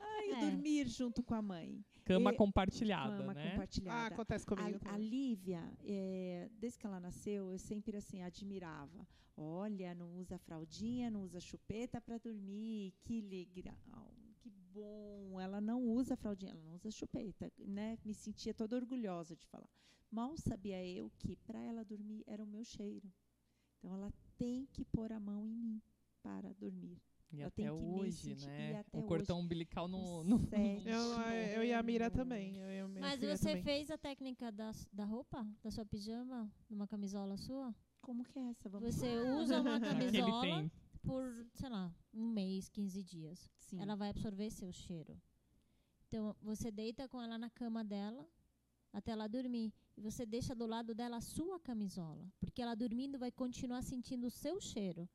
Ai, 0.02 0.32
É. 0.32 0.40
dormir 0.50 0.88
junto 0.88 1.24
com 1.24 1.34
a 1.36 1.42
mãe. 1.42 1.84
Cama 2.04 2.32
E- 2.34 2.36
compartilhada, 2.36 3.18
Cama 3.18 3.34
né? 3.34 3.44
Ah, 3.48 3.52
compartilhada. 3.52 4.14
acontece 4.14 4.46
comigo. 4.46 4.80
A, 4.86 4.94
a. 4.94 4.98
Lívia, 4.98 5.64
é, 5.84 6.50
desde 6.60 6.78
que 6.80 6.86
ela 6.86 7.00
nasceu, 7.00 7.52
eu 7.52 7.58
sempre 7.58 7.98
assim 7.98 8.22
admirava. 8.22 9.08
Olha, 9.38 9.94
não 9.96 10.16
usa 10.18 10.38
fraldinha, 10.38 11.10
não 11.10 11.24
usa 11.24 11.40
chupeta 11.40 12.00
para 12.00 12.18
dormir, 12.18 12.94
que 13.04 13.22
legal, 13.22 14.14
bom. 14.76 15.40
Ela 15.40 15.60
não 15.62 15.82
usa 15.84 16.16
fraldinha, 16.16 16.52
ela 16.52 16.62
não 16.62 16.76
usa 16.76 16.92
chupeta, 16.92 17.52
né? 17.60 17.98
Me 18.04 18.14
sentia 18.14 18.54
toda 18.54 18.76
orgulhosa 18.76 19.36
de 19.36 19.48
falar. 19.48 19.70
Mal 20.12 20.36
sabia 20.38 20.86
eu 20.86 21.10
que 21.18 21.36
para 21.38 21.60
ela 21.60 21.84
dormir 21.84 22.24
era 22.28 22.44
o 22.44 22.48
meu 22.48 22.64
cheiro. 22.64 23.12
Então 23.78 23.94
ela 23.94 24.12
tem 24.38 24.66
que 24.68 24.84
pôr 24.86 25.12
a 25.12 25.20
mão 25.20 25.48
em 25.48 25.56
mim 25.56 25.82
para 26.22 26.54
dormir. 26.54 27.02
E 27.32 27.42
ela 27.42 27.48
até 27.48 27.64
tem 27.64 27.76
que 27.78 27.84
me 27.84 27.92
hoje, 28.00 28.12
sentir- 28.36 28.48
né? 28.48 28.72
e 28.72 28.76
até 28.76 29.00
o 29.00 29.04
cordão 29.04 29.38
hoje. 29.38 29.46
umbilical 29.46 29.88
no. 29.88 30.24
No 30.24 30.40
sete 30.40 30.88
Eu, 30.88 31.02
eu 31.58 31.64
e 31.66 31.74
a 31.74 31.82
Mira 31.84 32.10
também. 32.10 32.56
eu 32.58 32.88
e 32.88 33.00
Mas 33.00 33.20
você 33.20 33.50
também. 33.50 33.64
fez 33.64 33.90
a 33.92 33.98
técnica 33.98 34.52
da, 34.52 34.72
da 34.94 35.06
roupa? 35.06 35.46
Da 35.64 35.72
sua 35.72 35.86
pijama? 35.86 36.50
Numa 36.70 36.88
camisola 36.88 37.36
sua? 37.38 37.74
Como 38.02 38.24
que 38.24 38.38
é 38.40 38.50
essa? 38.50 38.70
Vamos 38.70 38.96
Você 38.96 39.18
usa 39.18 39.60
uma 39.62 39.80
camisola. 39.82 40.72
Por, 41.06 41.24
sei 41.54 41.70
lá, 41.70 41.94
um 42.14 42.28
mês, 42.30 42.70
15 42.70 43.04
dias. 43.04 43.50
Sim. 43.60 43.80
Ela 43.80 43.96
vai 43.96 44.10
absorver 44.10 44.50
seu 44.50 44.72
cheiro. 44.72 45.16
Então, 46.08 46.36
você 46.42 46.72
deita 46.72 47.08
com 47.08 47.22
ela 47.22 47.38
na 47.38 47.50
cama 47.50 47.84
dela 47.84 48.28
até 48.92 49.12
ela 49.12 49.28
dormir. 49.28 49.74
E 49.98 50.02
você 50.02 50.26
deixa 50.26 50.56
do 50.56 50.66
lado 50.66 50.94
dela 50.96 51.18
a 51.18 51.22
sua 51.22 51.60
camisola. 51.60 52.26
Porque 52.40 52.62
ela 52.62 52.76
dormindo 52.76 53.20
vai 53.20 53.32
continuar 53.32 53.82
sentindo 53.82 54.28
o 54.28 54.32
seu 54.32 54.60
cheiro. 54.62 55.08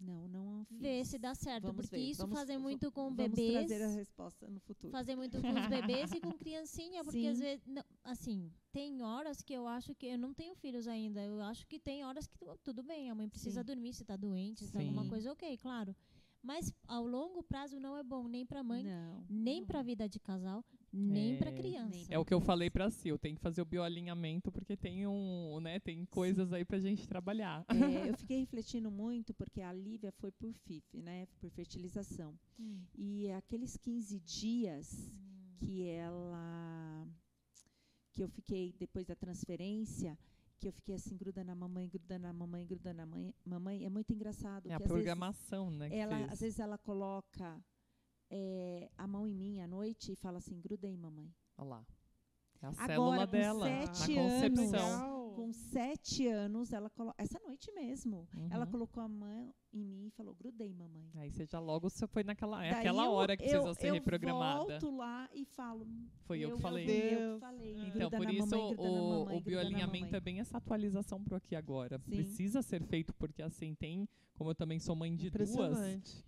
Não, 0.00 0.26
não 0.28 0.64
fiz. 0.64 0.78
Vê 0.80 1.04
se 1.04 1.18
dá 1.18 1.34
certo. 1.34 1.66
Vamos 1.66 1.86
porque 1.86 1.96
ver, 1.96 2.10
isso 2.10 2.22
vamos- 2.22 2.38
fazer 2.38 2.56
v- 2.56 2.62
muito 2.62 2.90
com 2.90 3.02
Vamos 3.14 3.16
bebês. 3.16 3.52
trazer 3.66 3.82
a 3.84 3.88
resposta 3.88 4.48
no 4.48 4.58
futuro. 4.60 4.90
Fazer 4.90 5.14
muito 5.16 5.40
com 5.40 5.48
os 5.52 5.66
bebês 5.68 6.10
e 6.12 6.20
com 6.20 6.32
criancinha, 6.32 7.04
porque 7.04 7.20
Sim. 7.20 7.28
às 7.28 7.38
vezes, 7.38 7.66
não, 7.66 7.84
assim, 8.02 8.50
tem 8.72 9.02
horas 9.02 9.42
que 9.42 9.52
eu 9.52 9.66
acho 9.68 9.94
que 9.94 10.06
eu 10.06 10.18
não 10.18 10.32
tenho 10.32 10.54
filhos 10.54 10.88
ainda. 10.88 11.22
Eu 11.22 11.40
acho 11.42 11.66
que 11.66 11.78
tem 11.78 12.04
horas 12.04 12.26
que 12.26 12.38
tu- 12.38 12.58
tudo 12.64 12.82
bem, 12.82 13.10
a 13.10 13.14
mãe 13.14 13.28
precisa 13.28 13.60
Sim. 13.60 13.66
dormir 13.66 13.92
se 13.92 14.04
tá 14.04 14.16
doente, 14.16 14.64
se 14.64 14.72
tá 14.72 14.80
alguma 14.80 15.06
coisa, 15.08 15.32
OK, 15.32 15.56
claro. 15.58 15.94
Mas 16.42 16.72
ao 16.88 17.06
longo 17.06 17.42
prazo 17.42 17.78
não 17.78 17.94
é 17.98 18.02
bom 18.02 18.26
nem 18.26 18.46
para 18.46 18.62
mãe, 18.62 18.82
Não. 18.82 19.22
nem 19.28 19.62
para 19.62 19.80
a 19.80 19.82
vida 19.82 20.08
de 20.08 20.18
casal, 20.18 20.64
nem 20.92 21.36
para 21.36 21.50
É. 21.50 21.54
criança. 21.54 21.88
Nem 21.90 22.06
É 22.08 22.18
o 22.18 22.24
que 22.24 22.34
eu 22.34 22.40
falei 22.40 22.68
pra 22.70 22.90
si, 22.90 23.08
eu 23.08 23.18
tenho 23.18 23.36
que 23.36 23.42
fazer 23.42 23.62
o 23.62 23.64
bioalinhamento 23.64 24.50
porque 24.50 24.76
tem 24.76 25.06
um, 25.06 25.60
né, 25.60 25.78
tem 25.80 26.04
coisas 26.06 26.52
aí 26.52 26.64
pra 26.64 26.78
gente 26.78 27.06
trabalhar. 27.06 27.64
É, 27.68 27.68
eu 28.10 28.16
fiquei 28.16 28.40
refletindo 28.40 28.90
muito 28.90 29.32
porque 29.34 29.60
a 29.60 29.72
Lívia 29.72 30.10
foi 30.12 30.30
por 30.32 30.52
FIF, 30.52 30.96
né, 30.98 31.26
por 31.38 31.50
fertilização. 31.50 32.38
Hum. 32.58 32.82
E 32.96 33.30
aqueles 33.32 33.76
15 33.76 34.18
dias 34.20 35.12
que 35.58 35.86
ela 35.88 37.06
que 38.12 38.22
eu 38.24 38.28
fiquei 38.28 38.74
depois 38.78 39.06
da 39.06 39.14
transferência, 39.14 40.18
que 40.58 40.66
eu 40.68 40.72
fiquei 40.72 40.94
assim 40.96 41.16
grudando 41.16 41.46
na 41.46 41.54
mamãe, 41.54 41.88
grudando 41.88 42.22
na 42.22 42.32
mamãe, 42.32 42.66
grudando 42.66 42.96
na 42.96 43.06
mãe, 43.06 43.34
mamãe, 43.44 43.84
é 43.84 43.88
muito 43.88 44.12
engraçado 44.12 44.68
É 44.68 44.74
a 44.74 44.80
programação, 44.80 45.70
né, 45.70 45.88
ela 45.92 46.16
fez. 46.18 46.32
às 46.32 46.40
vezes 46.40 46.58
ela 46.58 46.76
coloca 46.76 47.62
é, 48.30 48.90
a 48.96 49.06
mão 49.06 49.26
em 49.26 49.34
mim 49.34 49.60
à 49.60 49.66
noite 49.66 50.12
e 50.12 50.16
fala 50.16 50.38
assim, 50.38 50.60
gruda 50.60 50.86
aí, 50.86 50.96
mamãe. 50.96 51.32
Olha 51.58 51.68
lá. 51.70 51.86
É 52.62 52.66
a 52.66 52.68
Agora, 52.70 52.86
célula 52.86 53.26
com 53.26 53.32
dela, 53.32 53.64
sete 53.66 54.18
a 54.18 54.20
anos, 54.22 54.32
concepção. 54.32 54.70
Legal. 54.92 55.32
Com 55.34 55.52
sete 55.52 56.26
anos, 56.28 56.72
ela 56.72 56.90
coloca. 56.90 57.14
Essa 57.22 57.38
noite 57.40 57.72
mesmo. 57.72 58.28
Ela 58.50 58.64
Uhum. 58.66 58.70
colocou 58.70 59.02
a 59.02 59.08
mão, 59.08 59.54
em 59.72 59.84
mim 59.84 60.06
e 60.06 60.10
falou: 60.10 60.34
grudei, 60.34 60.72
mamãe. 60.72 61.10
Aí 61.14 61.30
você 61.30 61.46
já 61.46 61.58
logo 61.58 61.88
você 61.88 62.06
foi 62.06 62.22
naquela 62.24 62.64
é 62.64 62.70
aquela 62.70 63.04
eu- 63.04 63.12
hora 63.12 63.36
que 63.36 63.44
eu, 63.44 63.48
precisa 63.62 63.74
ser 63.74 63.88
eu 63.88 63.94
reprogramada. 63.94 64.64
volto 64.80 64.96
lá 64.96 65.28
e 65.32 65.44
falo. 65.44 65.86
Foi 66.24 66.38
eu 66.40 66.48
que 66.48 66.54
eu 66.54 66.58
falei. 66.58 66.86
eu 67.14 67.34
que 67.34 67.40
falei. 67.40 67.72
Então, 67.72 67.86
Então, 67.88 68.10
gruda 68.10 68.24
por 68.24 68.34
isso 68.34 68.50
mamãe, 68.56 68.74
o, 68.78 69.18
mamãe, 69.20 69.36
o 69.36 69.40
bioalinhamento 69.40 70.16
é 70.16 70.20
bem 70.20 70.40
essa 70.40 70.58
atualização 70.58 71.22
pro 71.22 71.36
aqui 71.36 71.54
agora. 71.56 71.98
Sim. 71.98 72.10
Precisa 72.10 72.62
ser 72.62 72.82
feito, 72.82 73.12
porque 73.14 73.42
assim, 73.42 73.74
tem, 73.74 74.08
como 74.34 74.50
eu 74.50 74.54
também 74.54 74.78
sou 74.78 74.96
mãe 74.96 75.14
de 75.14 75.30
duas, 75.30 75.78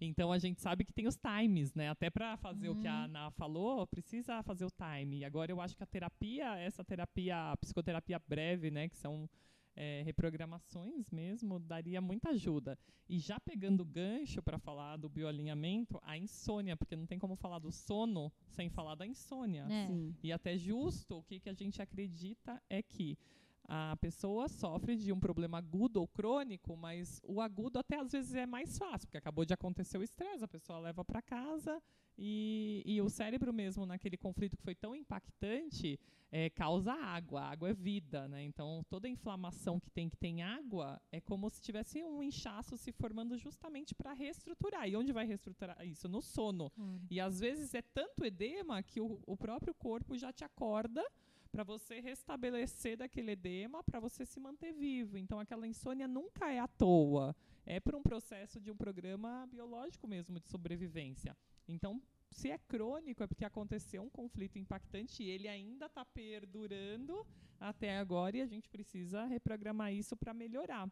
então 0.01 0.31
a 0.33 0.39
gente 0.39 0.61
sabe 0.61 0.85
que 0.85 0.93
tem 0.93 1.07
os 1.07 1.17
times, 1.17 1.75
né? 1.75 1.89
Até 1.89 2.11
para 2.11 2.37
fazer 2.37 2.69
o 2.69 2.77
que 2.77 2.87
a 2.87 2.93
Uhum. 2.99 3.05
Ana 3.05 3.31
falou, 3.33 3.87
precisa 3.87 4.43
fazer 4.43 4.65
o 4.65 4.71
time. 4.71 5.19
E 5.19 5.25
agora 5.25 5.51
eu 5.51 5.61
acho 5.61 5.77
que 5.77 5.83
a 5.83 5.87
terapia, 5.87 6.57
essa 6.59 6.85
terapia, 6.85 7.53
a 7.53 7.57
psicoterapia 7.57 8.19
breve, 8.19 8.71
né? 8.71 8.89
Que 8.89 8.97
são 8.97 9.29
é, 9.75 10.03
reprogramações 10.05 11.11
mesmo, 11.11 11.59
daria 11.59 12.01
muita 12.01 12.31
ajuda. 12.31 12.79
E 13.09 13.19
já 13.19 13.39
pegando 13.41 13.83
o 13.83 13.87
gancho 13.87 14.43
para 14.43 14.59
falar 14.59 14.97
do 14.97 15.09
bioalinhamento, 15.09 16.01
a 16.03 16.17
insônia, 16.17 16.77
porque 16.77 16.97
não 16.97 17.07
tem 17.07 17.19
como 17.19 17.37
falar 17.37 17.59
do 17.59 17.73
sono 17.73 18.33
sem 18.49 18.69
falar 18.69 18.95
da 18.95 19.07
insônia. 19.07 19.67
É. 19.71 19.89
E 20.23 20.33
até 20.33 20.57
justo, 20.57 21.19
o 21.19 21.23
que, 21.23 21.41
que 21.41 21.49
a 21.49 21.55
gente 21.55 21.81
acredita 21.81 22.63
é 22.69 22.83
que 22.83 23.19
a 23.65 23.97
pessoa 23.97 24.49
sofre 24.49 24.97
de 24.97 25.13
um 25.13 25.21
problema 25.21 25.59
agudo 25.59 26.01
ou 26.01 26.09
crônico, 26.09 26.77
mas 26.77 27.21
o 27.25 27.41
agudo 27.41 27.79
até 27.79 27.99
às 27.99 28.13
vezes 28.13 28.35
é 28.35 28.45
mais 28.45 28.77
fácil, 28.77 29.07
porque 29.07 29.19
acabou 29.19 29.45
de 29.45 29.55
acontecer 29.55 29.99
o 29.99 30.03
estresse, 30.03 30.45
a 30.45 30.49
pessoa 30.49 30.79
leva 30.79 31.05
para 31.05 31.23
casa 31.23 31.81
e, 32.19 32.83
e 32.85 33.01
o 33.01 33.09
cérebro 33.09 33.53
mesmo, 33.53 33.87
naquele 33.87 34.17
conflito 34.17 34.57
que 34.57 34.63
foi 34.63 34.75
tão 34.75 34.95
impactante, 34.95 35.99
é, 36.31 36.49
causa 36.51 36.93
água. 36.93 37.43
A 37.43 37.51
água 37.51 37.71
é 37.71 37.75
vida, 37.75 38.27
né? 38.29 38.43
Então, 38.43 38.85
toda 38.89 39.09
inflamação 39.09 39.79
que 39.79 39.91
tem 39.91 40.09
que 40.09 40.17
tem 40.17 40.43
água 40.43 41.01
é 41.11 41.21
como 41.21 41.49
se 41.51 41.61
tivesse 41.61 42.03
um 42.03 42.23
inchaço 42.23 42.77
se 42.77 42.93
formando 42.93 43.37
justamente 43.37 43.95
para 43.95 44.13
reestruturar. 44.13 44.89
E 44.89 44.97
onde 44.97 45.13
vai 45.13 45.27
reestruturar 45.27 45.87
isso? 45.87 46.09
No 46.09 46.23
sono. 46.23 46.73
E 47.11 47.21
às 47.21 47.41
vezes 47.41 47.75
é 47.75 47.83
tanto 47.83 48.25
edema 48.25 48.83
que 48.83 49.01
o, 49.01 49.21
o 49.27 49.37
próprio 49.37 49.75
corpo 49.75 50.17
já 50.17 50.33
te 50.33 50.45
acorda 50.45 51.05
para 51.51 51.65
você 51.65 52.01
restabelecer 52.01 52.97
daquele 52.97 53.33
edema, 53.33 53.85
para 53.85 54.01
você 54.01 54.25
se 54.25 54.41
manter 54.41 54.73
vivo. 54.73 55.19
Então 55.19 55.39
aquela 55.39 55.67
insônia 55.67 56.09
nunca 56.09 56.51
é 56.51 56.59
à 56.59 56.67
toa. 56.67 57.37
É 57.67 57.79
por 57.79 57.95
um 57.95 58.03
processo 58.03 58.59
de 58.59 58.71
um 58.71 58.77
programa 58.77 59.47
biológico 59.47 60.09
mesmo 60.09 60.41
de 60.41 60.49
sobrevivência. 60.49 61.37
Então, 61.69 62.03
se 62.31 62.51
é 62.51 62.59
crônico, 62.59 63.23
é 63.23 63.27
porque 63.27 63.45
aconteceu 63.45 64.03
um 64.03 64.11
conflito 64.11 64.59
impactante 64.59 65.23
e 65.23 65.29
ele 65.31 65.49
ainda 65.49 65.87
está 65.87 66.05
perdurando 66.05 67.27
até 67.61 67.99
agora 67.99 68.37
e 68.37 68.41
a 68.41 68.47
gente 68.47 68.69
precisa 68.69 69.25
reprogramar 69.27 69.93
isso 69.93 70.17
para 70.17 70.35
melhorar. 70.35 70.91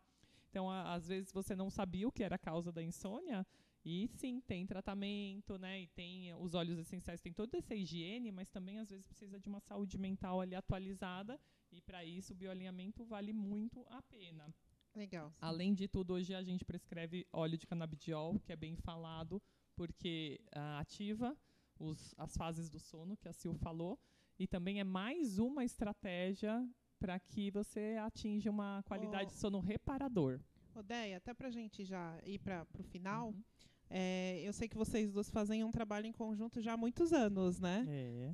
Então, 0.51 0.71
a- 0.71 0.95
às 0.95 1.09
vezes 1.09 1.33
você 1.33 1.55
não 1.55 1.71
sabia 1.71 2.07
o 2.09 2.13
que 2.13 2.23
era 2.23 2.35
a 2.37 2.39
causa 2.39 2.73
da 2.73 2.83
insônia, 2.83 3.47
e 3.85 4.09
sim, 4.09 4.41
tem 4.41 4.67
tratamento, 4.67 5.57
né? 5.59 5.81
E 5.83 5.87
tem 5.89 6.35
os 6.35 6.55
óleos 6.55 6.79
essenciais, 6.79 7.21
tem 7.21 7.33
toda 7.33 7.57
essa 7.57 7.75
higiene, 7.75 8.31
mas 8.31 8.51
também 8.51 8.79
às 8.79 8.91
vezes 8.91 9.07
precisa 9.07 9.41
de 9.41 9.49
uma 9.49 9.61
saúde 9.61 9.97
mental 9.97 10.41
ali 10.41 10.55
atualizada. 10.55 11.41
E 11.73 11.81
para 11.81 12.05
isso 12.05 12.33
o 12.33 12.37
bioalinhamento 12.37 13.05
vale 13.05 13.33
muito 13.33 13.87
a 13.89 14.03
pena. 14.03 14.53
Legal. 14.95 15.33
Além 15.41 15.73
de 15.73 15.87
tudo, 15.89 16.15
hoje 16.15 16.35
a 16.35 16.43
gente 16.43 16.65
prescreve 16.65 17.27
óleo 17.33 17.57
de 17.57 17.67
canabidiol, 17.67 18.39
que 18.41 18.53
é 18.53 18.57
bem 18.57 18.77
falado, 18.77 19.41
porque 19.81 20.39
ah, 20.53 20.79
ativa 20.79 21.35
os- 21.79 22.15
as 22.19 22.37
fases 22.37 22.69
do 22.69 22.79
sono, 22.79 23.17
que 23.17 23.27
a 23.27 23.33
Sil 23.33 23.55
falou, 23.57 23.99
e 24.39 24.47
também 24.47 24.79
é 24.79 24.85
mais 24.85 25.39
uma 25.39 25.65
estratégia 25.65 26.69
para 26.99 27.19
que 27.19 27.51
você 27.51 27.97
atinja 27.99 28.51
uma 28.51 28.83
qualidade 28.87 29.31
Ô. 29.31 29.33
de 29.33 29.41
sono 29.41 29.59
reparador. 29.59 30.39
Odeia, 30.75 31.17
até 31.17 31.33
pra 31.33 31.49
gente 31.51 31.83
já 31.83 32.21
ir 32.27 32.39
para 32.41 32.67
o 32.79 32.83
final, 32.83 33.29
Uhum. 33.29 33.43
É, 33.91 34.41
eu 34.45 34.53
sei 34.53 34.69
que 34.69 34.77
vocês 34.77 35.11
duas 35.11 35.29
fazem 35.29 35.65
um 35.65 35.71
trabalho 35.73 36.07
em 36.07 36.13
conjunto 36.13 36.61
já 36.61 36.75
há 36.75 36.77
muitos 36.77 37.13
anos, 37.13 37.59
né? 37.59 37.85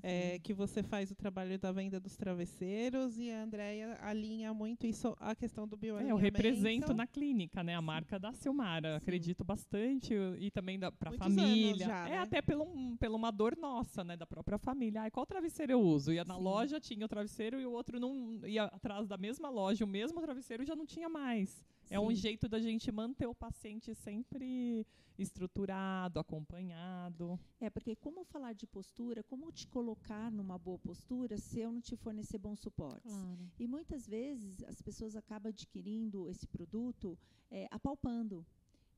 É. 0.03 0.35
É, 0.35 0.39
que 0.39 0.53
você 0.53 0.83
faz 0.83 1.11
o 1.11 1.15
trabalho 1.15 1.59
da 1.59 1.73
venda 1.73 1.99
dos 1.99 2.15
travesseiros 2.17 3.19
e 3.19 3.31
a 3.31 3.43
Andrea 3.43 3.99
alinha 4.03 4.53
muito 4.53 4.87
isso 4.87 5.17
à 5.19 5.35
questão 5.35 5.67
do 5.67 5.75
É, 5.77 5.79
bioalinhamento. 5.79 6.19
eu 6.19 6.23
represento 6.23 6.95
na 6.95 7.07
clínica, 7.07 7.63
né? 7.65 7.75
A 7.75 7.81
marca 7.83 8.19
da 8.19 8.33
Silmara. 8.33 8.97
Acredito 8.97 9.43
bastante 9.45 10.15
e 10.39 10.51
também 10.51 10.79
Muitos 10.79 11.03
anos 11.03 11.19
família. 11.19 11.87
já, 11.87 12.07
é 12.07 12.11
né? 12.13 12.19
até 12.19 12.43
pelo, 12.43 12.67
pela 12.99 13.17
uma 13.17 13.31
dor 13.31 13.57
nossa, 13.57 14.05
né? 14.05 14.17
Da 14.17 14.27
própria 14.27 14.59
família. 14.59 15.03
Ai, 15.03 15.11
qual 15.11 15.25
travesseiro 15.25 15.73
eu 15.73 15.81
uso? 15.81 16.13
Ia 16.13 16.25
na 16.25 16.37
Sim. 16.37 16.43
loja, 16.43 16.81
tinha 16.81 17.05
o 17.05 17.09
travesseiro 17.09 17.61
e 17.61 17.65
o 17.67 17.73
outro 17.73 17.99
não 17.99 18.39
ia 18.47 18.65
atrás 18.65 19.09
da 19.09 19.17
mesma 19.17 19.49
loja, 19.49 19.85
o 19.85 19.89
mesmo 19.89 20.21
travesseiro 20.21 20.65
já 20.65 20.77
não 20.77 20.85
tinha 20.85 21.09
mais. 21.09 21.65
É 21.89 22.01
um 22.01 22.13
jeito 22.13 22.49
da 22.49 22.59
gente 22.59 22.91
manter 22.91 23.27
o 23.27 23.35
paciente 23.35 23.95
sempre 23.95 24.87
estruturado, 25.19 26.19
acompanhado. 26.19 27.39
É, 27.61 27.71
porque 27.71 27.97
como 27.97 28.25
falar 28.25 28.53
de 28.53 28.67
postura, 28.67 29.23
como 29.23 29.51
te 29.53 29.67
colocar 29.67 30.31
numa 30.31 30.59
boa 30.59 30.79
postura 30.79 31.39
se 31.39 31.61
eu 31.61 31.73
não 31.73 31.81
te 31.81 31.97
fornecer 31.97 32.39
bons 32.39 32.61
suportes? 32.61 33.13
Claro. 33.13 33.51
E 33.59 33.67
muitas 33.67 34.07
vezes 34.07 34.63
as 34.65 34.83
pessoas 34.83 35.17
acabam 35.17 35.51
adquirindo 35.51 36.29
esse 36.29 36.47
produto 36.47 37.19
é, 37.51 37.67
apalpando. 37.71 38.45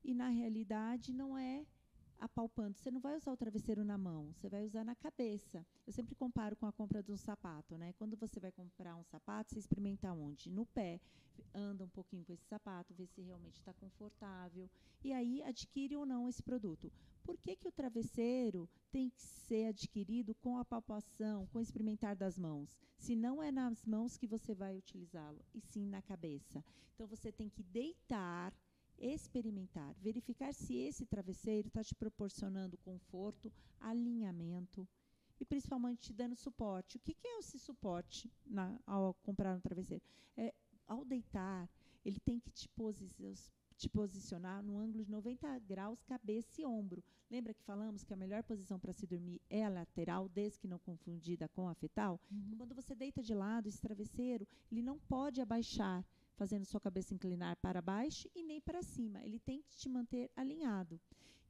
E 0.03 0.13
na 0.13 0.29
realidade 0.29 1.13
não 1.13 1.37
é 1.37 1.65
apalpando. 2.19 2.77
Você 2.77 2.91
não 2.91 2.99
vai 2.99 3.15
usar 3.15 3.31
o 3.31 3.37
travesseiro 3.37 3.83
na 3.83 3.97
mão, 3.97 4.31
você 4.33 4.49
vai 4.49 4.63
usar 4.63 4.83
na 4.83 4.95
cabeça. 4.95 5.65
Eu 5.87 5.93
sempre 5.93 6.15
comparo 6.15 6.55
com 6.55 6.65
a 6.65 6.71
compra 6.71 7.01
de 7.01 7.11
um 7.11 7.17
sapato, 7.17 7.77
né? 7.77 7.93
Quando 7.93 8.17
você 8.17 8.39
vai 8.39 8.51
comprar 8.51 8.95
um 8.95 9.03
sapato, 9.03 9.51
você 9.51 9.59
experimenta 9.59 10.11
onde? 10.11 10.49
No 10.49 10.65
pé. 10.65 10.99
Anda 11.53 11.85
um 11.85 11.89
pouquinho 11.89 12.25
com 12.25 12.33
esse 12.33 12.45
sapato, 12.45 12.93
vê 12.93 13.05
se 13.07 13.21
realmente 13.21 13.55
está 13.55 13.73
confortável. 13.73 14.69
E 15.03 15.13
aí 15.13 15.41
adquire 15.41 15.95
ou 15.95 16.05
não 16.05 16.27
esse 16.27 16.43
produto. 16.43 16.91
Por 17.23 17.37
que, 17.37 17.55
que 17.55 17.67
o 17.67 17.71
travesseiro 17.71 18.69
tem 18.91 19.09
que 19.09 19.21
ser 19.21 19.67
adquirido 19.67 20.35
com 20.35 20.57
a 20.57 20.65
palpação, 20.65 21.47
com 21.47 21.59
o 21.59 21.61
experimentar 21.61 22.15
das 22.15 22.37
mãos? 22.37 22.77
Se 22.97 23.15
não 23.15 23.41
é 23.41 23.51
nas 23.51 23.85
mãos 23.85 24.17
que 24.17 24.27
você 24.27 24.53
vai 24.53 24.75
utilizá-lo, 24.77 25.39
e 25.53 25.61
sim 25.61 25.85
na 25.85 26.01
cabeça. 26.01 26.63
Então 26.93 27.07
você 27.07 27.31
tem 27.31 27.47
que 27.49 27.63
deitar, 27.63 28.53
experimentar, 28.99 29.93
verificar 29.95 30.53
se 30.53 30.75
esse 30.75 31.05
travesseiro 31.05 31.67
está 31.67 31.83
te 31.83 31.95
proporcionando 31.95 32.77
conforto, 32.77 33.51
alinhamento 33.79 34.87
e 35.39 35.45
principalmente 35.45 36.07
te 36.07 36.13
dando 36.13 36.35
suporte. 36.35 36.97
O 36.97 36.99
que, 36.99 37.13
que 37.13 37.27
é 37.27 37.39
esse 37.39 37.57
suporte 37.57 38.29
na- 38.45 38.79
ao 38.85 39.13
comprar 39.15 39.55
um 39.55 39.61
travesseiro? 39.61 40.03
É, 40.35 40.53
ao 40.87 41.05
deitar, 41.05 41.69
ele 42.03 42.19
tem 42.19 42.39
que 42.39 42.51
te, 42.51 42.67
posi- 42.69 43.07
te 43.77 43.89
posicionar 43.89 44.61
no 44.61 44.77
ângulo 44.77 45.03
de 45.03 45.11
90 45.11 45.57
graus, 45.59 46.01
cabeça 46.03 46.61
e 46.61 46.65
ombro. 46.65 47.03
Lembra 47.29 47.53
que 47.53 47.63
falamos 47.63 48.03
que 48.03 48.13
a 48.13 48.17
melhor 48.17 48.43
posição 48.43 48.79
para 48.79 48.91
se 48.91 49.05
dormir 49.05 49.39
é 49.49 49.63
a 49.63 49.69
lateral, 49.69 50.27
desde 50.27 50.59
que 50.59 50.67
não 50.67 50.79
confundida 50.79 51.47
com 51.47 51.67
a 51.69 51.75
fetal? 51.75 52.19
Uhum. 52.31 52.55
Quando 52.57 52.75
você 52.75 52.95
deita 52.95 53.21
de 53.21 53.33
lado, 53.33 53.67
esse 53.69 53.79
travesseiro, 53.79 54.47
ele 54.71 54.81
não 54.81 54.99
pode 54.99 55.39
abaixar, 55.39 56.03
fazendo 56.39 56.63
sua 56.63 56.79
cabeça 56.79 57.13
inclinar 57.13 57.57
para 57.57 57.81
baixo 57.81 58.29
e 58.33 58.41
nem 58.41 58.61
para 58.61 58.81
cima. 58.81 59.21
Ele 59.25 59.39
tem 59.39 59.61
que 59.61 59.75
te 59.75 59.89
manter 59.89 60.31
alinhado. 60.37 60.97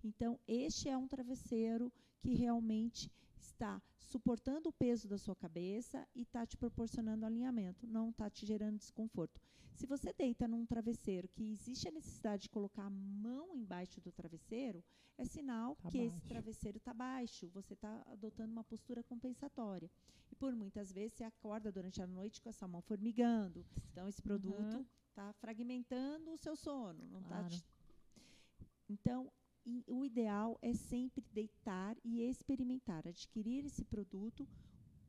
Então, 0.03 0.39
este 0.47 0.89
é 0.89 0.97
um 0.97 1.07
travesseiro 1.07 1.93
que 2.19 2.33
realmente 2.33 3.11
está 3.45 3.81
suportando 3.99 4.69
o 4.69 4.73
peso 4.73 5.07
da 5.07 5.17
sua 5.17 5.35
cabeça 5.35 6.07
e 6.15 6.21
está 6.21 6.45
te 6.45 6.57
proporcionando 6.57 7.25
alinhamento, 7.25 7.85
não 7.87 8.09
está 8.09 8.29
te 8.29 8.45
gerando 8.45 8.77
desconforto. 8.77 9.39
Se 9.73 9.85
você 9.85 10.11
deita 10.13 10.47
num 10.47 10.65
travesseiro 10.65 11.27
que 11.29 11.51
existe 11.51 11.87
a 11.87 11.91
necessidade 11.91 12.43
de 12.43 12.49
colocar 12.49 12.83
a 12.85 12.89
mão 12.89 13.55
embaixo 13.55 14.01
do 14.01 14.11
travesseiro, 14.11 14.83
é 15.17 15.25
sinal 15.25 15.75
Tá 15.77 15.89
que 15.89 15.97
esse 15.99 16.15
baixo. 16.15 16.27
travesseiro 16.27 16.77
está 16.77 16.93
baixo, 16.93 17.49
você 17.49 17.73
está 17.73 18.03
adotando 18.07 18.51
uma 18.51 18.63
postura 18.63 19.03
compensatória. 19.03 19.89
E 20.31 20.35
por 20.35 20.55
muitas 20.55 20.91
vezes 20.91 21.13
você 21.13 21.23
acorda 21.23 21.71
durante 21.71 22.01
a 22.01 22.07
noite 22.07 22.41
com 22.41 22.49
essa 22.49 22.67
mão 22.67 22.81
formigando. 22.81 23.65
Então 23.91 24.07
esse 24.07 24.21
produto 24.21 24.75
Uhum. 24.77 24.85
está 25.09 25.31
fragmentando 25.33 26.31
o 26.31 26.37
seu 26.37 26.55
sono, 26.55 27.05
não 27.07 27.21
tá 27.21 27.27
Claro. 27.39 27.55
Então, 28.89 29.31
o 29.87 30.03
ideal 30.05 30.57
é 30.61 30.73
sempre 30.73 31.23
deitar 31.31 31.95
e 32.03 32.21
experimentar, 32.21 33.07
adquirir 33.07 33.65
esse 33.65 33.83
produto 33.85 34.47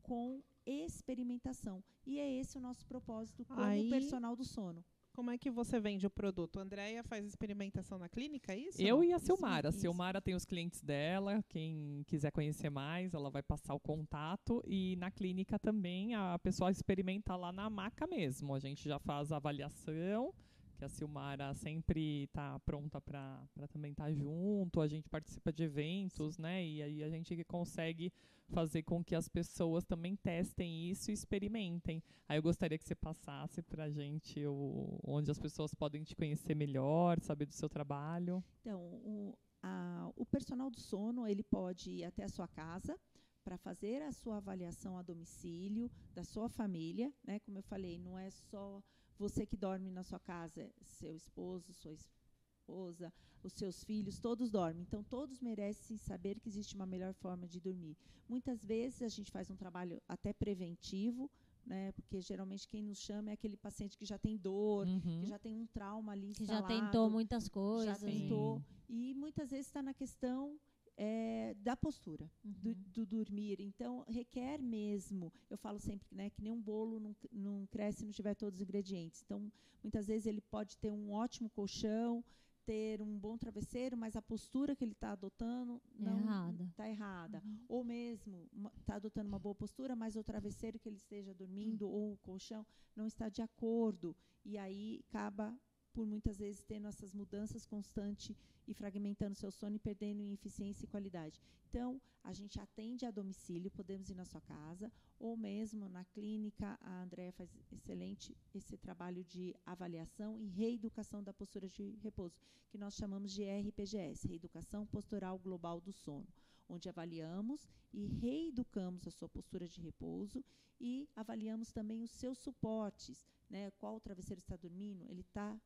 com 0.03 0.42
experimentação. 0.66 1.82
E 2.07 2.18
é 2.18 2.30
esse 2.40 2.59
o 2.59 2.61
nosso 2.61 2.84
propósito 2.86 3.44
como 3.44 3.61
Aí- 3.61 3.88
personal 3.88 4.36
do 4.36 4.44
sono. 4.44 4.84
Como 5.12 5.30
é 5.30 5.36
que 5.36 5.51
você 5.51 5.80
vende 5.80 6.07
o 6.07 6.11
produto? 6.11 6.59
A 6.61 6.62
Andrea 6.62 7.03
faz 7.03 7.26
experimentação 7.26 7.98
na 7.98 8.09
clínica, 8.09 8.53
é 8.55 8.59
isso? 8.59 8.80
Eu 8.80 9.03
e 9.03 9.12
a 9.12 9.16
Isso, 9.16 9.26
Silmara. 9.26 9.68
A 9.68 9.70
isso. 9.70 9.80
Silmara 9.80 10.20
tem 10.20 10.34
os 10.36 10.44
clientes 10.44 10.80
dela. 10.80 11.42
Quem 11.48 12.05
quiser 12.07 12.30
conhecer 12.30 12.70
mais, 12.70 13.12
ela 13.12 13.28
vai 13.28 13.42
passar 13.42 13.74
o 13.74 13.80
contato. 13.80 14.62
E 14.66 14.94
na 14.96 15.11
clínica 15.11 15.59
também 15.59 16.14
a 16.14 16.38
pessoa 16.38 16.70
experimenta 16.70 17.34
lá 17.34 17.51
na 17.53 17.68
maca 17.68 18.07
mesmo. 18.07 18.55
A 18.55 18.61
gente 18.61 18.88
já 18.88 19.01
faz 19.01 19.32
a 19.32 19.36
avaliação, 19.36 20.32
que 20.81 20.85
a 20.87 20.89
Silmara 20.89 21.53
sempre 21.53 22.24
está 22.24 22.59
pronta 22.61 23.03
para 23.03 23.47
também 23.68 23.93
estar 23.93 24.05
tá 24.05 24.12
junto, 24.12 24.81
a 24.81 24.89
gente 24.89 25.11
participa 25.11 25.53
de 25.53 25.62
eventos, 25.62 26.39
né? 26.39 26.64
E 26.64 26.83
aí 26.83 27.05
a 27.05 27.11
gente 27.11 27.45
consegue 27.45 28.11
fazer 28.49 28.83
com 28.83 29.05
que 29.05 29.14
as 29.14 29.28
pessoas 29.28 29.85
também 29.85 30.16
testem 30.16 30.89
isso 30.91 31.11
e 31.11 31.14
experimentem. 31.14 32.03
Aí 32.26 32.39
eu 32.39 32.43
gostaria 32.43 32.78
que 32.78 32.85
você 32.85 32.95
passasse 32.95 33.61
para 33.62 33.85
a 33.85 33.91
gente 33.91 34.43
o, 34.47 34.99
onde 35.05 35.31
as 35.31 35.39
pessoas 35.39 35.74
podem 35.74 36.03
te 36.03 36.16
conhecer 36.16 36.55
melhor, 36.55 37.20
saber 37.20 37.45
do 37.45 37.53
seu 37.53 37.68
trabalho. 37.68 38.43
Então, 38.62 38.81
o, 38.81 39.39
a, 39.62 40.11
o 40.16 40.24
personal 40.24 40.70
do 40.70 40.81
sono, 40.81 41.26
ele 41.26 41.43
pode 41.43 41.91
ir 41.91 42.05
até 42.05 42.24
a 42.24 42.28
sua 42.31 42.49
casa, 42.49 42.99
para 43.45 43.59
fazer 43.59 44.01
a 44.01 44.12
sua 44.12 44.39
avaliação 44.39 44.97
a 44.97 45.03
domicílio 45.03 45.91
da 46.14 46.24
sua 46.24 46.49
família, 46.49 47.12
né? 47.22 47.39
Como 47.41 47.59
eu 47.59 47.62
falei, 47.62 47.99
não 47.99 48.18
é 48.18 48.31
só 48.31 48.83
você 49.21 49.45
que 49.45 49.57
dorme 49.57 49.91
na 49.91 50.03
sua 50.03 50.18
casa, 50.18 50.73
seu 50.83 51.14
esposo, 51.14 51.75
sua 51.75 51.93
esposa, 51.93 53.12
os 53.43 53.53
seus 53.53 53.85
filhos, 53.85 54.18
todos 54.18 54.51
dormem. 54.51 54.83
Então, 54.83 55.05
todos 55.05 55.41
merecem 55.41 55.99
saber 55.99 56.41
que 56.41 56.49
existe 56.49 56.75
uma 56.75 56.87
melhor 56.87 57.12
forma 57.12 57.47
de 57.47 57.61
dormir. 57.61 57.99
Muitas 58.27 58.64
vezes, 58.64 59.03
a 59.03 59.09
gente 59.09 59.31
faz 59.31 59.51
um 59.51 59.57
trabalho 59.57 60.01
até 60.09 60.33
preventivo, 60.33 61.31
né? 61.66 61.93
Porque 61.93 62.23
geralmente 62.23 62.66
quem 62.66 62.83
nos 62.83 62.99
chama 62.99 63.29
é 63.31 63.35
aquele 63.35 63.59
paciente 63.59 63.99
que 63.99 64.07
já 64.07 64.18
tem 64.18 64.39
dor, 64.39 64.87
uhum. 64.87 65.21
que 65.21 65.27
já 65.27 65.39
tem 65.39 65.55
um 65.55 65.66
trauma 65.66 66.12
ali 66.12 66.31
instalado. 66.31 66.66
Que 66.66 66.75
já 66.75 66.81
tentou 66.81 67.11
muitas 67.11 67.47
coisas. 67.47 68.01
Já 68.01 68.07
tentou. 68.07 68.59
Sim. 68.59 68.64
E 68.89 69.14
muitas 69.14 69.51
vezes 69.51 69.66
está 69.66 69.83
na 69.83 69.93
questão 69.93 70.59
é, 71.03 71.55
da 71.55 71.74
postura, 71.74 72.30
uhum. 72.44 72.53
do, 72.53 72.74
do, 72.74 73.07
dormir. 73.07 73.59
Então, 73.59 74.05
requer 74.07 74.61
mesmo, 74.61 75.32
eu 75.48 75.57
falo 75.57 75.80
sempre 75.80 76.07
né, 76.14 76.28
que 76.28 76.42
nem 76.42 76.53
um 76.53 76.61
bolo 76.61 77.01
não, 77.01 77.16
não 77.32 77.66
cresce 77.68 78.01
se 78.01 78.05
não 78.05 78.12
tiver 78.12 78.34
todos 78.34 78.59
os 78.59 78.62
ingredientes. 78.62 79.22
Então, 79.24 79.51
muitas 79.82 80.07
vezes 80.07 80.26
ele 80.26 80.42
pode 80.42 80.76
ter 80.76 80.90
um 80.90 81.11
ótimo 81.11 81.48
colchão, 81.48 82.22
ter 82.66 83.01
um 83.01 83.18
bom 83.18 83.38
travesseiro, 83.38 83.96
mas 83.96 84.14
a 84.14 84.20
postura 84.20 84.76
que 84.76 84.84
ele 84.84 84.92
está 84.92 85.12
adotando 85.12 85.80
é 85.98 86.03
não 86.03 86.18
está 86.18 86.86
errada. 86.86 87.40
errada. 87.40 87.42
Uhum. 87.46 87.64
Ou 87.66 87.82
mesmo 87.82 88.51
está 88.76 88.96
adotando 88.96 89.26
uma 89.26 89.38
boa 89.38 89.55
postura, 89.55 89.96
mas 89.96 90.16
o 90.16 90.22
travesseiro 90.22 90.78
que 90.78 90.86
ele 90.86 90.96
esteja 90.96 91.32
dormindo 91.32 91.88
uhum. 91.88 91.94
ou 91.94 92.12
o 92.12 92.18
colchão 92.18 92.66
não 92.94 93.07
está 93.07 93.30
de 93.30 93.40
acordo. 93.40 94.14
E 94.44 94.59
aí 94.59 95.03
acaba 95.09 95.59
por 95.93 96.07
muitas 96.07 96.38
vezes 96.38 96.62
tendo 96.62 96.86
essas 96.86 97.12
mudanças 97.12 97.66
constantes 97.66 98.36
e 98.66 98.74
fragmentando 98.74 99.34
seu 99.34 99.51
sono 99.51 99.76
e 99.76 99.78
perdendo 99.78 100.22
em 100.22 100.32
eficiência 100.32 100.84
e 100.84 100.88
qualidade. 100.88 101.41
Então, 101.68 102.01
a 102.22 102.32
gente 102.32 102.61
atende 102.61 103.07
a 103.07 103.11
domicílio, 103.11 103.70
podemos 103.70 104.11
ir 104.11 104.14
na 104.14 104.24
sua 104.24 104.41
casa, 104.41 104.93
ou 105.18 105.36
mesmo 105.36 105.88
na 105.88 106.05
clínica. 106.05 106.78
A 106.80 107.03
Andrea 107.03 107.32
faz 107.32 107.51
excelente 107.72 108.36
esse 108.55 108.76
trabalho 108.76 109.24
de 109.24 109.55
avaliação 109.64 110.38
e 110.38 110.47
reeducação 110.47 111.22
da 111.22 111.32
postura 111.32 111.68
de 111.68 111.97
repouso, 112.03 112.38
que 112.68 112.78
nós 112.78 112.95
chamamos 112.95 113.32
de 113.32 113.45
RPGS, 113.45 114.28
Reeducação 114.28 114.86
Postural 114.86 115.38
Global 115.38 115.80
do 115.80 115.93
Sono, 115.93 116.28
onde 116.68 116.88
avaliamos 116.88 117.68
e 117.93 118.07
reeducamos 118.07 119.07
a 119.07 119.11
sua 119.11 119.28
postura 119.28 119.66
de 119.66 119.80
repouso 119.80 120.45
e 120.80 121.09
avaliamos 121.14 121.72
também 121.72 122.03
os 122.03 122.11
seus 122.11 122.38
suportes, 122.38 123.26
né? 123.49 123.70
Qual 123.72 124.01
travesseiro 124.01 124.38
está 124.38 124.57
dormindo? 124.57 125.05
Ele 125.09 125.20
está 125.20 125.61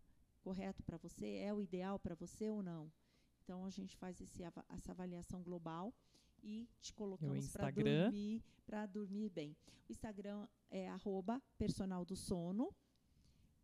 correto 0.44 0.82
para 0.82 0.98
você? 0.98 1.38
É 1.38 1.52
o 1.54 1.60
ideal 1.60 1.98
para 1.98 2.14
você 2.14 2.50
ou 2.50 2.62
não? 2.62 2.92
Então 3.42 3.64
a 3.64 3.70
gente 3.70 3.96
faz 3.96 4.20
esse, 4.20 4.42
essa 4.68 4.92
avaliação 4.92 5.42
global 5.42 5.92
e 6.42 6.68
te 6.80 6.92
colocamos 6.92 7.50
para 7.50 7.70
dormir, 7.70 8.42
para 8.66 8.86
dormir 8.86 9.30
bem. 9.30 9.56
O 9.88 9.92
Instagram 9.92 10.46
é 10.70 10.88
arroba 10.88 11.42
personal 11.56 12.04
do 12.04 12.14
sono. 12.14 12.74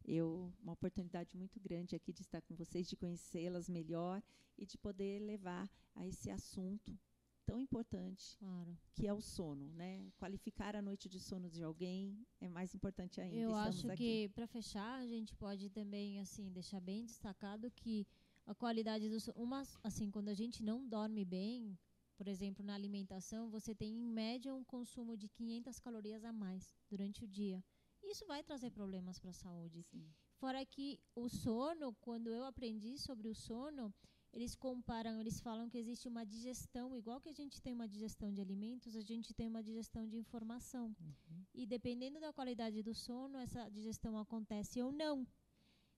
Eu, 0.06 0.52
uma 0.62 0.72
oportunidade 0.72 1.36
muito 1.36 1.60
grande 1.60 1.94
aqui 1.94 2.12
de 2.12 2.22
estar 2.22 2.40
com 2.42 2.54
vocês, 2.54 2.88
de 2.88 2.96
conhecê-las 2.96 3.68
melhor 3.68 4.22
e 4.58 4.66
de 4.66 4.76
poder 4.78 5.20
levar 5.20 5.70
a 5.94 6.06
esse 6.06 6.30
assunto 6.30 6.98
tão 7.46 7.60
importante 7.60 8.36
claro. 8.38 8.76
que 8.94 9.06
é 9.06 9.12
o 9.12 9.20
sono, 9.20 9.68
né? 9.74 10.10
Qualificar 10.16 10.74
a 10.74 10.82
noite 10.82 11.08
de 11.08 11.20
sono 11.20 11.50
de 11.50 11.62
alguém 11.62 12.26
é 12.40 12.48
mais 12.48 12.74
importante 12.74 13.20
ainda. 13.20 13.36
Eu 13.36 13.50
Estamos 13.50 13.68
acho 13.68 13.90
aqui. 13.90 13.96
que 13.96 14.28
para 14.34 14.46
fechar 14.46 15.00
a 15.00 15.06
gente 15.06 15.34
pode 15.34 15.68
também 15.70 16.20
assim 16.20 16.50
deixar 16.50 16.80
bem 16.80 17.04
destacado 17.04 17.70
que 17.70 18.06
a 18.46 18.54
qualidade 18.54 19.08
do 19.08 19.20
sono. 19.20 19.42
Uma, 19.42 19.62
assim, 19.82 20.10
quando 20.10 20.28
a 20.28 20.34
gente 20.34 20.62
não 20.62 20.86
dorme 20.86 21.24
bem, 21.24 21.78
por 22.16 22.28
exemplo, 22.28 22.64
na 22.64 22.74
alimentação, 22.74 23.50
você 23.50 23.74
tem 23.74 23.92
em 23.92 24.06
média 24.06 24.54
um 24.54 24.64
consumo 24.64 25.16
de 25.16 25.28
500 25.28 25.78
calorias 25.80 26.24
a 26.24 26.32
mais 26.32 26.72
durante 26.88 27.24
o 27.24 27.28
dia. 27.28 27.62
Isso 28.02 28.26
vai 28.26 28.42
trazer 28.42 28.70
problemas 28.70 29.18
para 29.18 29.30
a 29.30 29.34
saúde. 29.34 29.82
Sim. 29.82 30.06
Fora 30.36 30.64
que 30.64 31.00
o 31.14 31.28
sono, 31.28 31.94
quando 32.00 32.28
eu 32.28 32.44
aprendi 32.44 32.98
sobre 32.98 33.28
o 33.28 33.34
sono, 33.34 33.92
eles 34.32 34.54
comparam, 34.54 35.20
eles 35.20 35.40
falam 35.40 35.68
que 35.68 35.78
existe 35.78 36.08
uma 36.08 36.24
digestão, 36.26 36.94
igual 36.94 37.20
que 37.20 37.28
a 37.28 37.32
gente 37.32 37.62
tem 37.62 37.72
uma 37.72 37.88
digestão 37.88 38.32
de 38.32 38.40
alimentos, 38.40 38.96
a 38.96 39.00
gente 39.00 39.32
tem 39.32 39.46
uma 39.46 39.62
digestão 39.62 40.06
de 40.06 40.16
informação. 40.16 40.94
Uhum. 41.00 41.44
E 41.54 41.66
dependendo 41.66 42.20
da 42.20 42.32
qualidade 42.32 42.82
do 42.82 42.92
sono, 42.92 43.38
essa 43.38 43.68
digestão 43.68 44.18
acontece 44.18 44.82
ou 44.82 44.90
não. 44.90 45.26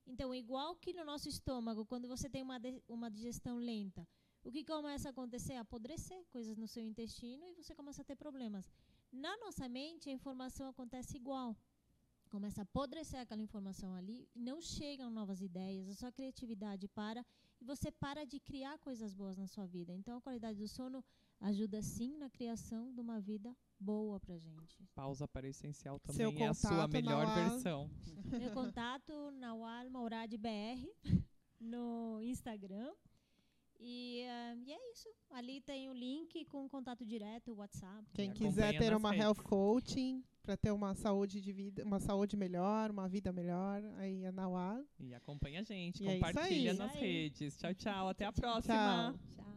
Então, 0.07 0.33
igual 0.33 0.75
que 0.75 0.93
no 0.93 1.03
nosso 1.03 1.27
estômago, 1.27 1.85
quando 1.85 2.07
você 2.07 2.29
tem 2.29 2.41
uma, 2.41 2.59
uma 2.87 3.11
digestão 3.11 3.57
lenta, 3.57 4.07
o 4.41 4.49
que 4.49 4.63
começa 4.63 5.09
a 5.09 5.11
acontecer? 5.11 5.55
Apodrecer 5.55 6.25
coisas 6.29 6.55
no 6.57 6.67
seu 6.67 6.81
intestino 6.81 7.45
e 7.45 7.53
você 7.53 7.75
começa 7.75 8.01
a 8.01 8.05
ter 8.05 8.15
problemas. 8.15 8.71
Na 9.11 9.35
nossa 9.37 9.67
mente, 9.67 10.09
a 10.09 10.13
informação 10.13 10.69
acontece 10.69 11.17
igual. 11.17 11.55
Começa 12.29 12.61
a 12.61 12.63
apodrecer 12.63 13.19
aquela 13.19 13.41
informação 13.41 13.93
ali, 13.93 14.29
não 14.35 14.61
chegam 14.61 15.09
novas 15.09 15.41
ideias, 15.41 15.89
a 15.89 15.93
sua 15.93 16.11
criatividade 16.11 16.87
para 16.87 17.25
e 17.59 17.65
você 17.65 17.91
para 17.91 18.25
de 18.25 18.39
criar 18.39 18.77
coisas 18.79 19.13
boas 19.13 19.37
na 19.37 19.47
sua 19.47 19.65
vida. 19.65 19.93
Então, 19.93 20.17
a 20.17 20.21
qualidade 20.21 20.59
do 20.59 20.67
sono 20.67 21.03
ajuda 21.39 21.81
sim 21.81 22.17
na 22.17 22.29
criação 22.29 22.91
de 22.93 23.01
uma 23.01 23.19
vida 23.19 23.55
boa 23.79 24.19
pra 24.19 24.37
gente. 24.37 24.83
Pausa 24.95 25.27
para 25.27 25.45
o 25.45 25.49
essencial 25.49 25.99
também 25.99 26.17
Seu 26.17 26.31
é 26.43 26.47
a 26.47 26.53
sua 26.53 26.87
melhor 26.87 27.25
versão. 27.33 27.89
Meu 28.39 28.51
contato 28.51 29.31
na 29.31 29.55
Maurad 29.89 30.35
BR 30.37 30.87
no 31.59 32.21
Instagram. 32.21 32.91
E, 33.79 34.25
uh, 34.25 34.63
e, 34.65 34.73
é 34.73 34.91
isso. 34.91 35.07
Ali 35.29 35.61
tem 35.61 35.87
o 35.87 35.93
link 35.93 36.45
com 36.45 36.67
contato 36.67 37.05
direto, 37.05 37.53
WhatsApp. 37.53 38.03
Quem 38.13 38.33
quiser 38.33 38.77
ter 38.77 38.95
uma 38.95 39.11
redes. 39.11 39.23
health 39.23 39.43
coaching 39.43 40.23
para 40.41 40.57
ter 40.57 40.71
uma 40.71 40.95
saúde 40.95 41.41
de 41.41 41.51
vida, 41.51 41.83
uma 41.83 41.99
saúde 41.99 42.35
melhor, 42.35 42.89
uma 42.89 43.07
vida 43.07 43.31
melhor, 43.31 43.83
aí 43.97 44.23
é 44.23 44.31
na 44.31 44.47
UA. 44.47 44.83
E 44.99 45.13
acompanha 45.13 45.59
a 45.59 45.63
gente, 45.63 46.03
e 46.03 46.07
é 46.07 46.13
compartilha 46.15 46.71
é 46.71 46.73
nas 46.73 46.93
redes. 46.93 47.57
Tchau, 47.57 47.75
tchau. 47.75 48.07
Até 48.07 48.25
a 48.25 48.31
próxima. 48.31 49.13
Tchau. 49.13 49.37